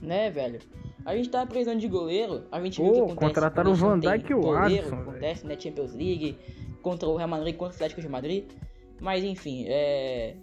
Né, 0.01 0.31
velho? 0.31 0.61
A 1.05 1.17
gente 1.17 1.31
tava 1.31 1.47
precisando 1.47 1.81
de 1.81 1.89
goleiro, 1.89 2.45
a 2.53 2.61
gente 2.61 2.81
viu 2.81 2.87
Pô, 2.87 2.93
que 2.93 3.01
acontece. 3.01 3.27
contrataram 3.27 3.73
o 3.73 3.75
Van 3.75 3.99
Dijk 3.99 4.31
e 4.31 4.35
o 4.35 4.41
goleiro, 4.41 4.89
velho. 4.89 5.03
Acontece 5.03 5.47
na 5.47 5.59
Champions 5.59 5.95
League, 5.95 6.39
contra 6.83 7.09
o 7.09 7.17
Real 7.17 7.29
Madrid, 7.29 7.57
contra 7.57 7.73
o 7.73 7.77
Atlético 7.77 8.01
de 8.01 8.09
Madrid. 8.09 8.45
Mas 9.01 9.25
enfim, 9.25 9.65
é... 9.67 10.37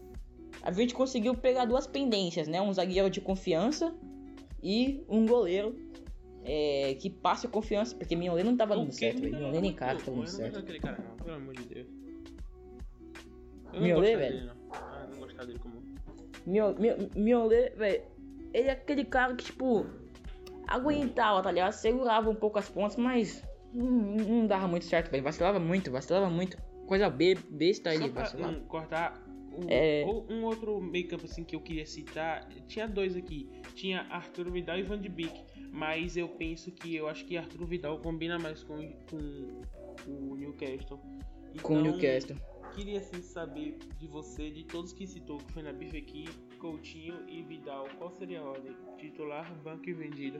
A 0.61 0.71
gente 0.71 0.93
conseguiu 0.93 1.33
pegar 1.35 1.65
duas 1.65 1.87
pendências, 1.87 2.47
né? 2.47 2.61
Um 2.61 2.73
zagueiro 2.73 3.09
de 3.09 3.21
confiança 3.21 3.95
e 4.61 5.03
um 5.07 5.25
goleiro 5.25 5.75
é, 6.43 6.95
que 6.95 7.09
passe 7.09 7.47
confiança, 7.47 7.95
porque 7.95 8.15
Mignolet 8.15 8.43
não 8.43 8.55
tava 8.55 8.75
dando 8.75 8.91
certo, 8.91 9.21
Mignolet 9.21 9.61
nem 9.61 9.73
cara 9.73 9.97
tava 9.97 10.11
bom, 10.11 10.17
dando 10.17 10.27
certo. 10.29 10.53
daquele 10.55 10.79
cara, 10.79 10.97
não, 11.03 11.15
pelo 11.17 11.35
amor 11.35 11.53
de 11.55 11.63
Deus. 11.63 11.87
Eu 13.73 13.81
Mignolet, 13.81 14.15
velho? 14.15 14.33
dele, 14.33 14.45
não. 14.45 14.55
Ah, 14.71 15.07
não 15.11 15.19
gostava 15.19 15.45
dele 15.45 15.59
como. 15.59 15.81
Miolet, 17.15 17.75
velho, 17.75 18.03
ele 18.53 18.69
é 18.69 18.71
aquele 18.71 19.03
cara 19.03 19.35
que, 19.35 19.45
tipo, 19.45 19.85
aguentava, 20.67 21.41
tá 21.41 21.51
ligado? 21.51 21.73
Segurava 21.73 22.29
um 22.29 22.35
pouco 22.35 22.57
as 22.57 22.69
pontas, 22.69 22.95
mas 22.95 23.43
não, 23.73 23.85
não 23.85 24.47
dava 24.47 24.67
muito 24.67 24.85
certo, 24.85 25.11
velho. 25.11 25.23
Vacilava 25.23 25.59
muito, 25.59 25.91
vacilava 25.91 26.29
muito. 26.29 26.57
Coisa 26.87 27.09
be 27.09 27.35
besta 27.35 27.93
ele 27.93 28.09
pra 28.09 28.23
vacilava. 28.23 28.53
hum, 28.53 28.61
cortar 28.67 29.26
um, 29.57 29.65
É. 29.69 30.05
um 30.29 30.43
outro 30.45 30.79
make-up 30.79 31.23
assim 31.25 31.43
que 31.43 31.55
eu 31.55 31.61
queria 31.61 31.85
citar, 31.85 32.47
tinha 32.67 32.87
dois 32.87 33.15
aqui. 33.15 33.49
Tinha 33.73 34.01
Arthur 34.09 34.49
Vidal 34.51 34.77
e 34.79 34.83
Van 34.83 34.99
de 34.99 35.09
Beek, 35.09 35.43
mas 35.71 36.15
eu 36.17 36.27
penso 36.29 36.71
que 36.71 36.95
eu 36.95 37.07
acho 37.07 37.25
que 37.25 37.37
Arthur 37.37 37.65
Vidal 37.65 37.99
combina 37.99 38.37
mais 38.39 38.63
com, 38.63 38.77
com 39.09 39.61
o 40.07 40.35
Newcastle. 40.35 40.97
Com 41.61 41.75
o 41.75 41.79
Então, 41.79 41.81
Newcastle. 41.81 42.37
Queria 42.75 42.99
assim 42.99 43.21
saber 43.23 43.77
de 43.97 44.05
você, 44.07 44.51
de 44.51 44.63
todos 44.63 44.93
que 44.93 45.07
citou, 45.07 45.37
que 45.39 45.51
foi 45.51 45.63
na 45.63 45.73
bife 45.73 45.97
aqui, 45.97 46.25
Coutinho 46.59 47.15
e 47.27 47.41
Vidal, 47.41 47.87
qual 47.97 48.11
seria 48.11 48.39
a 48.41 48.43
ordem? 48.43 48.75
Titular, 48.97 49.51
banco 49.63 49.89
e 49.89 49.93
vendido. 49.93 50.39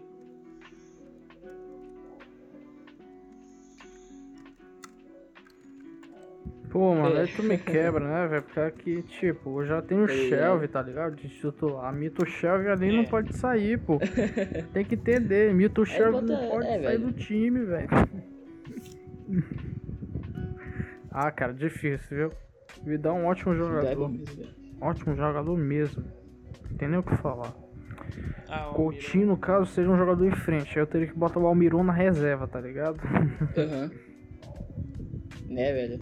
Pô, 6.78 6.93
mano, 6.93 7.17
É. 7.17 7.21
aí 7.21 7.28
tu 7.36 7.41
me 7.41 7.57
quebra, 7.57 8.07
né, 8.07 8.28
velho? 8.28 8.43
Porque 8.43 8.59
aqui, 8.59 9.01
tipo, 9.01 9.63
eu 9.63 9.65
já 9.65 9.82
tenho 9.82 10.01
o 10.01 10.05
É. 10.05 10.09
Shelby, 10.09 10.67
tá 10.67 10.80
ligado? 10.80 11.15
De 11.15 11.28
titular. 11.28 11.91
Mito 11.91 12.23
Shelby 12.23 12.67
ali 12.67 12.89
É. 12.89 12.97
não 12.97 13.05
pode 13.05 13.36
sair, 13.36 13.80
pô. 13.80 13.97
Tem 14.73 14.86
que 14.86 14.93
entender. 14.93 15.51
Mito 15.55 15.84
bota- 15.84 16.21
não 16.21 16.49
pode 16.51 16.67
é, 16.67 16.69
sair 16.69 16.80
velho. 16.82 16.99
do 16.99 17.11
time, 17.13 17.65
velho. 17.65 17.88
ah, 21.09 21.32
cara, 21.32 21.51
difícil, 21.51 22.15
viu? 22.15 22.32
Vidal 22.86 23.17
é 23.17 23.21
um 23.21 23.25
ótimo 23.25 23.55
jogador. 23.55 24.07
mesmo. 24.09 24.25
Ótimo 24.80 25.15
jogador 25.15 25.57
mesmo. 25.57 26.03
Não 26.69 26.78
tem 26.78 26.88
nem 26.89 26.99
o 26.99 27.03
que 27.03 27.15
falar. 27.17 27.55
Ah, 28.47 28.69
o 28.69 28.75
Coutinho, 28.75 29.25
no 29.25 29.38
caso, 29.38 29.65
seja 29.65 29.89
um 29.89 29.97
jogador 29.97 30.28
em 30.28 30.36
frente. 30.36 30.78
Aí 30.78 30.84
eu 30.84 30.88
teria 30.88 31.07
que 31.07 31.17
botar 31.17 31.39
o 31.39 31.47
Almiron 31.47 31.84
na 31.84 31.91
reserva, 31.93 32.47
tá 32.47 32.61
ligado? 32.61 32.99
Aham. 33.57 33.89
Né, 35.49 35.71
velho? 35.71 35.97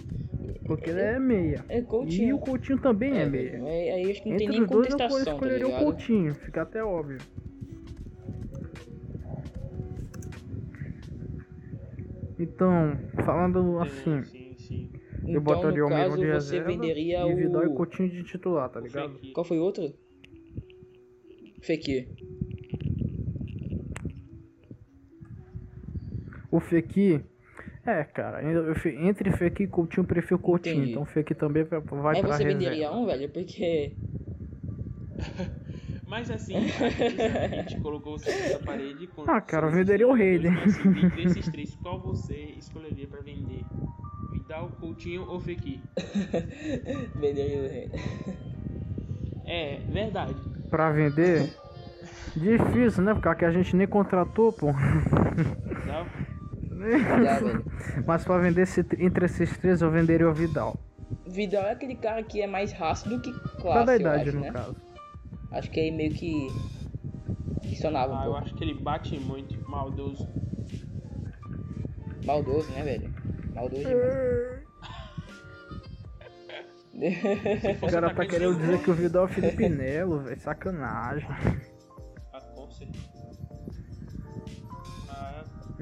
Porque 0.65 0.89
ele 0.89 1.01
é 1.01 1.19
meia. 1.19 1.63
É 1.69 1.79
E 1.79 1.81
Coutinho. 1.83 2.35
o 2.35 2.39
Coutinho 2.39 2.79
também 2.79 3.17
é, 3.17 3.21
É, 3.21 3.25
meia. 3.25 3.51
velho, 3.51 3.67
aí 3.67 4.11
acho 4.11 4.23
que 4.23 4.29
não 4.29 4.37
tem 4.37 4.47
Entre 4.47 4.57
nem 4.57 4.63
os 4.63 4.69
dois 4.69 4.85
eu 4.89 4.97
contestação, 4.97 5.25
tá 5.25 5.31
escolheria 5.31 5.65
o 5.65 5.69
ligado? 5.69 5.83
Coutinho, 5.83 6.35
fica 6.35 6.61
até 6.61 6.83
óbvio. 6.83 7.17
Então, 12.37 12.97
falando 13.23 13.79
assim, 13.79 14.23
Sim, 14.23 14.55
sim. 14.57 14.91
eu 15.23 15.29
Então, 15.29 15.41
botaria 15.41 15.81
o 15.83 15.85
Almiron 15.85 16.03
caso, 16.09 16.17
de 16.17 16.25
você 16.27 16.31
reserva 16.33 16.67
venderia 16.71 17.27
e 17.27 17.33
Vidal 17.35 17.63
e 17.63 17.67
o... 17.67 17.73
Coutinho 17.75 18.09
de 18.09 18.23
titular, 18.23 18.69
tá 18.69 18.79
ligado? 18.79 19.13
Fekir. 19.13 19.33
Qual 19.33 19.45
foi 19.45 19.57
o 19.59 19.63
outro? 19.63 19.93
Fekir. 21.61 22.09
O 26.51 26.59
Fekir, 26.59 27.23
é, 27.85 28.03
cara, 28.03 28.41
entre 28.99 29.31
Fekir 29.31 29.65
e 29.67 29.69
Coutinho 29.69 30.03
eu 30.03 30.07
prefiro 30.07 30.39
Coutinho, 30.39 30.75
Entendi. 30.75 30.91
então 30.91 31.05
Fekir 31.05 31.37
também 31.37 31.63
vai 31.63 31.79
Aí 31.79 31.83
pra 31.83 31.93
você 32.37 32.43
reserva. 32.43 32.43
venderia 32.45 32.91
um, 32.91 33.05
velho, 33.05 33.29
porque... 33.29 33.93
Mas 36.07 36.29
assim, 36.29 36.55
a 36.55 37.47
gente 37.63 37.81
colocou 37.81 38.17
você 38.17 38.29
nessa 38.29 38.59
parede 38.59 39.07
com. 39.07 39.23
Ah, 39.27 39.41
cara, 39.41 39.67
eu 39.67 39.71
venderia 39.71 40.07
o 40.07 40.15
esses 40.15 40.21
Hayden. 40.45 40.51
jogadores, 40.53 40.85
mas, 40.85 41.05
assim, 41.05 41.23
Desses 41.23 41.49
três, 41.49 41.75
qual 41.77 41.99
você 41.99 42.35
escolheria 42.59 43.07
pra 43.07 43.21
vender? 43.21 43.61
Vidal, 44.31 44.69
Coutinho 44.79 45.27
ou 45.27 45.39
Fekir? 45.39 45.79
venderia 47.19 47.59
o 47.59 47.67
rei. 47.67 47.89
É, 49.45 49.79
verdade. 49.89 50.35
Pra 50.69 50.91
vender, 50.91 51.51
difícil, 52.35 53.03
né? 53.03 53.13
Porque 53.13 53.27
aqui 53.27 53.45
a 53.45 53.51
gente 53.51 53.75
nem 53.75 53.87
contratou, 53.87 54.53
pô. 54.53 54.71
Vidal? 54.71 56.05
Velho. 56.75 57.65
Mas 58.05 58.23
pra 58.23 58.37
vender 58.37 58.61
esse- 58.63 58.85
entre 58.99 59.25
esses 59.25 59.57
três 59.57 59.81
eu 59.81 59.89
venderia 59.91 60.29
o 60.29 60.33
Vidal. 60.33 60.77
Vidal 61.27 61.63
é 61.65 61.71
aquele 61.71 61.95
cara 61.95 62.21
que 62.23 62.41
é 62.41 62.47
mais 62.47 62.71
raço 62.73 63.07
do 63.07 63.19
que 63.21 63.31
classe, 63.61 63.79
Cada 63.79 63.93
eu 63.95 63.99
idade, 64.01 64.29
acho, 64.29 64.37
no 64.37 64.41
né? 64.43 64.51
caso. 64.51 64.75
Acho 65.51 65.71
que 65.71 65.79
aí 65.79 65.91
meio 65.91 66.11
que 66.13 66.47
funcionava 67.69 68.13
um 68.13 68.17
Ah, 68.17 68.25
eu 68.25 68.31
pouco. 68.31 68.45
acho 68.45 68.55
que 68.55 68.63
ele 68.63 68.73
bate 68.73 69.17
muito, 69.19 69.69
maldoso. 69.69 70.27
Maldoso, 72.25 72.71
né, 72.71 72.83
velho? 72.83 73.13
Maldoso 73.53 73.83
demais. 73.83 74.65
O 77.81 77.87
cara 77.91 78.13
tá 78.13 78.25
querendo 78.25 78.55
dizer 78.57 78.79
que 78.81 78.89
o 78.89 78.93
Vidal 78.93 79.23
é 79.23 79.25
o 79.25 79.29
Felipe 79.29 79.67
Melo, 79.67 80.19
velho. 80.19 80.39
Sacanagem. 80.39 81.27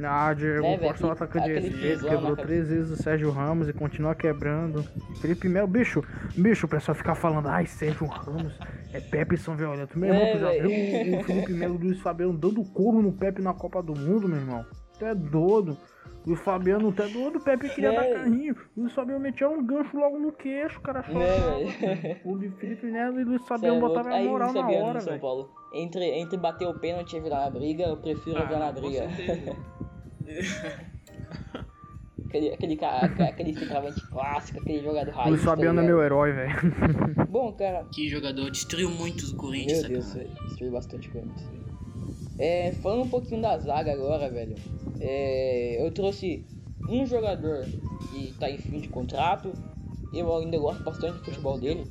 Ah, 0.01 0.33
Diego 0.33 0.65
É, 0.65 0.77
velho, 0.77 0.91
Costa 0.91 1.07
é 1.07 1.11
aquele- 1.11 1.11
atacante 1.11 1.49
de 1.61 1.67
esquerda, 1.67 2.09
quebrou 2.09 2.35
três 2.35 2.67
vezes 2.69 2.91
o 2.91 3.01
Sérgio 3.03 3.29
Ramos 3.29 3.69
e 3.69 3.73
continua 3.73 4.15
quebrando. 4.15 4.83
Felipe 5.21 5.47
Melo, 5.47 5.67
bicho, 5.67 6.03
bicho, 6.35 6.65
o 6.65 6.69
pessoal 6.69 6.95
fica 6.95 7.13
falando, 7.13 7.47
ai, 7.47 7.65
Sérgio 7.67 8.07
Ramos, 8.07 8.57
é 8.91 8.99
Pepe 8.99 9.37
São 9.37 9.55
Violento. 9.55 9.97
Meu 9.99 10.09
irmão, 10.13 10.25
É, 10.27 10.31
tu 10.33 10.39
já 10.39 10.49
viu 10.51 10.69
o, 11.17 11.19
o 11.19 11.23
Felipe 11.23 11.53
Melo 11.53 11.75
e 11.75 11.77
o 11.77 11.81
Luiz 11.81 11.99
Fabiano 12.01 12.33
dando 12.37 12.63
couro 12.63 13.01
no 13.01 13.11
Pepe 13.13 13.41
na 13.41 13.53
Copa 13.53 13.83
do 13.83 13.93
Mundo, 13.93 14.27
meu 14.27 14.37
irmão? 14.37 14.65
Tu 14.97 15.05
é 15.05 15.13
doido. 15.13 15.77
Luiz 16.25 16.39
Fabiano, 16.39 16.87
é 16.97 17.07
doido, 17.09 17.35
o 17.37 17.41
Pepe 17.43 17.67
queria 17.69 17.91
É, 17.91 17.95
dar 17.95 18.17
carrinho. 18.19 18.55
O 18.77 18.81
Luiz 18.81 18.93
Fabiano 18.93 19.19
metia 19.19 19.49
um 19.49 19.61
gancho 19.65 19.95
logo 19.97 20.17
no 20.17 20.31
queixo, 20.31 20.79
o 20.79 20.81
cara. 20.81 21.01
Né, 21.01 22.21
o 22.23 22.39
Felipe 22.57 22.85
Melo 22.87 23.19
e 23.19 23.23
o 23.23 23.27
Luiz 23.27 23.41
é 23.43 23.45
Fabiano 23.45 23.79
botavam 23.81 24.13
a 24.15 24.21
moral 24.23 24.49
o 24.49 24.53
na 24.53 24.61
hora, 24.69 24.93
no 24.93 25.01
São 25.01 25.09
velho. 25.11 25.21
Paulo. 25.21 25.49
Entre, 25.73 26.05
entre 26.05 26.37
bater 26.37 26.65
o 26.67 26.79
pênalti 26.79 27.17
e 27.17 27.19
virar 27.19 27.41
na 27.41 27.49
briga, 27.49 27.83
eu 27.83 27.97
prefiro 27.97 28.39
virar 28.47 28.69
ah, 28.69 28.73
com 28.73 28.81
briga. 28.81 29.03
aquele, 32.27 32.53
aquele, 32.53 32.75
cara, 32.75 33.05
aquele 33.05 33.53
centroavante 33.53 34.01
clássico, 34.09 34.59
aquele 34.59 34.83
jogador 34.83 35.11
raiz. 35.13 35.39
Tá 35.39 35.45
Fabiano 35.45 35.79
é 35.79 35.83
ligado? 35.83 35.95
meu 35.95 36.03
herói, 36.05 36.31
velho. 36.31 36.53
Bom, 37.29 37.51
cara, 37.53 37.83
Que 37.91 38.07
jogador 38.09 38.49
destruiu 38.51 38.89
muito 38.89 39.21
os 39.21 39.33
Corinthians, 39.33 39.81
Meu 39.81 39.89
Deus, 39.89 40.05
sacanagem. 40.05 40.33
velho. 40.35 40.47
Destruiu 40.47 40.71
bastante 40.71 41.09
Corinthians. 41.09 41.49
É, 42.39 42.71
falando 42.81 43.03
um 43.03 43.09
pouquinho 43.09 43.41
da 43.41 43.57
zaga 43.57 43.93
agora, 43.93 44.29
velho. 44.29 44.55
É, 44.99 45.85
eu 45.85 45.91
trouxe 45.91 46.45
um 46.89 47.05
jogador 47.05 47.65
que 48.11 48.33
tá 48.39 48.49
em 48.49 48.57
fim 48.57 48.79
de 48.79 48.89
contrato. 48.89 49.53
Eu 50.13 50.35
ainda 50.35 50.57
gosto 50.57 50.83
bastante 50.83 51.19
do 51.19 51.25
futebol 51.25 51.59
dele. 51.59 51.85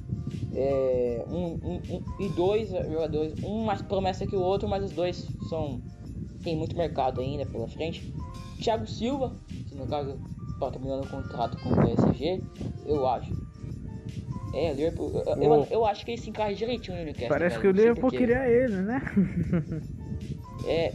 É, 0.54 1.24
um, 1.28 1.58
um- 1.62 1.82
um- 1.96 2.04
e 2.20 2.28
dois 2.30 2.68
jogadores, 2.70 3.34
um 3.42 3.64
mais 3.64 3.82
promessa 3.82 4.26
que 4.26 4.36
o 4.36 4.40
outro, 4.40 4.68
mas 4.68 4.84
os 4.84 4.92
dois 4.92 5.26
são 5.48 5.80
tem 6.42 6.56
muito 6.56 6.76
mercado 6.76 7.20
ainda 7.20 7.46
pela 7.46 7.68
frente. 7.68 8.12
Thiago 8.60 8.86
Silva, 8.86 9.32
que 9.48 9.74
no 9.74 9.86
caso 9.86 10.18
tá 10.60 10.70
terminando 10.70 11.04
o 11.04 11.08
contrato 11.08 11.58
com 11.62 11.70
o 11.70 11.76
PSG, 11.76 12.40
eu 12.86 13.06
acho. 13.08 13.32
É, 14.54 14.72
Liverpool, 14.74 15.10
eu, 15.26 15.42
eu, 15.42 15.66
eu 15.70 15.86
acho 15.86 16.04
que 16.04 16.10
ele 16.12 16.20
se 16.20 16.28
encaixa 16.30 16.54
direitinho 16.54 16.98
no 16.98 17.04
Newcastle. 17.04 17.28
Parece 17.30 17.56
velho, 17.58 17.60
que 17.62 17.66
o 17.68 17.72
Liverpool 17.72 18.00
porquê. 18.02 18.18
queria 18.18 18.46
ele, 18.48 18.76
né? 18.82 19.02
É, 20.66 20.94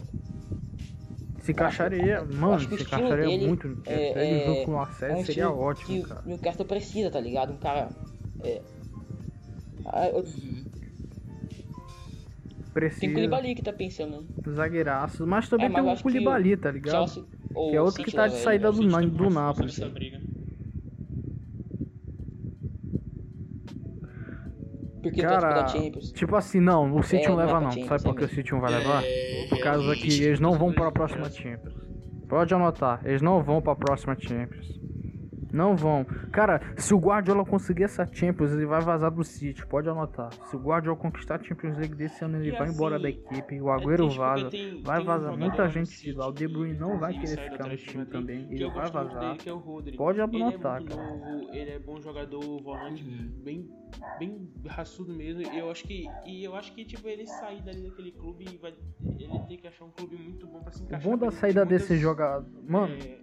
Se 1.41 1.51
encaixaria, 1.51 2.23
mano, 2.23 2.53
acho 2.53 2.67
que 2.67 2.75
o 2.75 2.77
se 2.77 2.83
encaixaria 2.83 3.25
dele 3.25 3.47
muito 3.47 3.67
no 3.67 3.81
é-. 3.85 4.11
Ele 4.11 4.41
é- 4.41 4.45
junto 4.45 4.65
com 4.65 4.71
o 4.73 4.75
é 4.75 5.15
um 5.15 5.25
seria 5.25 5.49
ótimo, 5.51 5.87
que 5.87 6.07
cara. 6.07 6.21
o 6.23 6.27
Newcastle 6.29 6.65
precisa, 6.65 7.09
tá 7.09 7.19
ligado? 7.19 7.51
Um 7.53 7.57
cara. 7.57 7.89
É, 8.43 8.61
Ah, 9.85 10.07
eu- 10.09 10.23
precisa. 12.77 13.01
Tem 13.01 13.13
Koulibaly 13.13 13.55
que 13.55 13.63
tá 13.63 13.73
pensando. 13.73 14.27
Zagueiraços. 14.49 15.25
Mas 15.27 15.49
também 15.49 15.65
É, 15.65 15.69
mas 15.69 15.83
tem 15.83 15.93
o 15.93 16.03
Koulibaly, 16.03 16.57
tá 16.57 16.71
ligado? 16.71 17.09
Chelsea 17.09 17.23
Que 17.53 17.75
é 17.75 17.81
outro 17.81 17.95
City 17.97 18.11
que 18.11 18.15
tá 18.15 18.27
de 18.27 18.35
saída 18.35 18.71
do, 18.71 18.87
tá 18.87 19.01
do 19.01 19.65
dessa 19.65 19.89
briga. 19.89 20.21
Porque 25.01 25.21
Cara, 25.21 25.63
tipo 26.13 26.35
assim, 26.35 26.59
não, 26.59 26.93
o 26.95 27.01
City 27.01 27.25
É, 27.25 27.29
não 27.29 27.35
leva 27.35 27.61
não. 27.61 27.71
Sabe 27.71 27.83
Champions, 27.85 28.03
por 28.03 28.15
que 28.15 28.23
o 28.23 28.25
é 28.25 28.27
City 28.27 28.51
não 28.51 28.61
vai 28.61 28.71
levar? 28.71 29.03
É, 29.03 29.47
Por 29.49 29.59
causa 29.59 29.81
realmente. 29.81 30.07
que 30.07 30.23
eles 30.23 30.39
não 30.39 30.53
vão 30.53 30.73
para 30.73 30.87
a 30.87 30.91
próxima. 30.91 31.29
Champions. 31.29 31.73
Pode 32.27 32.53
anotar, 32.53 33.01
eles 33.05 33.21
não 33.21 33.41
vão 33.41 33.61
para 33.61 33.73
a 33.73 33.75
próxima 33.75 34.15
Champions. 34.19 34.67
Não 35.51 35.75
vão. 35.75 36.05
Cara, 36.31 36.61
se 36.77 36.93
o 36.93 36.97
Guardiola 36.97 37.45
conseguir 37.45 37.83
essa 37.83 38.05
Champions, 38.05 38.51
ele 38.51 38.65
vai 38.65 38.81
vazar 38.81 39.11
do 39.11 39.23
City. 39.23 39.65
Pode 39.65 39.89
anotar. 39.89 40.31
Se 40.49 40.55
o 40.55 40.59
Guardiola 40.59 40.97
conquistar 40.97 41.39
a 41.39 41.43
Champions 41.43 41.77
League 41.77 41.95
desse 41.95 42.23
ano, 42.23 42.37
ele 42.37 42.49
E 42.49 42.57
vai 42.57 42.67
embora 42.69 42.95
assim, 42.95 43.03
da 43.03 43.09
equipe. 43.09 43.61
O 43.61 43.69
é 43.69 43.73
Agüero 43.75 44.03
porque 44.07 44.17
vaza. 44.19 44.49
tem- 44.49 44.81
Vai 44.83 44.97
tem 44.97 45.03
um 45.03 45.07
vazar 45.07 45.31
jogador 45.31 45.37
muita 45.37 45.69
gente 45.69 46.01
de 46.03 46.11
lá. 46.13 46.27
O 46.27 46.31
De 46.31 46.47
Bruyne 46.47 46.77
não 46.77 46.97
vai 46.99 47.13
querer 47.13 47.51
ficar 47.51 47.67
no 47.67 47.77
time 47.77 48.05
também. 48.05 48.47
Ele 48.51 48.63
eu 48.63 48.71
vai 48.71 48.89
vazar. 48.91 49.35
dele, 49.37 49.49
é 49.49 49.53
o. 49.53 49.59
Pode 49.97 50.19
Ele 50.19 50.21
é 50.21 50.23
anotar, 50.45 50.83
cara. 50.83 50.95
novo, 51.03 51.49
ele 51.53 51.71
é 51.71 51.79
bom 51.79 51.99
jogador, 52.01 52.41
volante, 52.61 53.03
Uhum. 53.03 53.31
bem, 53.43 53.69
bem 54.19 54.49
raçudo 54.67 55.13
mesmo. 55.13 55.41
E 55.41 55.57
eu 55.57 55.69
acho 55.71 55.83
que, 55.85 56.05
e 56.25 56.43
eu 56.43 56.55
acho 56.55 56.73
que 56.73 56.83
tipo 56.85 57.07
ele 57.07 57.25
sair 57.25 57.61
dali 57.61 57.81
daquele 57.81 58.11
clube, 58.11 58.45
vai, 58.61 58.73
ele 59.19 59.39
tem 59.47 59.57
que 59.57 59.67
achar 59.67 59.85
um 59.85 59.91
clube 59.91 60.15
muito 60.17 60.45
bom 60.47 60.59
pra 60.61 60.71
se 60.71 60.81
O 60.81 60.85
encaixar. 60.85 61.09
bom 61.11 61.17
da 61.17 61.31
saída 61.31 61.65
muitas- 61.65 61.81
desse 61.87 61.97
jogador. 61.97 62.45
Mano, 62.67 62.93
é, 62.93 63.17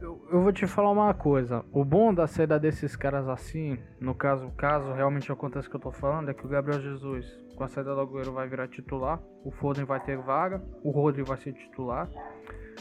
Eu, 0.00 0.26
eu 0.32 0.40
vou 0.42 0.52
te 0.52 0.66
falar 0.66 0.90
uma 0.90 1.12
coisa. 1.12 1.64
O 1.72 1.84
bom 1.84 2.12
da 2.14 2.26
saída 2.26 2.58
desses 2.58 2.96
caras 2.96 3.28
assim, 3.28 3.78
no 4.00 4.14
caso, 4.14 4.50
caso 4.56 4.92
realmente 4.92 5.30
aconteça 5.30 5.68
o 5.68 5.70
que 5.70 5.76
eu 5.76 5.80
tô 5.80 5.92
falando, 5.92 6.30
é 6.30 6.34
que 6.34 6.44
o 6.44 6.48
Gabriel 6.48 6.80
Jesus, 6.80 7.26
com 7.54 7.64
a 7.64 7.68
saída 7.68 7.94
do 7.94 8.00
Agüero, 8.00 8.32
vai 8.32 8.48
virar 8.48 8.68
titular. 8.68 9.20
O 9.44 9.50
Foden 9.50 9.84
vai 9.84 10.00
ter 10.00 10.16
vaga. 10.16 10.62
O 10.82 10.90
Rodri 10.90 11.22
vai 11.22 11.36
ser 11.36 11.52
titular. 11.52 12.08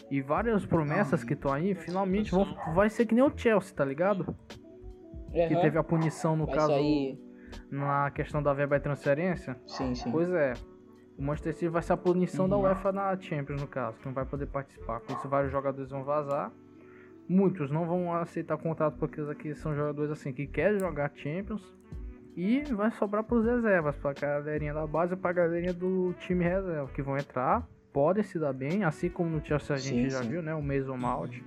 E 0.09 0.21
várias 0.21 0.65
promessas 0.65 1.23
que 1.23 1.33
estão 1.33 1.51
aí, 1.51 1.75
finalmente 1.75 2.31
vão, 2.31 2.45
vai 2.73 2.89
ser 2.89 3.05
que 3.05 3.13
nem 3.13 3.23
o 3.23 3.31
Chelsea, 3.35 3.75
tá 3.75 3.83
ligado? 3.83 4.33
Que 5.31 5.41
Aham. 5.53 5.61
teve 5.61 5.77
a 5.77 5.83
punição, 5.83 6.35
no 6.37 6.45
Vai 6.45 6.55
caso, 6.55 6.67
sair. 6.73 7.19
na 7.69 8.09
questão 8.11 8.41
da 8.41 8.53
verba 8.53 8.77
e 8.77 8.79
transferência. 8.79 9.57
Sim, 9.67 9.93
sim. 9.93 10.09
Pois 10.11 10.29
é. 10.31 10.53
O 11.17 11.21
Manchester 11.21 11.53
City 11.53 11.67
vai 11.67 11.81
ser 11.81 11.93
a 11.93 11.97
punição 11.97 12.47
da 12.47 12.55
Uhum. 12.55 12.63
UEFA 12.63 12.93
na 12.93 13.19
Champions, 13.19 13.59
no 13.61 13.67
caso, 13.67 13.97
que 13.99 14.05
não 14.05 14.13
vai 14.13 14.25
poder 14.25 14.47
participar. 14.47 15.01
Com 15.01 15.13
isso, 15.13 15.27
vários 15.27 15.51
jogadores 15.51 15.91
vão 15.91 16.03
vazar. 16.03 16.49
Muitos 17.29 17.69
não 17.69 17.85
vão 17.85 18.11
aceitar 18.11 18.57
contrato 18.57 18.97
porque 18.97 19.21
esses 19.21 19.29
aqui 19.29 19.53
são 19.53 19.75
jogadores 19.75 20.11
assim 20.11 20.33
que 20.33 20.47
querem 20.47 20.79
jogar 20.79 21.11
Champions. 21.15 21.61
E 22.35 22.63
vai 22.73 22.89
sobrar 22.91 23.23
para 23.23 23.37
os 23.37 23.45
reservas, 23.45 23.95
para 23.97 24.11
a 24.11 24.13
galerinha 24.13 24.73
da 24.73 24.87
base 24.87 25.13
e 25.13 25.17
para 25.17 25.29
a 25.29 25.33
galerinha 25.33 25.73
do 25.73 26.13
time 26.19 26.43
reserva, 26.43 26.89
que 26.93 27.01
vão 27.01 27.17
entrar, 27.17 27.67
podem 27.93 28.23
se 28.23 28.39
dar 28.39 28.53
bem, 28.53 28.83
assim 28.83 29.09
como 29.09 29.29
no 29.29 29.45
Chelsea 29.45 29.75
a 29.75 29.79
gente 29.79 30.05
Sim, 30.05 30.09
já 30.09 30.23
sim. 30.23 30.29
viu, 30.29 30.41
né? 30.41 30.55
O 30.55 30.61
Mason 30.61 30.97
Mount, 30.97 31.37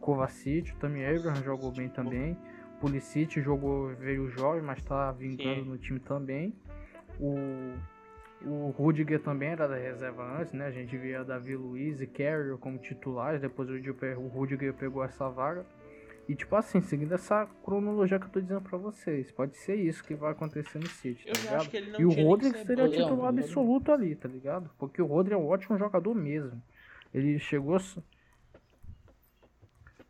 Kovacic, 0.00 0.72
o 0.72 0.76
Tammy 0.76 1.04
Abraham 1.04 1.42
jogou 1.42 1.72
bem 1.72 1.88
também. 1.88 2.36
Pulisic 2.80 3.40
jogou, 3.40 3.94
veio 3.94 4.28
jovem, 4.30 4.62
mas 4.62 4.82
tá 4.82 5.12
vingando 5.12 5.62
Sim. 5.62 5.68
no 5.68 5.78
time 5.78 6.00
também. 6.00 6.54
O, 7.20 7.34
o 8.44 8.70
Rudiger 8.70 9.20
também 9.20 9.50
era 9.50 9.66
da 9.68 9.76
reserva 9.76 10.22
antes, 10.40 10.52
né? 10.52 10.66
A 10.66 10.70
gente 10.70 10.96
via 10.96 11.22
Davi 11.24 11.54
Luiz 11.56 12.00
e 12.00 12.06
Carrier 12.06 12.56
como 12.58 12.78
titulares, 12.78 13.40
depois 13.40 13.68
o 13.68 14.26
Rudiger, 14.28 14.72
pegou 14.74 15.04
essa 15.04 15.28
vaga. 15.28 15.64
E 16.28 16.34
tipo 16.34 16.54
assim, 16.54 16.80
seguindo 16.80 17.12
essa 17.12 17.46
cronologia 17.64 18.18
que 18.18 18.26
eu 18.26 18.30
tô 18.30 18.40
dizendo 18.40 18.60
pra 18.60 18.78
vocês, 18.78 19.32
pode 19.32 19.56
ser 19.56 19.74
isso 19.74 20.04
que 20.04 20.14
vai 20.14 20.30
acontecer 20.30 20.78
no 20.78 20.86
City, 20.86 21.24
tá 21.24 21.30
Eu 21.30 21.42
ligado? 21.42 22.00
E 22.00 22.04
o 22.04 22.10
ser 22.12 22.66
seria 22.66 22.84
bom, 22.84 22.90
titular 22.90 23.32
não. 23.32 23.40
absoluto 23.40 23.90
ali, 23.92 24.14
tá 24.14 24.28
ligado? 24.28 24.70
Porque 24.78 25.02
o 25.02 25.06
Rodrigo 25.06 25.40
é 25.40 25.42
um 25.42 25.48
ótimo 25.48 25.76
jogador 25.76 26.14
mesmo. 26.14 26.62
Ele 27.12 27.38
chegou. 27.40 27.78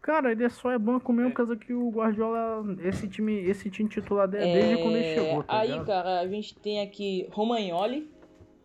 Cara, 0.03 0.33
ele 0.33 0.49
só 0.51 0.71
é 0.71 0.79
banco 0.79 1.13
mesmo 1.13 1.29
É. 1.29 1.31
por 1.31 1.37
causa 1.39 1.57
que 1.57 1.73
o 1.73 1.91
Guardiola. 1.91 2.65
Esse 2.83 3.09
time, 3.09 3.35
esse 3.45 3.71
time 3.71 3.89
titular 3.89 4.27
dele 4.29 4.45
é 4.45 4.53
desde 4.53 4.83
quando 4.83 4.97
ele 4.97 5.07
É, 5.07 5.15
chegou, 5.15 5.43
tá 5.43 5.59
Aí, 5.61 5.71
ligado? 5.71 5.87
cara, 5.87 6.21
a 6.21 6.27
gente 6.29 6.55
tem 6.59 6.81
aqui 6.83 7.29
Romagnoli, 7.31 8.11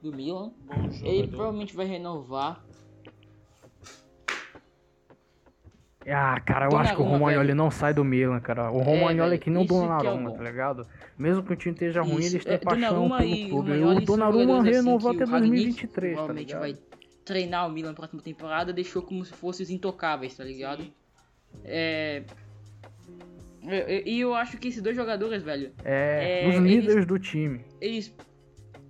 do 0.06 0.16
Milan. 0.16 0.52
Ele 1.04 1.28
provavelmente 1.28 1.76
vai 1.76 1.86
renovar. 1.86 2.64
Ah, 6.08 6.40
cara, 6.40 6.68
eu 6.72 6.78
acho 6.78 6.96
que 6.96 7.02
o 7.02 7.06
Romagnoli 7.06 7.48
velho. 7.48 7.56
não 7.58 7.72
sai 7.72 7.92
do 7.92 8.04
Milan, 8.06 8.40
cara. 8.40 8.70
O 8.72 8.78
Romagnoli 8.78 9.20
é, 9.22 9.30
velho, 9.30 9.42
que 9.42 9.50
nem 9.50 9.64
o 9.64 9.66
é 9.66 9.68
Donnarumma, 9.68 10.30
bom. 10.30 10.38
tá 10.38 10.44
ligado? 10.44 10.88
Mesmo 11.18 11.42
que 11.42 11.52
o 11.54 11.56
time 11.56 11.74
esteja 11.74 12.04
ruim, 12.04 12.20
Isso, 12.20 12.36
eles 12.36 12.46
têm 12.46 12.54
é, 12.54 12.58
paixão 12.60 13.10
pelo 13.10 13.24
e 13.24 13.50
clube. 13.50 13.72
Romagnoli 13.72 14.04
O 14.04 14.06
Donnarumma 14.06 14.62
assim 14.62 14.72
renovou 14.72 15.12
que 15.16 15.24
até 15.24 15.26
o 15.26 15.34
Rangnick 15.34 15.56
2023, 15.64 16.12
tá 16.14 16.16
provavelmente 16.18 16.48
ligado? 16.48 16.62
vai 16.62 16.78
treinar 17.26 17.68
o 17.68 17.72
Milan 17.72 17.90
na 17.90 17.96
próxima 17.96 18.22
temporada, 18.22 18.72
deixou 18.72 19.02
como 19.02 19.26
se 19.26 19.34
fossem 19.34 19.64
os 19.64 19.72
intocáveis, 19.72 20.36
tá 20.38 20.44
ligado? 20.44 20.86
É... 21.64 22.22
é, 23.64 23.96
é, 23.96 24.08
E 24.08 24.20
eu 24.20 24.36
acho 24.36 24.60
que 24.60 24.68
esses 24.68 24.84
dois 24.84 24.96
jogadores, 24.96 25.42
velho, 25.42 25.72
É, 25.84 26.44
É, 26.46 26.50
os 26.50 26.56
eles- 26.56 26.70
líderes 26.72 27.06
do 27.08 27.18
time. 27.18 27.62
eles, 27.82 28.14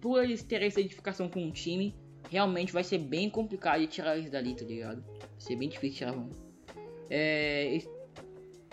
por 0.06 0.24
eles 0.24 0.44
terem 0.44 0.68
essa 0.68 0.80
identificação 0.80 1.28
com 1.28 1.48
o 1.48 1.52
time, 1.52 1.96
realmente 2.30 2.72
vai 2.72 2.84
ser 2.84 3.00
bem 3.00 3.28
complicado 3.28 3.80
de 3.80 3.88
tirar 3.88 4.16
eles 4.16 4.30
dali, 4.30 4.54
tá 4.56 4.64
ligado? 4.64 5.04
Vai 5.20 5.28
ser 5.40 5.56
bem 5.56 5.68
difícil 5.68 5.98
tirar 5.98 6.14
um. 6.16 6.30
É, 7.10 7.80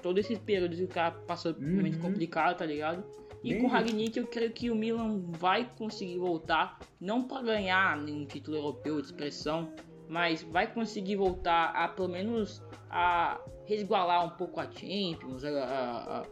todo 0.03 0.19
esse 0.19 0.37
período 0.37 0.77
que 0.77 0.85
o 0.85 0.89
cara 0.89 1.11
passou 1.13 1.55
momento 1.59 1.95
Uhum. 1.95 2.03
complicado, 2.03 2.59
tá 2.59 2.67
ligado? 2.67 3.03
E 3.43 3.55
Bem 3.55 3.63
com 3.63 3.67
o. 3.67 3.71
Ragnick 3.71 4.19
eu 4.19 4.27
creio 4.27 4.53
que 4.53 4.71
o 4.71 4.75
Milan 4.75 5.23
vai 5.31 5.71
conseguir 5.79 6.19
voltar, 6.19 6.79
não 7.01 7.27
para 7.27 7.41
ganhar 7.43 7.97
nenhum 7.97 8.27
título 8.27 8.59
europeu 8.59 9.01
de 9.01 9.07
expressão, 9.07 9.73
mas 10.11 10.43
vai 10.43 10.71
conseguir 10.71 11.17
voltar 11.17 11.71
a 11.75 11.89
pelo 11.89 12.09
menos 12.09 12.63
a 12.91 13.41
resgualar 13.65 14.23
um 14.27 14.37
pouco 14.37 14.61
a 14.61 14.71
Champions, 14.71 15.45
a, 15.45 15.49
a, 15.49 16.19
a- 16.21 16.27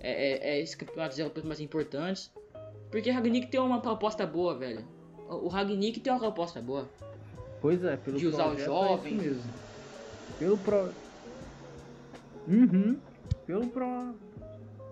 é, 0.00 0.10
é, 0.10 0.50
é, 0.56 0.60
esses 0.62 0.74
campeonatos 0.74 1.18
europeus 1.18 1.44
mais 1.44 1.60
importantes. 1.60 2.32
Porque 2.90 3.10
o 3.10 3.14
Ragnick 3.14 3.48
tem 3.48 3.60
uma 3.60 3.80
proposta 3.80 4.26
boa, 4.26 4.58
velho. 4.58 4.84
O 5.28 5.48
Ragnick 5.48 6.00
tem 6.00 6.12
uma 6.12 6.18
proposta 6.18 6.60
boa. 6.60 6.88
Pois 7.60 7.84
é, 7.84 7.96
pelo 7.96 8.18
De 8.18 8.26
usar 8.26 8.44
o 8.44 8.48
projeto, 8.50 8.66
jovem. 8.66 9.12
É 9.12 9.16
isso 9.16 9.24
mesmo. 9.24 9.52
Pelo 10.38 10.58
pro. 10.58 10.88
Uhum. 12.46 12.98
Pelo 13.46 13.66
pro. 13.68 14.14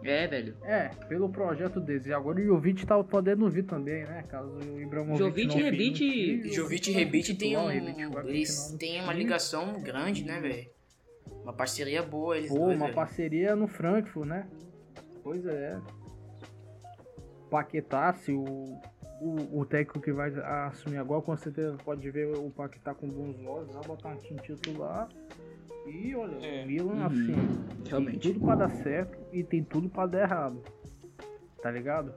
É, 0.02 0.26
velho. 0.26 0.56
É, 0.62 0.88
pelo 1.08 1.28
projeto 1.28 1.80
deles. 1.80 2.06
E 2.06 2.12
agora 2.12 2.38
o 2.38 2.44
Jovic 2.44 2.86
tá 2.86 3.02
podendo 3.02 3.48
vir 3.48 3.64
também, 3.64 4.04
né? 4.04 4.24
Caso 4.28 4.50
o 4.50 4.80
Ibrahimovic 4.80 5.18
Jovic 5.18 5.48
não 5.48 5.60
e 5.60 6.48
o 6.48 6.52
Jovic 6.52 6.90
e 6.90 6.92
Rebite 6.92 7.34
tem 7.34 7.56
um. 7.56 7.70
Eles 7.70 8.76
têm 8.78 9.02
uma 9.02 9.12
ligação 9.12 9.80
grande, 9.80 10.24
né, 10.24 10.40
velho? 10.40 10.68
Uma 11.42 11.52
parceria 11.52 12.02
boa, 12.02 12.36
eles 12.36 12.50
Pô, 12.50 12.58
dois, 12.58 12.76
uma 12.76 12.86
velho. 12.86 12.94
parceria 12.94 13.56
no 13.56 13.66
Frankfurt, 13.66 14.28
né? 14.28 14.46
Pois 15.22 15.44
é. 15.46 15.78
Paquetá, 17.50 18.12
se 18.12 18.32
o, 18.32 18.78
o, 19.20 19.60
o 19.60 19.64
técnico 19.66 20.00
que 20.00 20.12
vai 20.12 20.32
assumir 20.68 20.96
agora, 20.98 21.22
com 21.22 21.36
certeza 21.36 21.76
pode 21.84 22.08
ver 22.10 22.26
o 22.36 22.50
Paquetá 22.50 22.94
com 22.94 23.08
bons 23.08 23.36
olhos, 23.46 23.72
vai 23.74 23.84
botar 23.84 24.08
um 24.10 24.16
time 24.16 24.40
titular. 24.40 25.08
E 25.86 26.14
olha, 26.16 26.44
É. 26.44 26.64
o 26.64 26.66
Milan, 26.66 26.94
Uhum. 26.94 27.06
assim, 27.06 27.34
tem 27.84 27.90
Realmente. 27.90 28.32
tudo 28.32 28.40
pra 28.44 28.54
dar 28.56 28.70
certo 28.70 29.16
e 29.32 29.44
tem 29.44 29.62
tudo 29.62 29.88
pra 29.88 30.06
dar 30.06 30.22
errado. 30.22 30.62
Tá 31.62 31.70
ligado? 31.70 32.12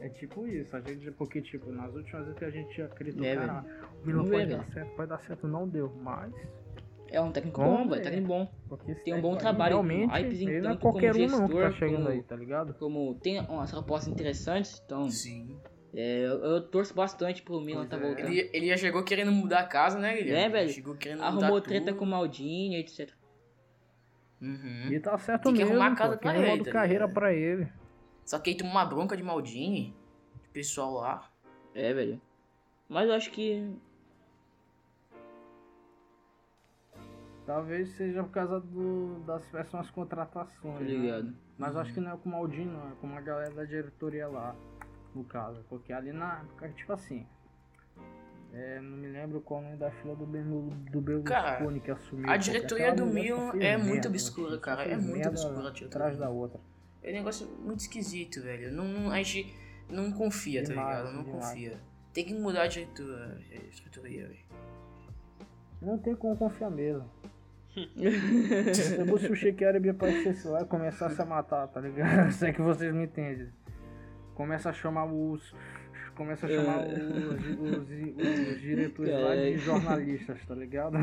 É 0.00 0.08
tipo 0.10 0.46
isso, 0.46 0.76
a 0.76 0.80
gente, 0.80 1.10
porque 1.12 1.40
tipo, 1.40 1.70
nas 1.72 1.94
últimas 1.94 2.24
vezes 2.24 2.38
que 2.38 2.44
a 2.44 2.50
gente 2.50 2.82
acreditou, 2.82 3.24
É, 3.26 3.34
cara, 3.34 3.64
o 4.02 4.06
Milan 4.06 4.18
Vamos 4.24 4.30
pode 4.30 4.46
ver, 4.46 4.56
dar 4.56 4.66
certo, 4.66 4.96
pode 4.96 5.08
dar 5.08 5.20
certo, 5.20 5.48
não 5.48 5.66
deu, 5.68 5.90
mas 6.02 6.34
É 7.16 7.20
um 7.22 7.32
técnico 7.32 7.60
Vamos 7.62 7.78
bom, 7.78 7.84
ver. 7.84 7.90
velho. 7.90 8.02
Técnico 8.02 8.28
bom. 8.28 8.52
porque 8.68 8.94
Tem 8.96 9.14
um 9.14 9.22
bom 9.22 9.36
trabalho, 9.36 9.76
realmente, 9.80 10.14
ele 10.16 10.44
não 10.44 10.52
é 10.52 10.60
tanto 10.74 10.80
como 10.80 10.92
qualquer 10.92 11.14
um 11.14 11.18
não 11.18 11.24
que 11.48 11.54
tá 11.54 11.60
gestor, 11.62 11.72
chegando 11.72 11.96
como- 11.96 12.08
aí, 12.10 12.22
tá 12.22 12.36
ligado? 12.36 12.74
Como 12.74 13.14
tem 13.22 13.40
umas 13.40 13.70
propostas 13.70 14.12
interessantes, 14.12 14.82
então 14.84 15.08
Sim. 15.08 15.56
é, 15.94 16.18
eu, 16.26 16.44
eu 16.44 16.62
torço 16.68 16.92
bastante 16.94 17.40
pro 17.42 17.58
Milan 17.58 17.86
Pois 17.86 17.88
tá 17.88 17.96
é. 17.96 18.00
voltando. 18.00 18.26
Ele, 18.28 18.50
ele 18.52 18.66
já 18.68 18.76
chegou 18.76 19.02
querendo 19.02 19.32
mudar 19.32 19.60
a 19.60 19.64
casa, 19.66 19.98
né, 19.98 20.14
Guilherme? 20.14 20.38
É, 20.44 20.48
velho. 20.50 20.68
Chegou 20.70 20.94
querendo 20.94 21.18
mudar 21.20 21.28
Arrumou 21.28 21.60
tudo. 21.60 21.68
treta 21.70 21.94
com 21.94 22.04
o 22.04 22.08
Maldini, 22.08 22.76
etc. 22.76 23.10
Uhum. 24.42 24.92
E 24.92 25.00
tá 25.00 25.16
certo 25.16 25.44
Tem 25.44 25.54
que 25.54 25.58
mesmo, 25.60 25.72
arrumar 25.74 25.92
a 25.92 25.96
casa 25.96 26.14
pô, 26.16 26.20
pra 26.20 26.34
é 26.34 26.38
um 26.38 26.42
ele, 26.42 26.50
modo 26.50 26.64
tá 26.64 26.70
carreira 26.70 27.08
pra 27.08 27.32
ele. 27.32 27.66
Só 28.26 28.38
que 28.38 28.50
aí 28.50 28.56
tomou 28.56 28.72
uma 28.74 28.84
bronca 28.84 29.16
de 29.16 29.22
Maldini. 29.22 29.96
O 30.50 30.52
pessoal 30.52 30.92
lá. 30.92 31.30
É, 31.74 31.94
velho. 31.94 32.20
Mas 32.88 33.08
eu 33.08 33.14
acho 33.14 33.30
que. 33.30 33.66
Talvez 37.46 37.88
seja 37.90 38.24
por 38.24 38.32
causa 38.32 38.58
do, 38.60 39.20
das 39.24 39.44
péssimas 39.46 39.88
contratações. 39.90 40.74
Tá 40.78 40.80
né? 40.80 40.90
ligado? 40.90 41.34
Mas 41.56 41.74
eu 41.74 41.80
acho 41.80 41.94
que 41.94 42.00
não 42.00 42.12
é 42.12 42.16
com 42.16 42.28
o 42.28 42.32
Maldini, 42.32 42.64
não, 42.66 42.90
é 42.90 42.94
com 43.00 43.16
a 43.16 43.20
galera 43.20 43.54
da 43.54 43.64
diretoria 43.64 44.26
lá, 44.26 44.54
no 45.14 45.22
caso. 45.24 45.64
Porque 45.68 45.92
ali 45.92 46.12
na. 46.12 46.44
porque, 46.50 46.68
Tipo 46.70 46.92
assim. 46.92 47.24
é, 48.52 48.80
não 48.80 48.96
me 48.96 49.06
lembro 49.06 49.40
qual 49.40 49.62
nome 49.62 49.76
da 49.76 49.90
fila 49.92 50.16
do, 50.16 50.26
ben, 50.26 50.42
do 50.90 51.00
Berlusconi 51.00 51.80
que 51.80 51.90
assumiu. 51.92 52.28
a 52.28 52.36
diretoria 52.36 52.92
do 52.92 53.06
Milan 53.06 53.52
fez 53.52 53.64
é 53.64 53.76
muito 53.76 54.08
obscura, 54.08 54.58
cara, 54.58 54.82
é 54.82 54.96
muito 54.96 55.28
obscura 55.28 55.68
a 55.68 55.70
diretoria. 55.70 55.86
Atrás 56.06 56.18
da 56.18 56.28
outra. 56.28 56.60
É 57.00 57.10
um 57.10 57.14
negócio 57.14 57.46
muito 57.46 57.78
esquisito, 57.80 58.42
velho. 58.42 58.72
Não, 58.72 58.84
não- 58.84 59.10
a 59.12 59.22
gente. 59.22 59.54
não 59.88 60.10
confia, 60.10 60.64
tá 60.64 60.70
Demais, 60.70 60.98
ligado? 60.98 61.14
Não 61.14 61.22
demais. 61.22 61.46
confia. 61.46 61.80
Tem 62.12 62.24
que 62.24 62.34
mudar 62.34 62.62
a 62.62 62.66
estrutura, 62.66 63.38
a 63.38 64.06
aí, 64.06 64.16
velho. 64.16 64.36
Não 65.80 65.96
tem 65.98 66.16
como 66.16 66.36
confiar 66.36 66.70
mesmo. 66.70 67.08
Se 69.18 69.30
o 69.30 69.34
Sheik 69.36 69.64
Arabi 69.64 69.90
aparecesse 69.90 70.48
lá 70.48 70.62
e 70.62 70.64
começasse 70.64 71.20
a 71.20 71.24
matar, 71.26 71.68
tá 71.68 71.80
ligado? 71.80 72.30
Se 72.32 72.46
é 72.46 72.52
que 72.52 72.62
vocês 72.62 72.92
me 72.94 73.04
entendem. 73.04 73.48
Começa 74.34 74.70
a 74.70 74.72
chamar 74.72 75.04
os. 75.06 75.54
Começa 76.14 76.46
a 76.46 76.48
chamar 76.48 76.86
É. 76.86 76.92
os, 76.94 77.60
os, 77.60 78.48
os 78.52 78.60
diretores 78.60 79.12
lá 79.12 79.34
de 79.36 79.56
jornalistas, 79.58 80.44
tá 80.46 80.54
ligado? 80.54 80.96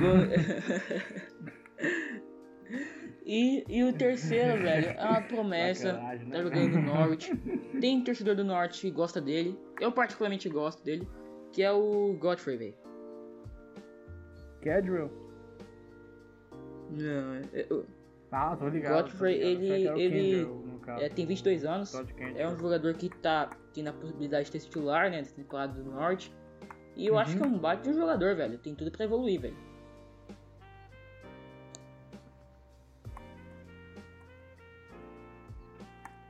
E, 3.25 3.63
e 3.69 3.83
o 3.83 3.93
terceiro, 3.93 4.61
velho, 4.61 4.87
é 4.89 5.05
uma 5.05 5.21
promessa. 5.21 5.93
Né? 5.93 6.17
Tá 6.31 6.41
jogando 6.41 6.69
no 6.73 6.81
Norwich. 6.81 7.33
Tem 7.79 8.03
torcedor 8.03 8.35
do 8.35 8.43
Norte 8.43 8.81
que 8.81 8.91
gosta 8.91 9.21
dele. 9.21 9.57
Eu 9.79 9.91
particularmente 9.91 10.49
gosto 10.49 10.83
dele. 10.83 11.07
Que 11.51 11.61
é 11.63 11.71
o 11.71 12.17
Godfrey, 12.19 12.57
velho. 12.57 12.73
Cadwell? 14.61 15.22
Não, 16.93 17.33
é- 17.35 17.65
eu- 17.69 17.85
Ah, 18.31 18.55
tô 18.55 18.67
ligado. 18.67 19.03
Godfrey, 19.03 19.39
tô 19.39 19.47
ligado. 19.47 19.63
ele- 19.63 19.89
o 19.89 19.97
ele- 19.97 20.45
Kendall, 20.45 20.97
é, 20.99 21.09
tem 21.09 21.25
22 21.25 21.65
anos. 21.65 21.93
É 22.35 22.47
um 22.47 22.57
jogador 22.57 22.93
que 22.95 23.09
tá 23.09 23.49
tendo 23.73 23.89
a 23.89 23.93
possibilidade 23.93 24.45
de 24.45 24.51
ter 24.51 24.59
titular, 24.59 25.09
né? 25.11 25.17
Dessa 25.19 25.35
temporada 25.35 25.73
do 25.73 25.89
Norte. 25.91 26.33
E 26.95 27.05
eu 27.07 27.17
acho 27.17 27.35
que 27.37 27.43
é 27.43 27.45
um 27.45 27.57
baita 27.57 27.83
de 27.83 27.89
um 27.89 27.93
jogador, 27.99 28.35
velho. 28.35 28.57
Tem 28.57 28.73
tudo 28.75 28.91
pra 28.91 29.05
evoluir, 29.05 29.39
velho. 29.41 29.55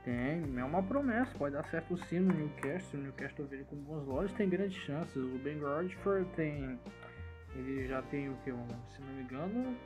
Tem, 0.04 0.42
é 0.58 0.64
uma 0.64 0.82
promessa, 0.82 1.32
pode 1.38 1.54
dar 1.54 1.64
certo 1.70 1.96
sim 1.96 2.20
no 2.20 2.34
Newcastle. 2.34 3.00
O 3.00 3.02
Newcastle 3.04 3.46
veio 3.46 3.64
com 3.64 3.76
bons 3.76 4.04
lojas, 4.06 4.32
tem 4.32 4.48
grandes 4.48 4.76
chances. 4.82 5.16
O 5.16 5.38
Ben 5.38 5.58
Rodford 5.58 6.28
tem. 6.36 6.78
Ele 7.56 7.86
já 7.86 8.02
tem 8.02 8.28
o 8.28 8.34
que? 8.44 8.52
Um, 8.52 8.66
se 8.90 9.00
não 9.00 9.08
me 9.14 9.22
engano, 9.22 9.76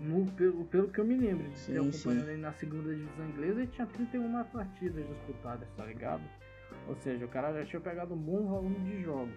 no, 0.00 0.24
pelo, 0.32 0.64
pelo 0.66 0.88
que 0.88 0.98
eu 1.00 1.04
me 1.04 1.16
lembro, 1.16 1.48
de 1.48 1.58
Sim, 1.58 1.72
acompanhando 1.78 2.24
sim. 2.24 2.30
ele 2.30 2.36
na 2.40 2.52
segunda 2.52 2.94
divisão 2.94 3.26
inglesa, 3.28 3.60
ele 3.60 3.66
tinha 3.68 3.86
31 3.86 4.44
partidas 4.44 5.06
disputadas, 5.08 5.68
tá 5.76 5.84
ligado? 5.84 6.22
Ou 6.86 6.94
seja, 6.96 7.24
o 7.24 7.28
cara 7.28 7.52
já 7.52 7.64
tinha 7.66 7.80
pegado 7.80 8.14
um 8.14 8.18
bom 8.18 8.46
volume 8.46 8.78
de 8.80 9.02
jogos. 9.02 9.34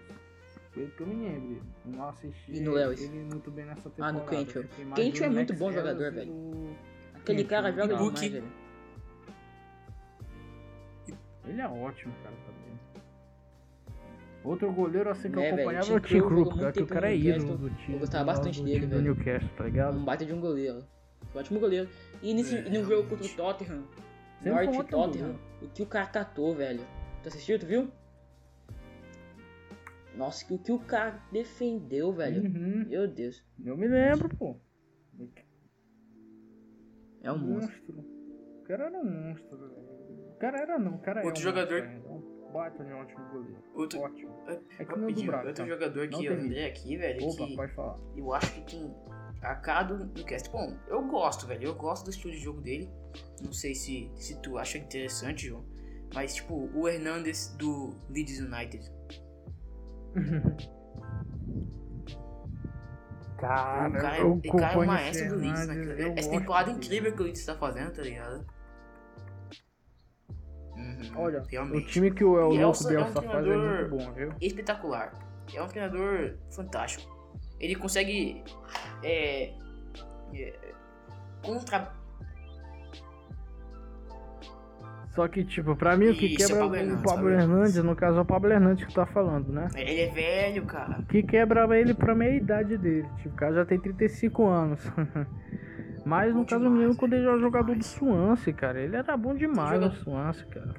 Pelo 0.72 0.88
que 0.90 1.00
eu 1.02 1.06
me 1.06 1.26
lembro, 1.28 1.60
eu 1.84 1.92
não 1.92 2.08
assisti 2.08 2.52
E 2.56 2.60
no 2.60 2.72
Lewis? 2.72 3.00
ele 3.02 3.24
muito 3.24 3.50
bem 3.50 3.66
nessa 3.66 3.88
Ah, 3.88 4.12
temporada. 4.12 4.12
no. 4.44 4.50
Eu 4.50 4.62
fiquei 4.68 4.84
mais 4.84 5.04
Cantwell 5.04 5.24
é 5.24 5.28
no 5.28 5.34
muito 5.34 5.54
bom 5.54 5.64
Ellis 5.66 5.76
jogador, 5.76 6.12
velho. 6.12 6.32
no- 6.32 6.76
Aquele 7.14 7.44
cara 7.44 7.68
Cantwell. 7.72 7.88
joga 7.98 8.04
demais, 8.10 8.32
velho. 8.32 8.52
Ele 11.46 11.60
é 11.60 11.68
ótimo, 11.68 12.12
cara, 12.22 12.34
também. 12.46 12.61
Outro 14.44 14.72
goleiro 14.72 15.08
assim 15.10 15.30
que 15.30 15.36
eu 15.38 15.42
É, 15.42 15.50
velho, 15.50 15.60
acompanhava 15.70 15.92
é 15.92 15.96
o 15.96 16.00
Tim 16.00 16.20
Krul 16.20 16.48
cara, 16.56 16.72
que 16.72 16.82
o 16.82 16.86
cara 16.86 17.06
no 17.08 17.12
é 17.12 17.16
ídolo 17.16 17.58
do 17.58 17.70
time. 17.70 17.92
Eu 17.94 17.98
gostava 18.00 18.24
bastante 18.24 18.58
do 18.60 18.64
dele, 18.66 18.86
velho. 18.86 19.02
Newcastle, 19.02 19.50
tá 19.56 19.64
É 19.64 19.66
ligado? 19.68 19.96
um 19.98 20.04
baita 20.04 20.24
de 20.26 20.32
um 20.32 20.40
goleiro. 20.40 20.84
Ótimo 21.34 21.60
goleiro. 21.60 21.88
E, 22.20 22.34
nesse, 22.34 22.56
É, 22.56 22.68
no 22.68 22.84
jogo 22.84 23.08
contra 23.08 23.24
o 23.24 23.28
Tottenham, 23.28 23.84
Sempre 24.40 24.66
Norte 24.66 24.78
um 24.80 24.84
Tottenham, 24.84 25.38
o 25.62 25.68
que 25.68 25.82
o 25.82 25.86
cara 25.86 26.06
catou, 26.06 26.54
velho. 26.54 26.80
Tu 27.22 27.28
assistiu, 27.28 27.58
tu 27.58 27.66
viu? 27.66 27.88
Nossa, 30.16 30.44
que 30.44 30.52
o 30.52 30.58
que 30.58 30.72
o 30.72 30.78
cara 30.80 31.22
defendeu, 31.32 32.12
velho. 32.12 32.42
Uhum. 32.42 32.84
Meu 32.88 33.06
Deus. 33.08 33.42
Eu 33.64 33.76
me 33.76 33.86
lembro, 33.86 34.28
pô. 34.36 34.56
É 37.22 37.30
um 37.32 37.38
monstro. 37.38 37.94
monstro. 37.94 38.04
O 38.60 38.64
cara 38.64 38.84
era 38.86 38.98
um 38.98 39.04
monstro, 39.28 39.56
velho. 39.56 39.72
O 39.72 40.36
cara 40.38 40.58
era 40.60 40.78
não, 40.78 40.94
o 40.96 40.98
cara 40.98 41.22
é 41.22 41.24
Outro 41.24 41.40
um 41.40 41.44
jogador- 41.44 41.82
monstro 41.84 42.01
baita 42.52 42.84
de 42.84 42.92
um 42.92 43.00
ótimo 43.00 43.24
goleiro. 43.30 43.56
Outro, 43.74 44.00
Ótimo. 44.00 44.32
É 44.78 44.84
que 44.84 44.96
não 44.98 45.08
é 45.08 45.12
do 45.12 45.22
Braga, 45.24 45.48
outro 45.48 45.64
tá? 45.64 45.70
jogador 45.70 46.08
que 46.08 46.26
eu 46.26 46.36
lembrei 46.36 46.66
aqui, 46.66 46.96
velho, 46.96 47.24
Opa, 47.26 47.46
que 47.46 47.56
pode 47.56 47.72
falar. 47.74 47.98
eu 48.16 48.32
acho 48.34 48.52
que 48.54 48.60
tem 48.70 48.94
a 49.42 49.54
cara 49.56 49.82
do, 49.84 50.04
do 50.06 50.24
cast. 50.24 50.48
Bom, 50.50 50.76
eu 50.88 51.02
gosto, 51.06 51.46
velho. 51.46 51.64
Eu 51.64 51.74
gosto 51.74 52.04
do 52.04 52.10
estilo 52.10 52.32
de 52.32 52.38
jogo 52.38 52.60
dele. 52.60 52.88
Não 53.42 53.52
sei 53.52 53.74
se, 53.74 54.10
se 54.16 54.40
tu 54.40 54.56
acha 54.58 54.78
interessante, 54.78 55.48
João. 55.48 55.64
Mas, 56.14 56.34
tipo, 56.34 56.70
o 56.74 56.86
Hernandes 56.88 57.48
do 57.56 57.94
Leeds 58.10 58.38
United. 58.40 58.90
Cara, 63.38 63.88
o 63.88 63.92
cara, 63.92 64.16
é- 64.16 64.20
eu 64.20 64.32
o 64.34 64.40
cara 64.40 64.52
é 64.52 64.60
o 64.60 64.64
acompanho 64.66 64.86
maestro 64.86 65.28
do 65.30 65.34
Leeds, 65.36 65.66
né? 65.66 66.14
Essa 66.16 66.30
temporada 66.30 66.70
incrível 66.70 67.12
que 67.12 67.20
o 67.22 67.24
Leeds 67.24 67.44
tá 67.44 67.56
fazendo, 67.56 67.92
tá 67.92 68.02
ligado? 68.02 68.46
Uhum, 71.10 71.20
Olha, 71.20 71.42
realmente. 71.48 71.84
o 71.84 71.86
time 71.86 72.10
que 72.10 72.24
o 72.24 72.38
El 72.38 72.50
Bielsa 72.50 72.88
Louco 72.90 72.98
é 72.98 73.00
um 73.00 73.12
Bielsa 73.12 73.22
faz 73.22 73.46
é 73.46 73.48
treinador- 73.48 73.78
muito 73.78 73.90
bom, 74.06 74.12
viu? 74.12 74.32
espetacular. 74.40 75.12
É 75.54 75.62
um 75.62 75.66
treinador 75.68 76.34
fantástico. 76.50 77.10
Ele 77.60 77.74
consegue 77.74 78.42
é, 79.02 79.52
é, 80.34 80.54
contra. 81.42 81.92
Só 85.14 85.28
que, 85.28 85.44
tipo, 85.44 85.76
pra 85.76 85.94
mim 85.94 86.08
o 86.08 86.14
que 86.14 86.24
Isso, 86.24 86.44
é 86.44 86.46
quebra 86.46 86.62
Pablo 86.62 86.72
o 86.72 86.76
Hernandes, 86.80 87.02
Pablo 87.02 87.14
Pablo 87.16 87.30
Hernandes, 87.30 87.84
no 87.84 87.94
caso 87.96 88.18
é 88.18 88.20
o 88.22 88.24
Pablo 88.24 88.50
Hernandes 88.50 88.86
que 88.86 88.94
tá 88.94 89.04
falando, 89.04 89.52
né? 89.52 89.68
Ele 89.76 90.00
é 90.00 90.06
velho, 90.08 90.64
cara. 90.64 91.00
O 91.00 91.02
que 91.04 91.22
quebra 91.22 91.78
ele 91.78 91.92
pra 91.92 92.14
meia 92.14 92.34
idade 92.34 92.78
dele. 92.78 93.06
Tipo, 93.18 93.28
o 93.28 93.36
cara 93.36 93.54
já 93.56 93.64
tem 93.66 93.78
35 93.78 94.46
anos. 94.46 94.80
Mas 96.06 96.32
no 96.32 96.40
Bom 96.40 96.46
caso, 96.46 96.62
demais, 96.62 96.66
o 96.66 96.78
menino, 96.80 96.96
quando 96.96 97.12
ele 97.12 97.26
era 97.26 97.38
jogador 97.38 97.66
do 97.66 97.78
demais. 97.78 97.86
Swansea, 97.86 98.52
cara, 98.54 98.80
ele 98.80 98.96
era 98.96 99.16
bom 99.16 99.34
demais 99.34 99.78
no 99.78 99.92
Swansea, 99.92 100.46
cara. 100.46 100.74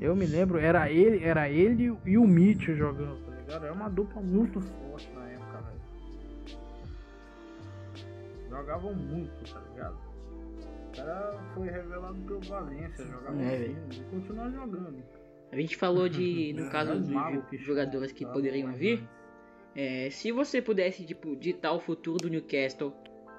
Eu 0.00 0.16
me 0.16 0.24
lembro, 0.26 0.58
era 0.58 0.90
ele, 0.90 1.22
era 1.24 1.48
ele 1.50 1.94
e 2.06 2.16
o 2.16 2.26
Mitchell 2.26 2.74
jogando, 2.76 3.22
tá 3.26 3.34
ligado? 3.36 3.64
Era 3.66 3.72
uma 3.74 3.88
dupla 3.90 4.22
muito 4.22 4.60
forte 4.60 5.10
na 5.14 5.28
época, 5.28 5.58
velho. 5.60 5.80
Jogavam 8.48 8.94
muito, 8.94 9.52
tá 9.52 9.60
ligado? 9.70 9.98
O 10.88 10.96
cara 10.96 11.38
foi 11.54 11.68
revelado 11.68 12.16
pelo 12.26 12.40
Valência, 12.40 13.04
jogava 13.06 13.42
É, 13.42 13.56
velho. 13.58 13.76
e 13.92 14.00
continua 14.10 14.50
jogando. 14.50 15.02
A 15.52 15.56
gente 15.56 15.76
falou 15.76 16.08
de, 16.08 16.52
no 16.56 16.66
É, 16.66 16.70
caso 16.70 16.92
É 16.92 16.96
dos 16.96 17.60
jogadores 17.60 18.12
que 18.12 18.20
chuta, 18.24 18.32
poderiam 18.32 18.70
tá? 18.70 18.76
vir, 18.76 19.02
é, 19.76 20.08
se 20.10 20.32
você 20.32 20.60
pudesse, 20.62 21.04
tipo, 21.04 21.36
ditar 21.36 21.72
o 21.72 21.80
futuro 21.80 22.18
do 22.18 22.28
Newcastle, 22.28 22.92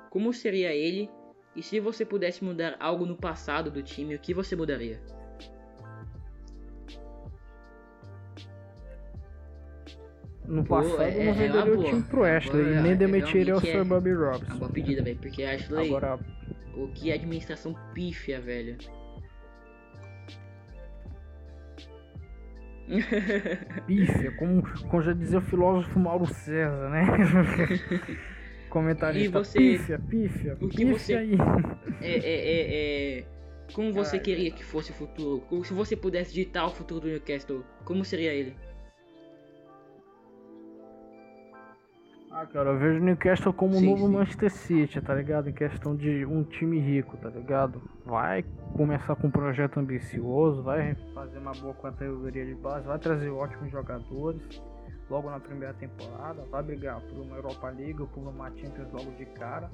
como 0.09 0.32
seria 0.32 0.74
ele? 0.74 1.09
E 1.55 1.62
se 1.62 1.80
você 1.82 2.05
pudesse 2.05 2.43
mudar 2.43 2.78
algo 2.80 3.05
no 3.05 3.18
passado 3.18 3.70
do 3.70 3.84
time, 3.84 4.16
o 4.16 4.20
que 4.20 4.34
você 4.34 4.55
mudaria? 4.55 5.01
No 10.47 10.63
Pô, 10.63 10.75
passado 10.77 11.01
é- 11.03 11.11
não 11.25 11.31
é 11.31 11.33
venderia 11.33 11.63
uma 11.63 11.71
o 11.71 11.75
boa. 11.75 11.89
time 11.89 12.01
pro 12.03 12.23
Ashley 12.23 12.61
Agora, 12.61 12.79
e 12.79 12.81
nem 12.83 12.91
é, 12.91 12.95
demitiria 12.95 13.55
o 13.55 13.59
Sir 13.61 13.77
é- 13.77 13.83
Bobby 13.83 14.09
É 14.09 14.13
uma 14.15 14.31
Robson. 14.31 14.69
pedida, 14.69 15.03
velho, 15.03 15.17
porque 15.17 15.43
Ashley, 15.43 15.87
Agora, 15.87 16.19
o 16.75 16.87
que 16.89 17.11
é 17.11 17.13
administração 17.15 17.75
pífia, 17.93 18.41
velho. 18.41 18.77
pífia, 23.87 24.31
como, 24.33 24.61
como 24.87 25.01
já 25.01 25.13
dizia 25.13 25.37
o 25.39 25.41
filósofo 25.41 25.99
Mauro 25.99 26.25
César, 26.25 26.89
né? 26.89 27.03
Comentarista, 28.69 29.25
E 29.25 29.43
você- 29.43 29.57
pífia, 29.59 29.99
pífia, 29.99 30.53
o 30.59 30.67
que 30.69 30.77
pífia 30.77 30.97
você- 30.97 31.13
aí. 31.15 31.37
É, 32.01 32.11
é, 32.11 32.19
é, 32.19 33.19
é, 33.19 33.23
Como 33.73 33.93
você 33.93 34.17
Ai, 34.17 34.21
queria 34.21 34.51
que 34.51 34.65
fosse 34.65 34.91
o 34.91 34.93
futuro? 34.93 35.63
Se 35.63 35.73
você 35.73 35.95
pudesse 35.95 36.33
ditar 36.33 36.65
o 36.65 36.69
futuro 36.69 36.99
do 37.01 37.07
Newcastle, 37.07 37.63
como 37.85 38.03
seria 38.03 38.33
ele? 38.33 38.53
Ah, 42.41 42.45
cara, 42.47 42.71
eu 42.71 42.79
vejo 42.79 42.99
o 42.99 43.03
Newcastle 43.03 43.53
como 43.53 43.75
Sim, 43.75 43.85
novo 43.85 44.07
sim. 44.07 44.13
Manchester 44.13 44.49
City, 44.49 44.99
tá 44.99 45.13
ligado? 45.13 45.47
Em 45.47 45.53
questão 45.53 45.95
de 45.95 46.25
um 46.25 46.43
time 46.43 46.79
rico, 46.79 47.15
tá 47.17 47.29
ligado? 47.29 47.79
Vai 48.03 48.43
começar 48.75 49.15
com 49.15 49.27
um 49.27 49.31
projeto 49.31 49.79
ambicioso, 49.79 50.63
vai 50.63 50.95
fazer 51.13 51.37
uma 51.37 51.51
boa 51.51 51.75
categoria 51.75 52.43
de 52.43 52.55
base, 52.55 52.87
vai 52.87 52.97
trazer 52.97 53.29
ótimos 53.29 53.71
jogadores 53.71 54.41
logo 55.07 55.29
na 55.29 55.39
primeira 55.39 55.75
temporada, 55.75 56.43
vai 56.49 56.63
brigar 56.63 56.99
por 57.01 57.19
uma 57.19 57.35
Europa 57.35 57.69
League 57.69 58.01
ou 58.01 58.07
por 58.07 58.21
uma 58.21 58.49
Champions 58.57 58.91
logo 58.91 59.11
de 59.11 59.25
cara. 59.27 59.69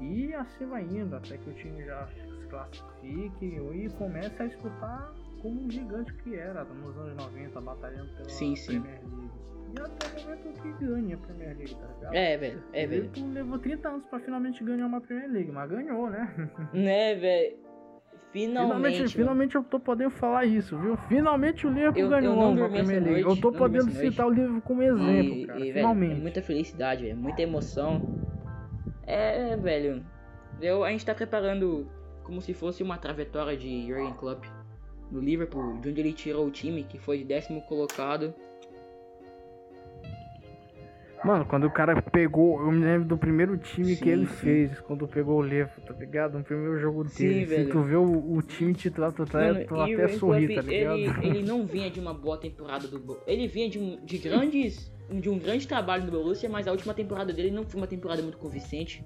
E 0.00 0.34
assim 0.34 0.66
vai 0.66 0.82
indo, 0.82 1.14
até 1.14 1.38
que 1.38 1.50
o 1.50 1.54
time 1.54 1.84
já 1.84 2.04
se 2.08 2.48
classifique 2.48 3.46
e 3.46 3.88
comece 3.96 4.42
a 4.42 4.46
disputar 4.46 5.12
como 5.40 5.66
um 5.66 5.70
gigante 5.70 6.12
que 6.14 6.34
era 6.34 6.64
nos 6.64 6.96
anos 6.96 7.14
90, 7.14 7.60
batalhando 7.60 8.10
pela 8.16 8.28
sim. 8.28 8.56
Premier 8.66 9.00
League. 9.04 9.30
E 9.76 9.80
até 9.80 10.06
o 10.06 10.24
momento 10.24 10.62
que 10.62 10.84
ganha 10.84 11.14
a 11.14 11.18
Premier 11.18 11.56
League, 11.56 11.74
tá 11.74 11.86
ligado? 11.86 12.14
É, 12.14 12.36
velho, 12.36 12.62
é, 12.72 12.84
O 12.84 12.88
velho. 12.88 13.02
Liverpool 13.02 13.32
levou 13.32 13.58
30 13.58 13.88
anos 13.88 14.06
pra 14.06 14.20
finalmente 14.20 14.64
ganhar 14.64 14.86
uma 14.86 15.00
Premier 15.00 15.30
League, 15.30 15.50
mas 15.52 15.70
ganhou, 15.70 16.10
né? 16.10 16.50
Né, 16.74 17.14
velho? 17.14 17.56
Finalmente, 18.32 18.76
Finalmente. 18.94 19.16
finalmente 19.16 19.54
eu 19.56 19.64
tô 19.64 19.80
podendo 19.80 20.10
falar 20.10 20.44
isso, 20.44 20.78
viu? 20.78 20.96
Finalmente 21.08 21.66
o 21.66 21.70
Liverpool 21.70 21.98
Eu- 22.00 22.04
eu 22.06 22.10
ganhou 22.10 22.36
não 22.36 22.52
uma 22.52 22.68
Premier 22.68 23.02
League. 23.02 23.22
eu 23.22 23.36
tô 23.40 23.50
podendo 23.50 23.90
citar 23.90 24.24
o 24.26 24.30
Liverpool 24.30 24.60
como 24.62 24.82
exemplo, 24.82 25.34
E, 25.34 25.46
cara. 25.46 25.58
e, 25.58 25.62
velho, 25.62 25.74
finalmente. 25.74 26.12
é 26.12 26.22
muita 26.22 26.42
felicidade, 26.42 27.02
velho. 27.06 27.16
Muita 27.16 27.42
emoção. 27.42 28.20
É, 29.04 29.56
velho. 29.56 30.04
Eu, 30.60 30.84
a 30.84 30.90
gente 30.90 31.04
tá 31.04 31.12
preparando 31.14 31.88
como 32.22 32.40
se 32.40 32.54
fosse 32.54 32.82
uma 32.84 32.96
trajetória 32.98 33.56
de 33.56 33.86
Jurgen 33.88 34.12
Klopp. 34.14 34.44
no 35.10 35.18
Liverpool, 35.18 35.80
de 35.80 35.88
onde 35.88 36.00
ele 36.00 36.12
tirou 36.12 36.46
o 36.46 36.50
time, 36.52 36.84
que 36.84 36.96
foi 37.00 37.18
de 37.18 37.24
décimo 37.24 37.62
colocado. 37.62 38.32
Mano, 41.22 41.44
quando 41.44 41.64
o 41.64 41.70
cara 41.70 42.00
pegou, 42.00 42.60
eu 42.60 42.72
me 42.72 42.82
lembro 42.82 43.06
do 43.06 43.18
primeiro 43.18 43.58
time 43.58 43.94
Sim, 43.94 44.02
que 44.02 44.08
ele 44.08 44.26
sim. 44.26 44.32
fez, 44.36 44.80
quando 44.80 45.06
pegou 45.06 45.38
o 45.38 45.42
Liverpool, 45.42 45.84
tá 45.84 45.92
ligado? 45.92 46.38
No 46.38 46.44
primeiro 46.44 46.78
jogo 46.78 47.06
Sim, 47.08 47.28
dele. 47.28 47.46
Se 47.46 47.56
velho. 47.56 47.70
tu 47.70 47.82
vê 47.82 47.96
o, 47.96 48.32
o 48.36 48.42
time 48.42 48.72
titular, 48.72 49.12
tu, 49.12 49.26
tá, 49.26 49.38
Mano, 49.38 49.66
tu 49.66 49.74
até 49.78 50.08
sorri, 50.08 50.54
tá 50.54 50.62
ligado? 50.62 50.96
ele, 50.96 51.26
ele 51.26 51.42
não 51.42 51.64
vinha 51.66 51.90
de 51.90 52.00
uma 52.00 52.14
boa 52.14 52.38
temporada 52.38 52.88
do 52.88 53.18
Ele 53.26 53.46
vinha 53.46 53.68
de, 53.68 53.78
um, 53.78 54.02
de 54.02 54.16
grandes. 54.16 54.90
de 55.10 55.28
um 55.28 55.38
grande 55.38 55.68
trabalho 55.68 56.04
no 56.04 56.10
Borussia, 56.10 56.48
mas 56.48 56.66
a 56.66 56.72
última 56.72 56.94
temporada 56.94 57.32
dele 57.34 57.50
não 57.50 57.64
foi 57.64 57.80
uma 57.80 57.86
temporada 57.86 58.22
muito 58.22 58.38
convincente. 58.38 59.04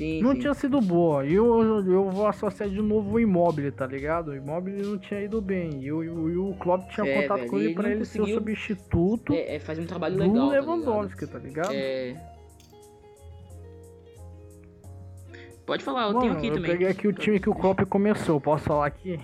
Sim, 0.00 0.22
Não 0.22 0.32
sim. 0.32 0.38
tinha 0.40 0.54
sido 0.54 0.80
boa. 0.80 1.26
E 1.26 1.34
eu, 1.34 1.62
eu, 1.62 1.92
eu 1.92 2.10
vou 2.10 2.26
associar 2.26 2.70
de 2.70 2.80
novo 2.80 3.16
o 3.16 3.20
Immobile, 3.20 3.70
tá 3.70 3.86
ligado? 3.86 4.28
O 4.28 4.34
Immobile 4.34 4.80
não 4.82 4.96
tinha 4.98 5.20
ido 5.20 5.42
bem. 5.42 5.82
E 5.82 5.92
o, 5.92 6.02
e 6.02 6.08
o, 6.08 6.50
o 6.50 6.54
Klopp 6.56 6.88
tinha 6.90 7.06
É, 7.06 7.20
contato 7.22 7.38
velho, 7.40 7.50
com 7.50 7.56
ele 7.58 7.66
ele 7.66 7.74
pra 7.74 7.90
ele 7.90 8.04
ser 8.06 8.18
o 8.18 8.22
conseguiu- 8.22 8.38
substituto 8.40 9.32
É, 9.34 9.56
é 9.56 9.58
fazer 9.60 9.82
um 9.82 9.86
trabalho 9.86 10.14
do 10.16 10.20
legal. 10.22 10.48
tá 10.48 10.52
Lewandowski, 10.54 11.20
ligado? 11.26 11.32
tá 11.32 11.38
ligado? 11.38 11.72
É. 11.72 12.16
Pode 15.66 15.84
falar, 15.84 16.08
eu 16.08 16.14
tenho 16.14 16.24
Mano, 16.32 16.38
aqui 16.38 16.46
eu 16.48 16.54
também. 16.54 16.70
peguei 16.70 16.88
aqui 16.88 17.06
o 17.06 17.12
time 17.12 17.38
que 17.38 17.48
o 17.50 17.54
Klopp 17.54 17.80
começou, 17.82 18.40
posso 18.40 18.64
falar 18.64 18.86
aqui? 18.86 19.20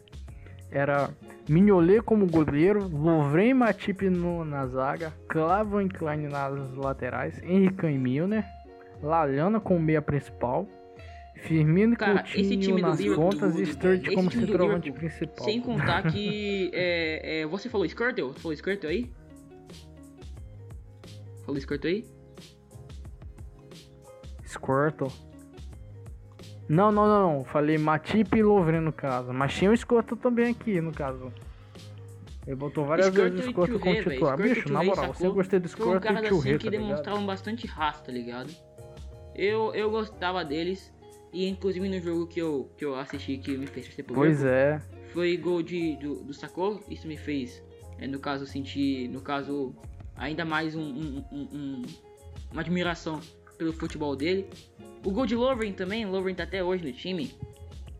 Era 0.72 1.10
Mignolet 1.48 2.00
como 2.02 2.26
goleiro, 2.26 2.88
Lovren 2.88 3.54
Matip 3.54 4.02
no, 4.10 4.44
na 4.44 4.66
zaga, 4.66 5.12
Clavan 5.28 5.86
Klein 5.88 6.28
nas 6.28 6.74
laterais, 6.74 7.40
Henrique 7.42 7.86
e 7.86 7.96
Milner, 7.96 8.44
Lallana 9.02 9.60
como 9.60 9.78
meia 9.80 10.02
principal, 10.02 10.66
Firmino 11.36 11.94
e 11.94 11.96
Cara, 11.96 12.22
esse 12.22 12.34
Coutinho 12.34 12.60
time 12.60 12.80
do 12.82 12.88
nas 12.88 12.98
Liverpool- 12.98 13.30
pontas 13.30 13.58
e 13.58 13.66
Sturridge 13.66 14.06
esse 14.06 14.14
como 14.16 14.28
time 14.28 14.46
centroavante 14.46 14.92
principal. 14.92 15.44
Sem 15.44 15.60
contar 15.60 16.02
que. 16.10 16.70
é, 16.74 17.40
é, 17.40 17.46
você 17.46 17.68
falou 17.68 17.86
Skirtle? 17.86 18.32
Falou 18.34 18.52
Skirtle 18.52 18.90
aí? 18.90 19.10
Falou 21.44 21.58
Skirtle 21.58 21.90
aí? 21.90 22.04
Squirtle. 24.44 25.12
Não, 26.68 26.90
não, 26.92 27.06
não, 27.06 27.32
não. 27.32 27.44
Falei 27.44 27.78
Matip 27.78 28.36
e 28.36 28.42
Lovren 28.42 28.80
no 28.80 28.92
caso. 28.92 29.32
Mas 29.32 29.54
tinha 29.54 29.70
o 29.70 29.76
Squirtle 29.76 30.16
também 30.18 30.50
aqui, 30.50 30.80
no 30.80 30.92
caso. 30.92 31.32
Ele 32.46 32.56
botou 32.56 32.84
várias 32.84 33.08
vezes 33.10 33.40
o 33.40 33.50
Squirtle 33.50 33.78
como 33.78 33.94
titular. 34.02 34.36
Bicho, 34.36 34.72
na 34.72 34.82
moral, 34.82 35.06
você 35.08 35.20
sacou? 35.22 35.34
gostei 35.34 35.60
do 35.60 35.68
Squirtle 35.68 36.00
caras 36.00 36.22
e 36.22 36.26
assim 36.26 36.28
Touré, 36.34 36.58
que 36.58 36.64
tá 36.64 36.70
ligado? 36.70 36.82
demonstravam 36.88 37.26
bastante 37.26 37.66
raça, 37.66 38.04
tá 38.04 38.12
ligado? 38.12 38.50
Eu, 39.38 39.72
eu 39.74 39.88
gostava 39.90 40.44
deles. 40.44 40.92
E 41.32 41.46
inclusive 41.46 41.88
no 41.88 42.00
jogo 42.00 42.26
que 42.26 42.40
eu, 42.40 42.70
que 42.76 42.84
eu 42.84 42.94
assisti 42.96 43.36
que 43.38 43.56
me 43.56 43.66
fez 43.66 43.86
pro 43.88 44.14
Pois 44.14 44.42
é. 44.44 44.80
foi 45.12 45.36
gol 45.36 45.62
de, 45.62 45.94
do, 45.96 46.16
do 46.24 46.32
Sacou. 46.34 46.82
Isso 46.88 47.06
me 47.06 47.16
fez, 47.18 47.62
é, 47.98 48.06
no 48.06 48.18
caso, 48.18 48.46
sentir, 48.46 49.08
no 49.08 49.20
caso, 49.20 49.74
ainda 50.16 50.44
mais 50.46 50.74
um, 50.74 50.80
um- 50.82 51.24
um- 51.30 51.48
um- 51.52 51.82
uma 52.50 52.62
admiração 52.62 53.20
pelo 53.58 53.74
futebol 53.74 54.16
dele. 54.16 54.48
O 55.04 55.10
gol 55.10 55.26
de 55.26 55.36
Lovren 55.36 55.72
também, 55.74 56.06
Lovren 56.06 56.34
tá 56.34 56.44
até 56.44 56.64
hoje 56.64 56.82
no 56.84 56.92
time. 56.92 57.30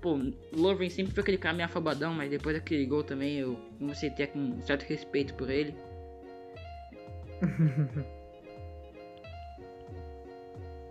Pô, 0.01 0.19
Lovren 0.53 0.89
sempre 0.89 1.13
foi 1.13 1.23
aquele 1.23 1.37
cara 1.39 1.55
meio 1.55 1.67
afabadão, 1.67 2.15
mas 2.15 2.31
depois 2.31 2.57
daquele 2.57 2.87
gol 2.87 3.05
também 3.05 3.37
eu 3.39 3.59
comecei 3.79 4.09
a 4.09 4.13
ter 4.13 4.31
um 4.35 4.63
certo 4.63 4.85
respeito 4.85 5.35
por 5.35 5.51
ele. 5.51 5.75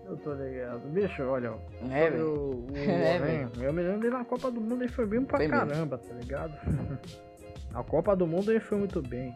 Eu 0.07 0.17
tô 0.17 0.33
ligado. 0.33 0.79
Bicho, 0.89 1.23
olha, 1.23 1.51
ó, 1.51 1.57
É, 1.91 2.05
sobre 2.09 2.21
o, 2.21 2.49
o 2.51 2.67
É, 2.75 3.13
Lovren, 3.19 3.49
eu 3.61 3.73
me 3.73 3.81
lembro 3.83 3.99
dele 4.01 4.13
na 4.13 4.25
Copa 4.25 4.49
do 4.49 4.61
Mundo, 4.61 4.83
ele 4.83 4.91
foi 4.91 5.05
bem 5.05 5.23
pra 5.23 5.37
Foi 5.37 5.47
mesmo. 5.47 5.67
caramba, 5.67 5.97
tá 5.97 6.13
ligado? 6.13 6.53
a 7.73 7.83
Copa 7.83 8.15
do 8.15 8.25
Mundo 8.25 8.51
ele 8.51 8.59
foi 8.61 8.77
muito 8.77 9.01
bem. 9.01 9.35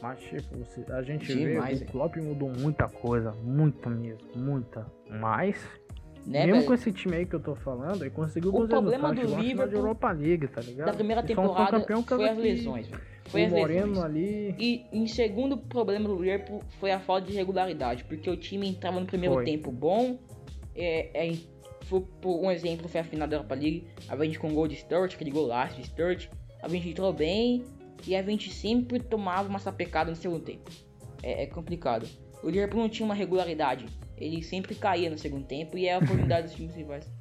Mas, 0.00 0.20
tipo, 0.20 0.54
a 0.92 1.02
gente 1.02 1.26
Demais, 1.34 1.80
vê, 1.80 1.86
o 1.86 1.88
Klopp 1.88 2.16
mudou 2.18 2.48
muita 2.48 2.88
coisa, 2.88 3.32
muita 3.42 3.90
mesmo, 3.90 4.28
muita. 4.36 4.86
Mas, 5.10 5.56
Né, 6.26 6.40
mesmo 6.40 6.54
velho? 6.54 6.66
com 6.66 6.74
esse 6.74 6.92
time 6.92 7.16
aí 7.16 7.26
que 7.26 7.34
eu 7.34 7.40
tô 7.40 7.54
falando, 7.54 8.02
ele 8.02 8.10
conseguiu 8.10 8.50
O 8.50 8.52
bons 8.52 8.68
problema 8.68 9.08
resultados, 9.08 9.36
do 9.36 9.42
Liverpool 9.42 9.78
Europa 9.78 10.12
League, 10.12 10.48
tá 10.48 10.60
ligado? 10.60 10.86
Da 10.86 10.92
primeira 10.92 11.22
temporada 11.22 11.80
campeão 11.80 12.02
foi 12.02 12.28
as 12.28 12.38
lesões, 12.38 12.86
velho. 12.86 13.02
Foi 13.24 13.42
o 13.42 13.46
as 13.46 13.52
Moreno 13.52 13.86
lesões. 13.88 14.04
ali... 14.04 14.54
E 14.58 14.86
em 14.92 15.06
segundo 15.06 15.56
problema 15.56 16.08
do 16.08 16.16
Liverpool 16.16 16.62
foi 16.78 16.92
a 16.92 17.00
falta 17.00 17.26
de 17.26 17.32
regularidade, 17.32 18.04
porque 18.04 18.30
o 18.30 18.36
time 18.36 18.68
entrava 18.68 19.00
no 19.00 19.06
primeiro 19.06 19.34
Foi. 19.36 19.44
tempo 19.44 19.72
bom. 19.72 20.18
É, 20.74 21.28
é, 21.28 21.36
foi, 21.82 22.00
por 22.20 22.44
um 22.44 22.50
exemplo, 22.50 22.88
foi 22.88 23.00
a 23.00 23.04
final 23.04 23.26
da 23.26 23.36
Europa 23.36 23.54
League. 23.54 23.86
A 24.08 24.16
gente 24.24 24.38
com 24.38 24.48
o 24.48 24.54
gol 24.54 24.68
de 24.68 24.76
Sturridge, 24.76 25.16
aquele 25.16 25.30
golaço 25.30 25.76
de 25.76 25.86
Sturridge. 25.86 26.30
A 26.62 26.68
gente 26.68 26.88
entrou 26.88 27.12
bem 27.12 27.64
e 28.06 28.14
a 28.14 28.22
gente 28.22 28.52
sempre 28.52 29.00
tomava 29.00 29.48
uma 29.48 29.58
sapecada 29.58 30.10
no 30.10 30.16
segundo 30.16 30.44
tempo. 30.44 30.70
É, 31.22 31.42
é 31.42 31.46
complicado. 31.46 32.06
O 32.42 32.48
Liverpool 32.48 32.80
não 32.80 32.88
tinha 32.88 33.04
uma 33.04 33.14
regularidade. 33.14 33.86
Ele 34.22 34.42
sempre 34.42 34.74
caía 34.74 35.10
no 35.10 35.18
segundo 35.18 35.44
tempo 35.46 35.76
e 35.76 35.86
é 35.88 35.94
a 35.94 35.98
oportunidade 35.98 36.46
dos 36.46 36.54
times 36.56 36.74
rivais. 36.76 37.10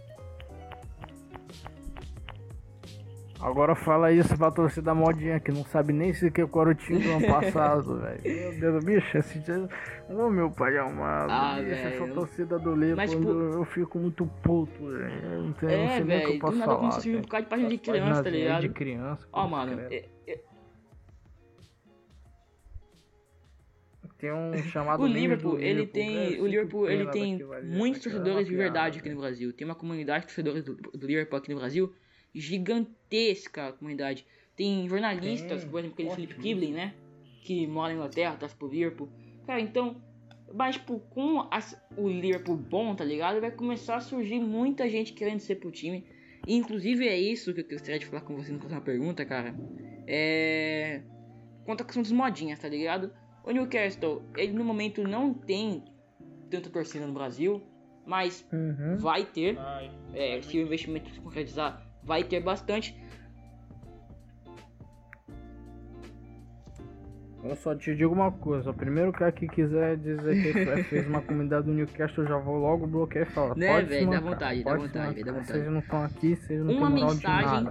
Agora 3.41 3.73
fala 3.73 4.11
isso 4.11 4.37
pra 4.37 4.51
torcida 4.51 4.93
modinha 4.93 5.39
que 5.39 5.51
não 5.51 5.65
sabe 5.65 5.91
nem 5.91 6.13
sequer 6.13 6.45
qual 6.47 6.65
era 6.67 6.71
o 6.73 6.75
time 6.75 6.99
do 7.01 7.09
ano 7.09 7.25
passado, 7.27 7.99
velho. 7.99 8.21
Meu 8.23 8.59
Deus, 8.59 8.83
bicho, 8.85 9.17
esse 9.17 9.39
dia... 9.39 9.67
Ô 10.07 10.29
meu 10.29 10.51
pai 10.51 10.77
amado, 10.77 11.31
Ah, 11.31 11.55
bicho, 11.55 11.69
velho. 11.69 11.87
essa 12.03 12.13
torcida 12.13 12.59
do 12.59 12.75
Mas, 12.95 13.09
tipo- 13.09 13.27
eu 13.27 13.65
fico 13.65 13.97
muito 13.97 14.27
puto, 14.43 14.85
velho. 14.85 15.11
Eu 15.23 15.41
não, 15.41 15.53
tenho, 15.53 15.71
não 15.71 15.79
É, 15.85 15.95
sei 15.95 16.03
nem 16.05 16.17
o 16.19 16.27
que 16.27 16.35
eu 16.35 16.39
posso 16.39 16.53
do 16.53 16.59
nada 16.59 16.71
falar. 16.71 16.89
começou 16.89 17.13
a 17.13 17.15
um 17.17 17.21
bocado 17.21 17.43
de 17.43 17.49
página 17.49 17.69
de 17.69 17.77
criança, 17.79 18.23
tá 18.23 18.29
de 18.29 18.37
ligado? 18.37 18.69
criança. 18.69 19.27
Ó, 19.33 19.47
mano, 19.47 19.81
é- 19.89 20.05
Tem 24.21 24.31
um 24.31 24.55
chamado 24.65 25.01
O 25.01 25.07
Liverpool, 25.07 25.59
ele 25.59 25.81
Liverpool, 25.81 25.93
tem, 25.93 26.39
o 26.39 26.45
Liverpool, 26.45 26.89
ele 26.89 27.09
tem 27.09 27.39
muitos 27.63 28.03
torcedores 28.03 28.47
de 28.47 28.55
verdade 28.55 28.99
aqui 28.99 29.09
no 29.09 29.19
Brasil. 29.19 29.51
Tem 29.51 29.65
uma 29.65 29.73
comunidade 29.73 30.21
de 30.21 30.27
torcedores 30.27 30.63
do, 30.63 30.75
do 30.75 31.07
Liverpool 31.07 31.39
aqui 31.39 31.49
no 31.51 31.59
Brasil 31.59 31.91
gigantesca 32.33 33.69
a 33.69 33.73
comunidade. 33.73 34.25
Tem 34.55 34.87
jornalistas, 34.87 35.65
por 35.65 35.79
exemplo, 35.79 35.93
aquele 35.95 36.09
Philip 36.11 36.35
Kivlin, 36.35 36.73
né? 36.73 36.93
Que 37.41 37.65
mora 37.65 37.89
na 37.89 37.95
Inglaterra, 37.95 38.35
torce 38.35 38.55
pro 38.55 38.67
Liverpool. 38.67 39.09
Cara, 39.47 39.59
então, 39.59 39.99
mas 40.53 40.75
tipo, 40.75 40.99
com 40.99 41.47
as- 41.49 41.75
o 41.97 42.07
Liverpool 42.07 42.55
bom, 42.55 42.93
tá 42.93 43.03
ligado? 43.03 43.41
Vai 43.41 43.49
começar 43.51 43.95
a 43.95 44.01
surgir 44.01 44.39
muita 44.39 44.87
gente 44.87 45.13
querendo 45.13 45.39
ser 45.39 45.55
pro 45.55 45.71
time. 45.71 46.05
E, 46.47 46.55
inclusive 46.55 47.07
é 47.07 47.19
isso 47.19 47.53
que 47.53 47.61
eu 47.61 47.67
gostaria 47.67 47.99
de 47.99 48.05
falar 48.05 48.21
com 48.21 48.35
você 48.35 48.51
na 48.51 48.59
próxima 48.59 48.81
pergunta, 48.81 49.25
cara. 49.25 49.55
É. 50.07 51.01
Quanto 51.65 51.81
à 51.81 51.85
questão 51.85 52.01
dos 52.03 52.11
modinhas, 52.11 52.59
tá 52.59 52.67
ligado? 52.67 53.11
O 53.43 53.51
Newcastle, 53.51 54.23
ele 54.37 54.53
no 54.53 54.63
momento 54.63 55.03
não 55.03 55.33
tem 55.33 55.83
tanta 56.49 56.69
torcida 56.69 57.07
no 57.07 57.13
Brasil, 57.13 57.61
mas 58.05 58.45
Uhum. 58.51 58.97
vai 58.97 59.25
ter. 59.25 59.55
Vai. 59.55 59.91
É, 60.13 60.41
se 60.41 60.57
o 60.57 60.61
investimento 60.61 61.09
se 61.09 61.19
concretizar, 61.19 61.85
vai 62.03 62.23
ter 62.23 62.41
bastante. 62.41 62.95
Eu 67.43 67.55
só 67.55 67.75
te 67.75 67.95
digo 67.95 68.13
uma 68.13 68.31
coisa, 68.31 68.69
o 68.69 68.73
primeiro 68.73 69.11
cara 69.11 69.31
que 69.31 69.47
quiser 69.47 69.97
dizer 69.97 70.39
que 70.41 70.59
ele 70.59 70.83
fez 70.83 71.07
uma 71.07 71.23
comunidade 71.23 71.65
do 71.65 71.73
Newcastle, 71.73 72.23
eu 72.23 72.29
já 72.29 72.37
vou 72.37 72.57
logo 72.57 72.85
bloquear 72.85 73.27
e 73.27 73.31
falar. 73.31 73.55
Né, 73.57 73.67
pode 73.67 73.87
velho, 73.87 74.09
dá 74.11 74.19
vontade, 74.19 74.63
dá 74.63 74.75
vontade, 74.75 75.23
dá 75.23 75.31
vontade. 75.31 75.47
Vocês 75.47 75.71
não 75.71 75.79
estão 75.79 76.03
aqui, 76.03 76.35
vocês 76.35 76.63
não 76.63 76.73
Uma 76.75 76.89
mensagem 76.91 77.69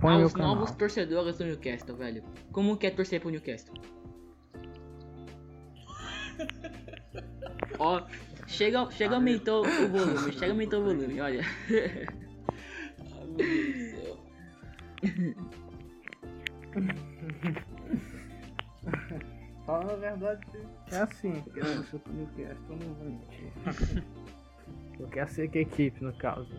aos 0.00 0.34
novos 0.34 0.70
torcedores 0.70 1.36
do 1.36 1.44
Newcastle, 1.44 1.94
velho. 1.94 2.22
Como 2.52 2.74
que 2.78 2.86
é 2.86 2.90
torcer 2.90 3.20
pro 3.20 3.28
Newcastle? 3.28 3.74
Ó, 7.78 8.02
chega, 8.46 8.90
chega 8.90 9.14
aumentou 9.14 9.66
o 9.66 9.88
volume, 9.88 10.32
chega 10.32 10.52
aumentou 10.52 10.80
o 10.80 10.84
volume, 10.84 11.20
olha. 11.20 11.42
Ai, 13.00 13.26
meu 13.26 13.36
Deus 13.36 13.74
do 13.74 13.82
céu. 13.90 14.18
Fala 19.66 19.92
a 19.92 19.96
verdade, 19.96 20.40
é 20.90 20.96
assim, 20.96 21.40
que 21.52 21.60
eu 21.60 21.64
torcer 21.64 22.00
pro 22.00 22.12
Newcastle, 22.12 22.56
eu 22.68 22.76
não 22.76 22.94
vou 22.94 23.06
mentir. 23.06 23.52
Eu 24.98 25.08
quero 25.08 25.30
ser 25.30 25.48
que 25.48 25.60
equipe, 25.60 26.02
no 26.02 26.12
caso. 26.14 26.52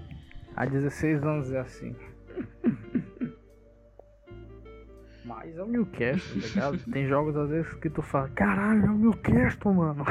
Há 0.55 0.66
16 0.66 1.24
anos 1.24 1.51
é 1.51 1.59
assim. 1.59 1.95
Mas 5.26 5.57
é 5.57 5.64
o 5.64 5.68
Newcastle, 5.68 6.41
tá 6.41 6.47
ligado? 6.47 6.91
Tem 6.91 7.07
jogos 7.07 7.36
às 7.36 7.49
vezes 7.49 7.74
que 7.76 7.89
tu 7.89 8.01
fala, 8.01 8.30
caralho, 8.30 8.86
é 8.86 8.89
o 8.89 8.97
Newcastle, 8.97 9.74
mano. 9.74 10.05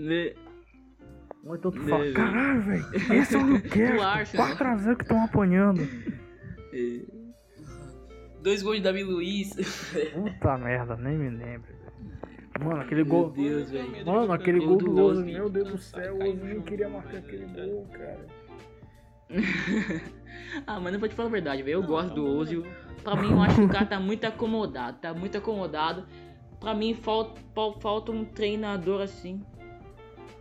Né? 0.00 0.32
Ou 1.44 1.56
então 1.56 1.70
tu 1.70 1.78
Né, 1.78 1.88
fala, 1.88 2.12
caralho, 2.12 2.62
velho, 2.62 2.84
esse 3.20 3.34
é 3.36 3.38
o 3.38 3.46
Newcastle. 3.46 4.02
Arsenal. 4.02 4.48
4x0 4.56 4.96
que 4.96 5.02
estão 5.02 5.24
apanhando. 5.24 5.88
Dois 8.42 8.62
gols 8.62 8.76
de 8.76 8.82
Davi 8.82 9.02
Luiz. 9.02 9.52
Puta 10.14 10.58
merda, 10.58 10.96
nem 10.96 11.18
me 11.18 11.28
lembro. 11.30 11.78
Mano, 12.62 12.80
aquele 12.82 13.04
Meu 13.04 13.10
gol. 13.12 13.30
Deus, 13.30 13.70
velho. 13.70 14.06
Mano, 14.06 14.32
aquele 14.32 14.58
Eu 14.58 14.66
gol 14.66 14.76
do 14.78 15.02
Ozil. 15.02 15.24
meu 15.24 15.48
Deus 15.48 15.68
do 15.70 15.78
céu, 15.78 16.16
o 16.16 16.18
nem 16.18 16.60
queria 16.62 16.88
marcar 16.88 17.18
aquele 17.18 17.46
gol, 17.46 17.86
cara. 17.92 18.26
Ah, 20.66 20.80
mas 20.80 20.92
não 20.92 21.00
vou 21.00 21.08
te 21.08 21.14
falar 21.14 21.28
a 21.28 21.32
verdade, 21.32 21.62
velho. 21.62 21.74
Eu 21.76 21.82
gosto 21.82 22.14
do 22.14 22.26
Ozil. 22.26 22.64
Pra 23.02 23.16
mim, 23.16 23.30
eu 23.30 23.40
acho 23.42 23.56
que 23.56 23.62
o 23.62 23.68
cara 23.68 23.86
tá 23.86 23.98
muito 24.00 24.24
acomodado. 24.26 24.98
Tá 24.98 25.14
muito 25.14 25.38
acomodado. 25.38 26.04
Pra 26.58 26.74
mim, 26.74 26.92
falta, 26.94 27.40
falta 27.80 28.12
um 28.12 28.24
treinador 28.26 29.00
assim. 29.00 29.42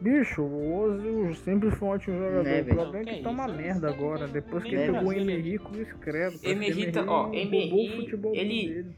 Bicho, 0.01 0.41
o 0.43 0.79
Ozil 0.79 1.33
sempre 1.35 1.71
foi 1.71 1.87
um 1.87 1.91
ótimo 1.91 2.17
jogador. 2.17 2.43
Né, 2.43 2.61
o 2.61 2.63
velho? 2.63 2.75
problema 2.75 3.09
é 3.09 3.11
Que 3.11 3.17
que 3.17 3.23
tá 3.23 3.29
uma 3.31 3.47
merda 3.49 3.89
agora. 3.89 4.27
Depois 4.27 4.63
que 4.63 4.75
Nem 4.75 4.85
ele 4.85 4.93
pegou 4.93 5.09
o. 5.09 5.13
Emery 5.13 5.57
com 5.57 5.75
escreve. 5.75 6.37
parece 6.39 6.39
que 6.39 6.49
Emery 6.49 6.91
tá- 6.91 7.05
ó, 7.07 7.27
Emery, 7.33 7.73
o 7.73 8.35
ele- 8.35 8.69
dele. 8.73 8.95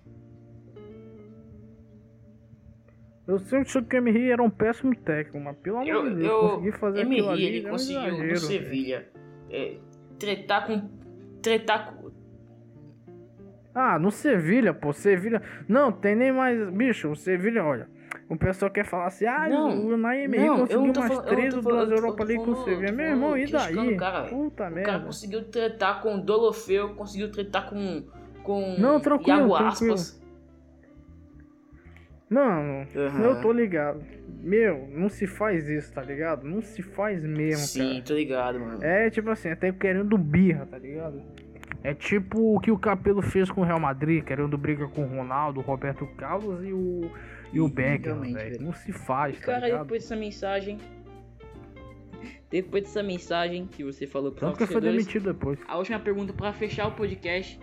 Eu 3.27 3.39
sempre 3.39 3.61
achei 3.61 3.81
que 3.81 3.95
o 3.95 3.97
Emery 3.97 4.31
era 4.31 4.43
um 4.43 4.49
péssimo 4.49 4.95
técnico, 4.95 5.39
mas 5.39 5.55
pelo 5.57 5.77
amor 5.77 5.87
Eu, 5.87 6.09
de 6.09 6.15
Deus, 6.15 6.29
eu, 6.29 6.49
conseguir 6.49 6.71
fazer 6.73 7.01
aquilo 7.01 7.29
ali 7.29 7.43
Emery, 7.45 7.57
ele 7.57 7.65
é 7.65 7.69
um 7.69 7.71
conseguiu 7.71 8.01
exagero, 8.01 8.31
no. 8.31 8.37
Sevilha 8.37 9.07
é, 9.49 9.77
tretar 10.19 10.67
com. 10.67 10.89
Tretar 11.41 11.93
com. 11.95 12.11
Ah, 13.73 13.97
no 13.97 14.11
Sevilha, 14.11 14.73
pô, 14.73 14.91
Sevilha. 14.91 15.41
Não, 15.67 15.91
tem 15.91 16.15
nem 16.15 16.31
mais. 16.31 16.69
Bicho, 16.71 17.09
o 17.09 17.15
Sevilha, 17.15 17.63
olha. 17.63 17.87
O 18.31 18.37
pessoal 18.37 18.71
quer 18.71 18.85
falar 18.85 19.07
assim, 19.07 19.25
ah, 19.25 19.47
Não, 19.49 19.87
o 19.87 19.91
eu 20.53 20.79
conseguiu 20.79 20.93
mais 21.01 21.13
falando- 21.13 21.27
três 21.27 21.53
falando- 21.53 21.75
Brasil 21.75 21.95
Europa 21.97 22.23
League 22.23 22.41
o 22.41 22.45
tô 22.45 22.51
Meu 22.93 23.05
irmão, 23.07 23.37
e 23.37 23.51
daí? 23.51 23.93
o 23.93 23.97
cara. 23.97 24.21
Puta 24.23 24.53
O 24.53 24.55
cara 24.55 24.69
merda. 24.71 24.99
conseguiu 25.05 25.43
tretar 25.43 26.01
com 26.01 26.17
Dolofeu, 26.19 26.95
conseguiu 26.95 27.29
tretar 27.29 27.69
com. 27.69 28.03
com. 28.41 28.75
Não, 28.79 29.01
tranquilo, 29.01 29.37
Iago 29.49 29.57
tranquilo. 29.57 29.93
Aspas. 29.95 30.21
Mano, 32.29 32.87
Aham. 32.95 33.21
eu 33.23 33.41
tô 33.41 33.51
ligado. 33.51 34.01
Meu, 34.41 34.87
não 34.93 35.09
se 35.09 35.27
faz 35.27 35.67
isso, 35.67 35.91
tá 35.93 36.01
ligado? 36.01 36.47
Não 36.47 36.61
se 36.61 36.81
faz 36.81 37.21
mesmo, 37.25 37.65
Sim, 37.65 37.89
cara. 37.95 38.03
tô 38.03 38.13
ligado, 38.13 38.59
mano. 38.59 38.79
É 38.81 39.09
tipo 39.09 39.29
assim, 39.29 39.49
até 39.49 39.71
querendo 39.73 40.17
birra, 40.17 40.65
tá 40.65 40.77
ligado? 40.77 41.21
É 41.83 41.93
tipo 41.93 42.55
o 42.55 42.59
que 42.61 42.71
o 42.71 42.77
Capelo 42.77 43.21
fez 43.21 43.51
com 43.51 43.59
o 43.61 43.63
Real 43.65 43.79
Madrid, 43.79 44.23
querendo 44.23 44.57
briga 44.57 44.87
com 44.87 45.03
o 45.03 45.07
Ronaldo, 45.07 45.59
o 45.59 45.63
Roberto 45.63 46.07
Carlos 46.15 46.63
e 46.63 46.71
o, 46.71 47.11
e 47.53 47.59
o 47.59 47.67
realmente, 47.67 48.33
velho. 48.33 48.61
Não 48.61 48.73
se 48.73 48.91
faz, 48.91 49.37
tá 49.39 49.45
Cara, 49.45 49.65
ligado? 49.65 49.81
depois 49.83 50.03
dessa 50.03 50.15
mensagem. 50.15 50.77
Depois 52.49 52.83
dessa 52.83 53.01
mensagem 53.01 53.65
que 53.65 53.83
você 53.83 54.05
falou 54.05 54.31
pros 54.31 54.41
Tanto 54.51 54.57
que 54.57 54.71
foi 54.71 54.81
demitido 54.81 55.31
depois. 55.33 55.57
a 55.67 55.77
última 55.77 55.99
pergunta 55.99 56.33
pra 56.33 56.51
fechar 56.51 56.87
o 56.87 56.91
podcast 56.91 57.57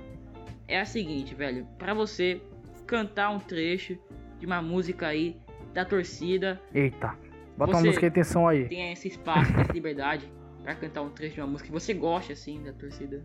é 0.66 0.80
a 0.80 0.84
seguinte, 0.86 1.34
velho. 1.34 1.66
Pra 1.78 1.92
você 1.92 2.40
cantar 2.86 3.30
um 3.30 3.38
trecho 3.38 3.98
de 4.38 4.46
uma 4.46 4.62
música 4.62 5.06
aí 5.08 5.36
da 5.74 5.84
torcida, 5.84 6.60
Eita. 6.74 7.14
Bota 7.56 7.72
uma 7.72 7.82
música 7.82 8.06
em 8.06 8.08
atenção 8.08 8.48
aí. 8.48 8.66
tem 8.66 8.92
esse 8.92 9.08
espaço, 9.08 9.52
essa 9.60 9.72
liberdade 9.72 10.26
pra 10.62 10.74
cantar 10.74 11.02
um 11.02 11.10
trecho 11.10 11.34
de 11.34 11.40
uma 11.42 11.48
música 11.48 11.66
que 11.66 11.72
você 11.72 11.92
gosta 11.92 12.32
assim 12.32 12.62
da 12.62 12.72
torcida. 12.72 13.22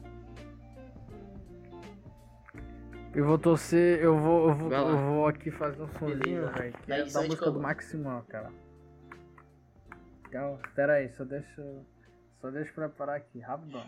Eu 3.15 3.25
vou 3.25 3.37
torcer, 3.37 3.99
eu 4.01 4.17
vou, 4.17 4.49
eu 4.49 4.55
vou, 4.55 4.71
eu 4.71 4.97
vou 4.97 5.27
aqui 5.27 5.51
fazer 5.51 5.81
um 5.83 5.87
sonzinho, 5.99 6.51
velho. 6.51 6.73
Que 6.83 6.91
é 6.91 7.05
da 7.05 7.21
música 7.21 7.51
do. 7.51 7.59
Maximão, 7.59 8.21
cara. 8.23 8.51
Calma, 10.31 10.57
pera 10.75 10.93
aí, 10.93 11.09
só 11.15 11.23
deixa. 11.23 11.61
eu- 11.61 11.85
Só 12.41 12.49
deixa 12.51 12.71
eu 12.71 12.75
preparar 12.75 13.15
aqui, 13.17 13.39
rapidão. 13.39 13.85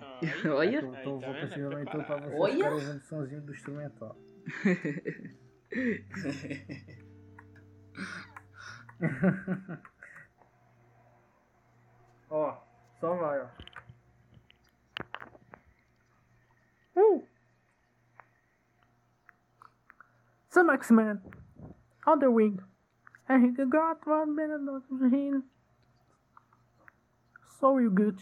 Olha, 0.56 0.76
Eu 0.80 0.92
tô, 0.92 0.96
Aí, 0.96 1.04
vou 1.04 1.20
tá 1.22 1.28
vendo? 1.32 1.42
pesquisando 1.42 1.78
É 1.78 1.82
então 1.82 2.04
pra 2.04 2.18
vocês 2.18 2.40
Olha! 2.40 2.54
ficarem 2.54 2.74
ouvindo 2.76 2.98
o 2.98 3.02
sonzinho 3.02 3.42
do 3.42 3.52
instrumental. 3.54 4.16
ó, 12.30 12.58
só 13.00 13.16
vai, 13.16 13.42
ó. 13.42 13.48
Uh! 16.98 17.28
Some 20.56 20.70
X-Men 20.70 21.20
on 22.08 22.20
the 22.20 22.32
wing. 22.32 22.62
And 23.28 23.44
he 23.44 23.66
got 23.66 24.08
one 24.08 24.38
minute 24.38 24.62
of 24.72 25.12
him. 25.12 25.44
So 27.60 27.78
you 27.78 27.90
good. 27.90 28.20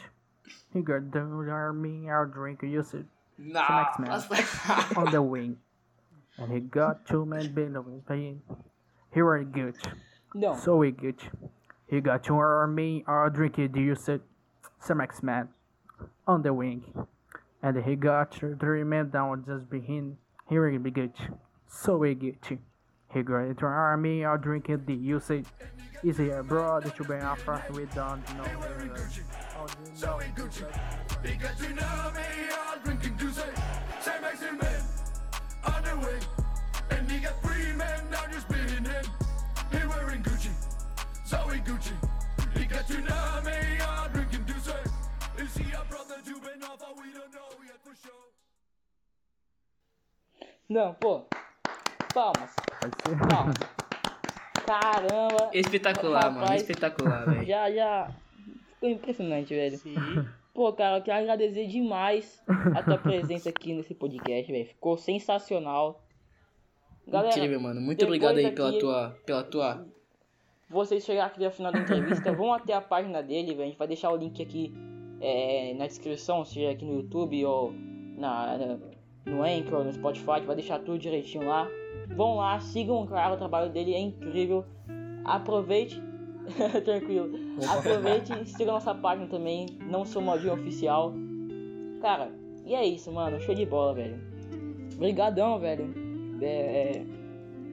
He 0.74 0.82
got 0.82 1.12
the 1.12 1.20
army, 1.20 2.10
our 2.10 2.26
drink, 2.26 2.64
you 2.64 2.82
said 2.82 3.06
Não, 3.38 3.62
X-Men. 3.62 4.10
on 4.98 5.12
the 5.12 5.22
wing. 5.22 5.58
And 6.40 6.52
he 6.52 6.60
got 6.60 7.06
two 7.06 7.24
men 7.24 7.54
below 7.54 8.02
him. 8.10 8.42
He 9.14 9.22
were 9.22 9.44
good. 9.44 9.76
não. 10.34 10.60
So 10.60 10.78
we 10.78 10.90
good. 10.90 11.22
He 11.86 12.02
got 12.02 12.24
two 12.24 12.34
army, 12.34 13.04
our 13.06 13.30
drink, 13.30 13.60
you 13.60 13.94
said 13.94 14.22
some 14.80 15.02
X-Men 15.02 15.50
on 16.26 16.42
the 16.42 16.52
wing. 16.52 16.84
And 17.62 17.86
he 17.86 17.96
got 17.96 18.34
three 18.34 18.84
men 18.84 19.12
down 19.12 19.46
just 19.46 19.70
behind. 19.70 20.18
He 20.50 20.58
will 20.58 20.80
be 20.80 20.90
good. 20.90 21.14
Soegeti. 21.74 22.60
Regarding 23.14 23.56
to 23.56 23.66
army 23.66 24.26
or 24.26 24.38
drinking 24.38 24.86
the 24.86 24.94
usage 24.94 25.46
is 26.04 26.18
here 26.18 26.40
abroad 26.40 26.84
to 26.96 27.04
we 27.72 27.86
don't 27.94 28.22
know. 28.36 28.46
So 29.94 30.20
Gucci, 30.36 30.66
because 31.22 31.60
we 31.62 31.74
know 31.74 32.12
me, 32.16 32.24
all 32.52 32.78
drinking 32.84 33.18
juice, 33.18 33.44
same 34.00 34.24
and 36.90 37.08
got 37.20 37.36
you're 38.32 38.42
spitting 38.42 38.86
him. 38.86 39.06
He 39.72 39.88
wearing 39.88 40.24
Gucci, 40.24 40.52
Gucci, 41.60 41.94
because 42.56 42.90
we 42.90 42.98
know 43.04 43.42
me, 43.46 43.80
all 43.88 44.10
drinking 44.10 44.46
is 45.38 45.56
he 45.56 45.72
a 45.72 45.84
brother 45.88 46.16
to 46.26 46.40
Ben 46.42 46.64
Alpha, 46.64 46.86
we 46.98 47.14
don't 47.14 47.32
know 47.32 47.64
yet 47.64 47.80
for 47.84 47.96
sure. 47.96 48.12
Não, 50.70 50.94
pô, 50.96 51.28
Palmas, 52.14 52.56
Pode 52.80 52.96
ser. 53.06 53.28
palmas. 53.28 53.56
Caramba. 54.66 55.50
Espetacular, 55.54 56.26
mano. 56.32 56.40
Rapaz. 56.42 56.62
Espetacular, 56.62 57.26
velho. 57.26 57.46
Já, 57.46 57.72
já. 57.72 58.12
Ficou 58.76 58.90
impressionante, 58.90 59.54
velho. 59.54 59.78
Sim. 59.78 59.96
Pô, 60.54 60.72
cara, 60.74 60.98
eu 60.98 61.02
quero 61.04 61.20
agradecer 61.20 61.68
demais 61.68 62.42
a 62.76 62.84
tua 62.84 62.98
presença 62.98 63.50
aqui 63.50 63.74
nesse 63.74 63.94
podcast, 63.96 64.52
velho. 64.52 64.66
Ficou 64.66 64.98
sensacional. 64.98 66.02
Galera, 67.08 67.36
Incrível, 67.36 67.60
mano. 67.60 67.82
Muito 67.82 68.06
obrigado 68.06 68.38
aí 68.38 68.52
pela 68.52 68.80
tua. 68.80 69.18
Pela 69.26 69.44
tua. 69.44 69.86
vocês 70.70 71.04
chegaram 71.04 71.28
aqui 71.28 71.44
no 71.44 71.52
final 71.52 71.72
da 71.72 71.80
entrevista, 71.80 72.32
vão 72.32 72.54
até 72.54 72.74
a 72.74 72.82
página 72.82 73.22
dele, 73.22 73.52
velho. 73.52 73.64
A 73.64 73.66
gente 73.66 73.78
vai 73.78 73.88
deixar 73.88 74.12
o 74.12 74.16
link 74.16 74.42
aqui 74.42 74.74
é, 75.20 75.74
na 75.74 75.88
descrição, 75.88 76.46
seja 76.46 76.72
aqui 76.72 76.86
no 76.86 76.94
YouTube 77.02 77.44
ou 77.46 77.74
na, 78.18 78.58
na- 78.58 78.80
no 79.26 79.44
Anchor, 79.44 79.84
no 79.84 79.92
Spotify. 79.92 80.32
A 80.32 80.38
gente 80.38 80.46
vai 80.48 80.56
deixar 80.56 80.80
tudo 80.80 80.98
direitinho 81.00 81.46
lá. 81.48 81.68
Vão 82.16 82.36
lá, 82.36 82.60
sigam 82.60 83.02
o 83.02 83.08
cara, 83.08 83.34
o 83.34 83.38
trabalho 83.38 83.72
dele 83.72 83.94
é 83.94 84.00
incrível. 84.00 84.64
Aproveite. 85.26 86.02
Tranquilo. 86.84 87.32
Aproveite 87.68 88.34
e 88.42 88.46
siga 88.46 88.72
nossa 88.72 88.94
página 88.94 89.28
também. 89.28 89.66
Não 89.90 90.04
sou 90.06 90.22
modinho 90.22 90.54
oficial. 90.54 91.14
Cara, 92.02 92.30
e 92.66 92.76
é 92.76 92.86
isso, 92.86 93.12
mano. 93.12 93.40
Show 93.40 93.56
de 93.56 93.66
bola, 93.66 93.94
velho. 93.94 94.20
Obrigadão, 94.96 95.58
velho. 95.60 95.94
É, 96.42 96.46
é, 96.46 97.06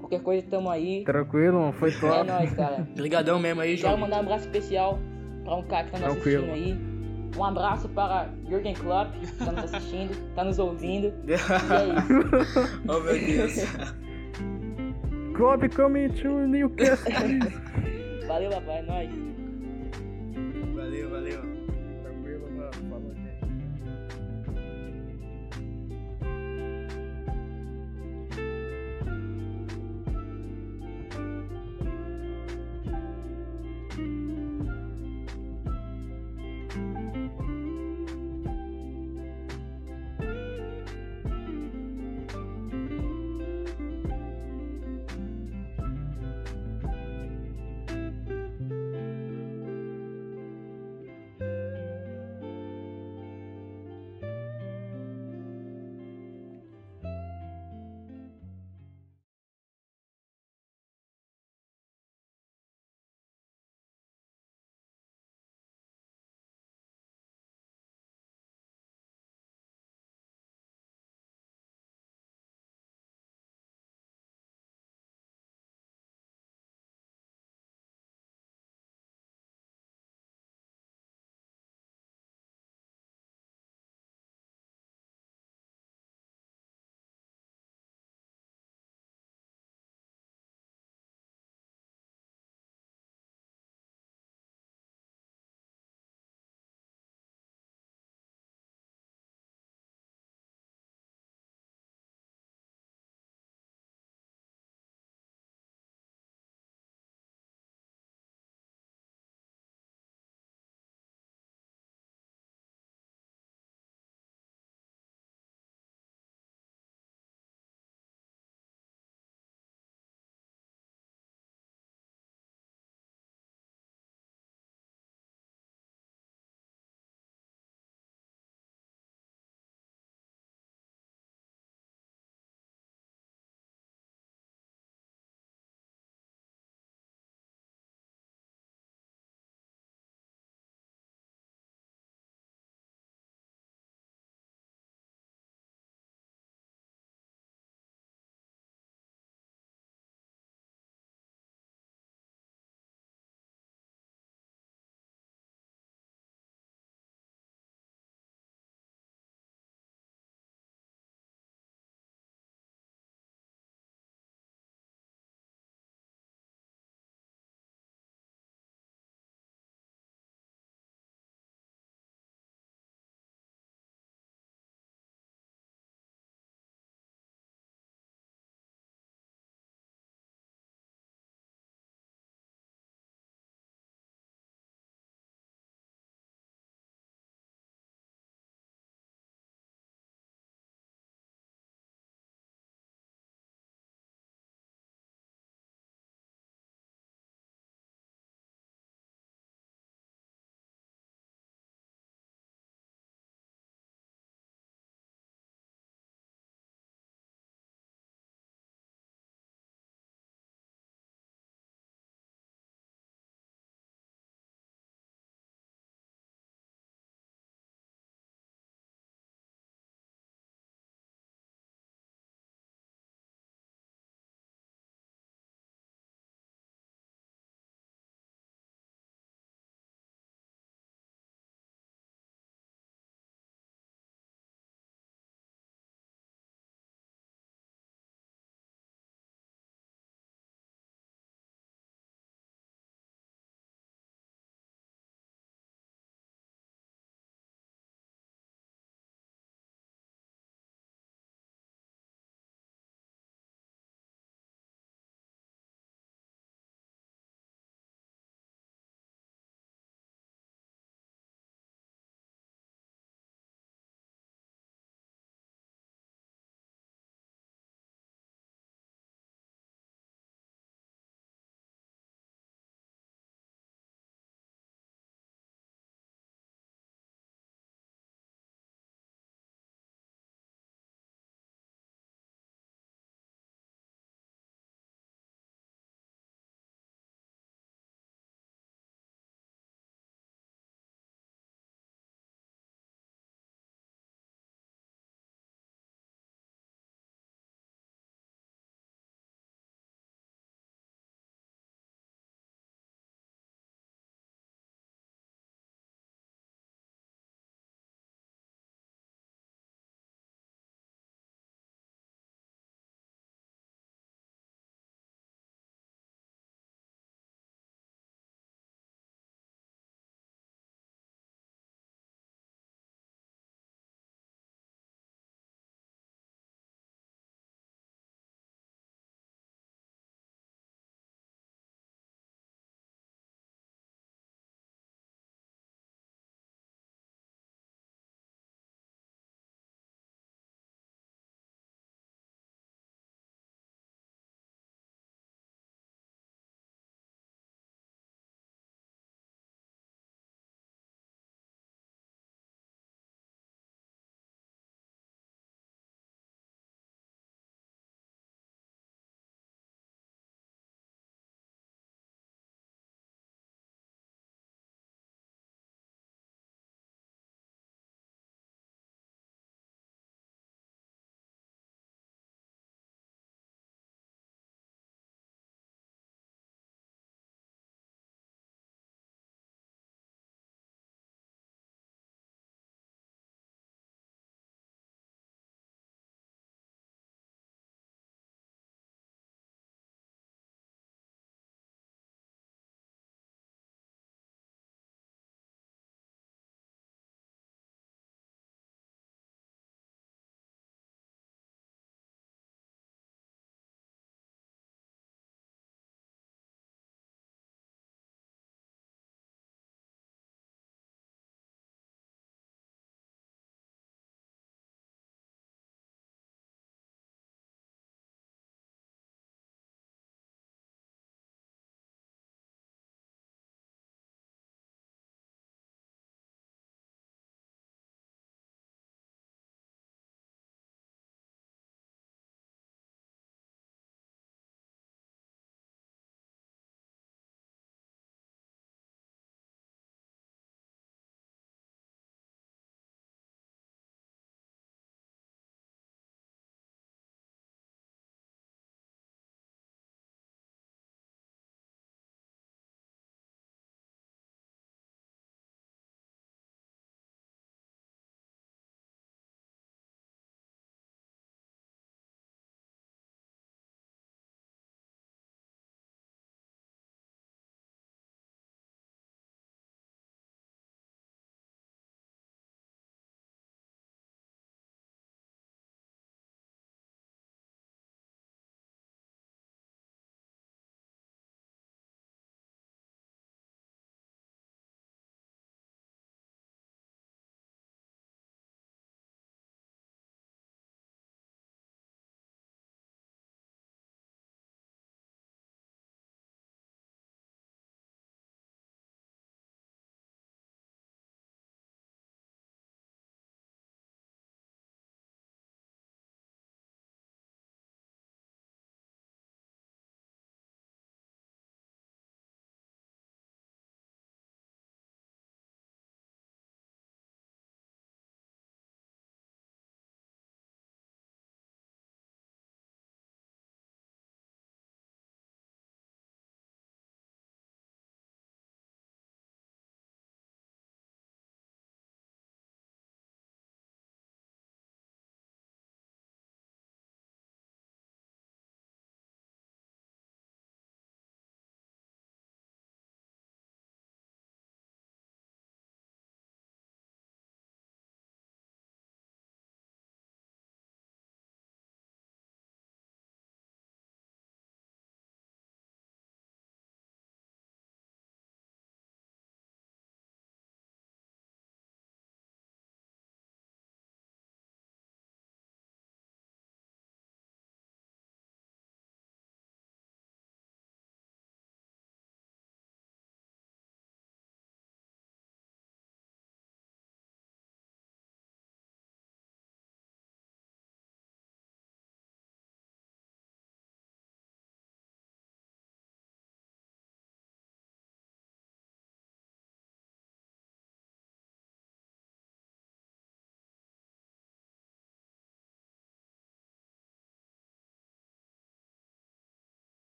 qualquer 0.00 0.20
coisa, 0.20 0.44
tamo 0.50 0.68
aí. 0.68 1.04
Tranquilo, 1.04 1.60
mano, 1.60 1.72
foi 1.74 1.90
É 1.90 2.00
top. 2.00 2.26
nóis, 2.26 2.52
cara. 2.54 2.86
Obrigadão 2.92 3.38
mesmo 3.38 3.60
aí, 3.60 3.76
Quero 3.76 3.88
João. 3.88 3.98
mandar 3.98 4.16
um 4.16 4.20
abraço 4.20 4.46
especial 4.46 4.98
para 5.44 5.54
um 5.54 5.62
cara 5.62 5.84
que 5.84 5.92
tá 5.92 5.98
nos 5.98 6.12
Tranquilo. 6.14 6.44
assistindo 6.50 6.72
aí. 6.72 6.96
Um 7.38 7.44
abraço 7.44 7.88
para 7.90 8.30
Jürgen 8.48 8.74
Klopp, 8.74 9.12
que 9.20 9.44
tá 9.44 9.52
nos 9.52 9.64
assistindo, 9.74 10.34
tá 10.34 10.42
nos 10.42 10.58
ouvindo. 10.58 11.12
E 11.28 11.32
é 11.32 11.36
isso. 11.36 12.82
oh, 12.88 13.00
meu 13.00 13.14
Deus. 13.14 13.96
Klopp 15.36 15.70
coming 15.74 16.08
to 16.14 16.46
Newcastle. 16.46 17.12
Valeu, 18.26 18.50
papai. 18.50 18.78
É 18.78 18.82
nóis. 18.82 19.35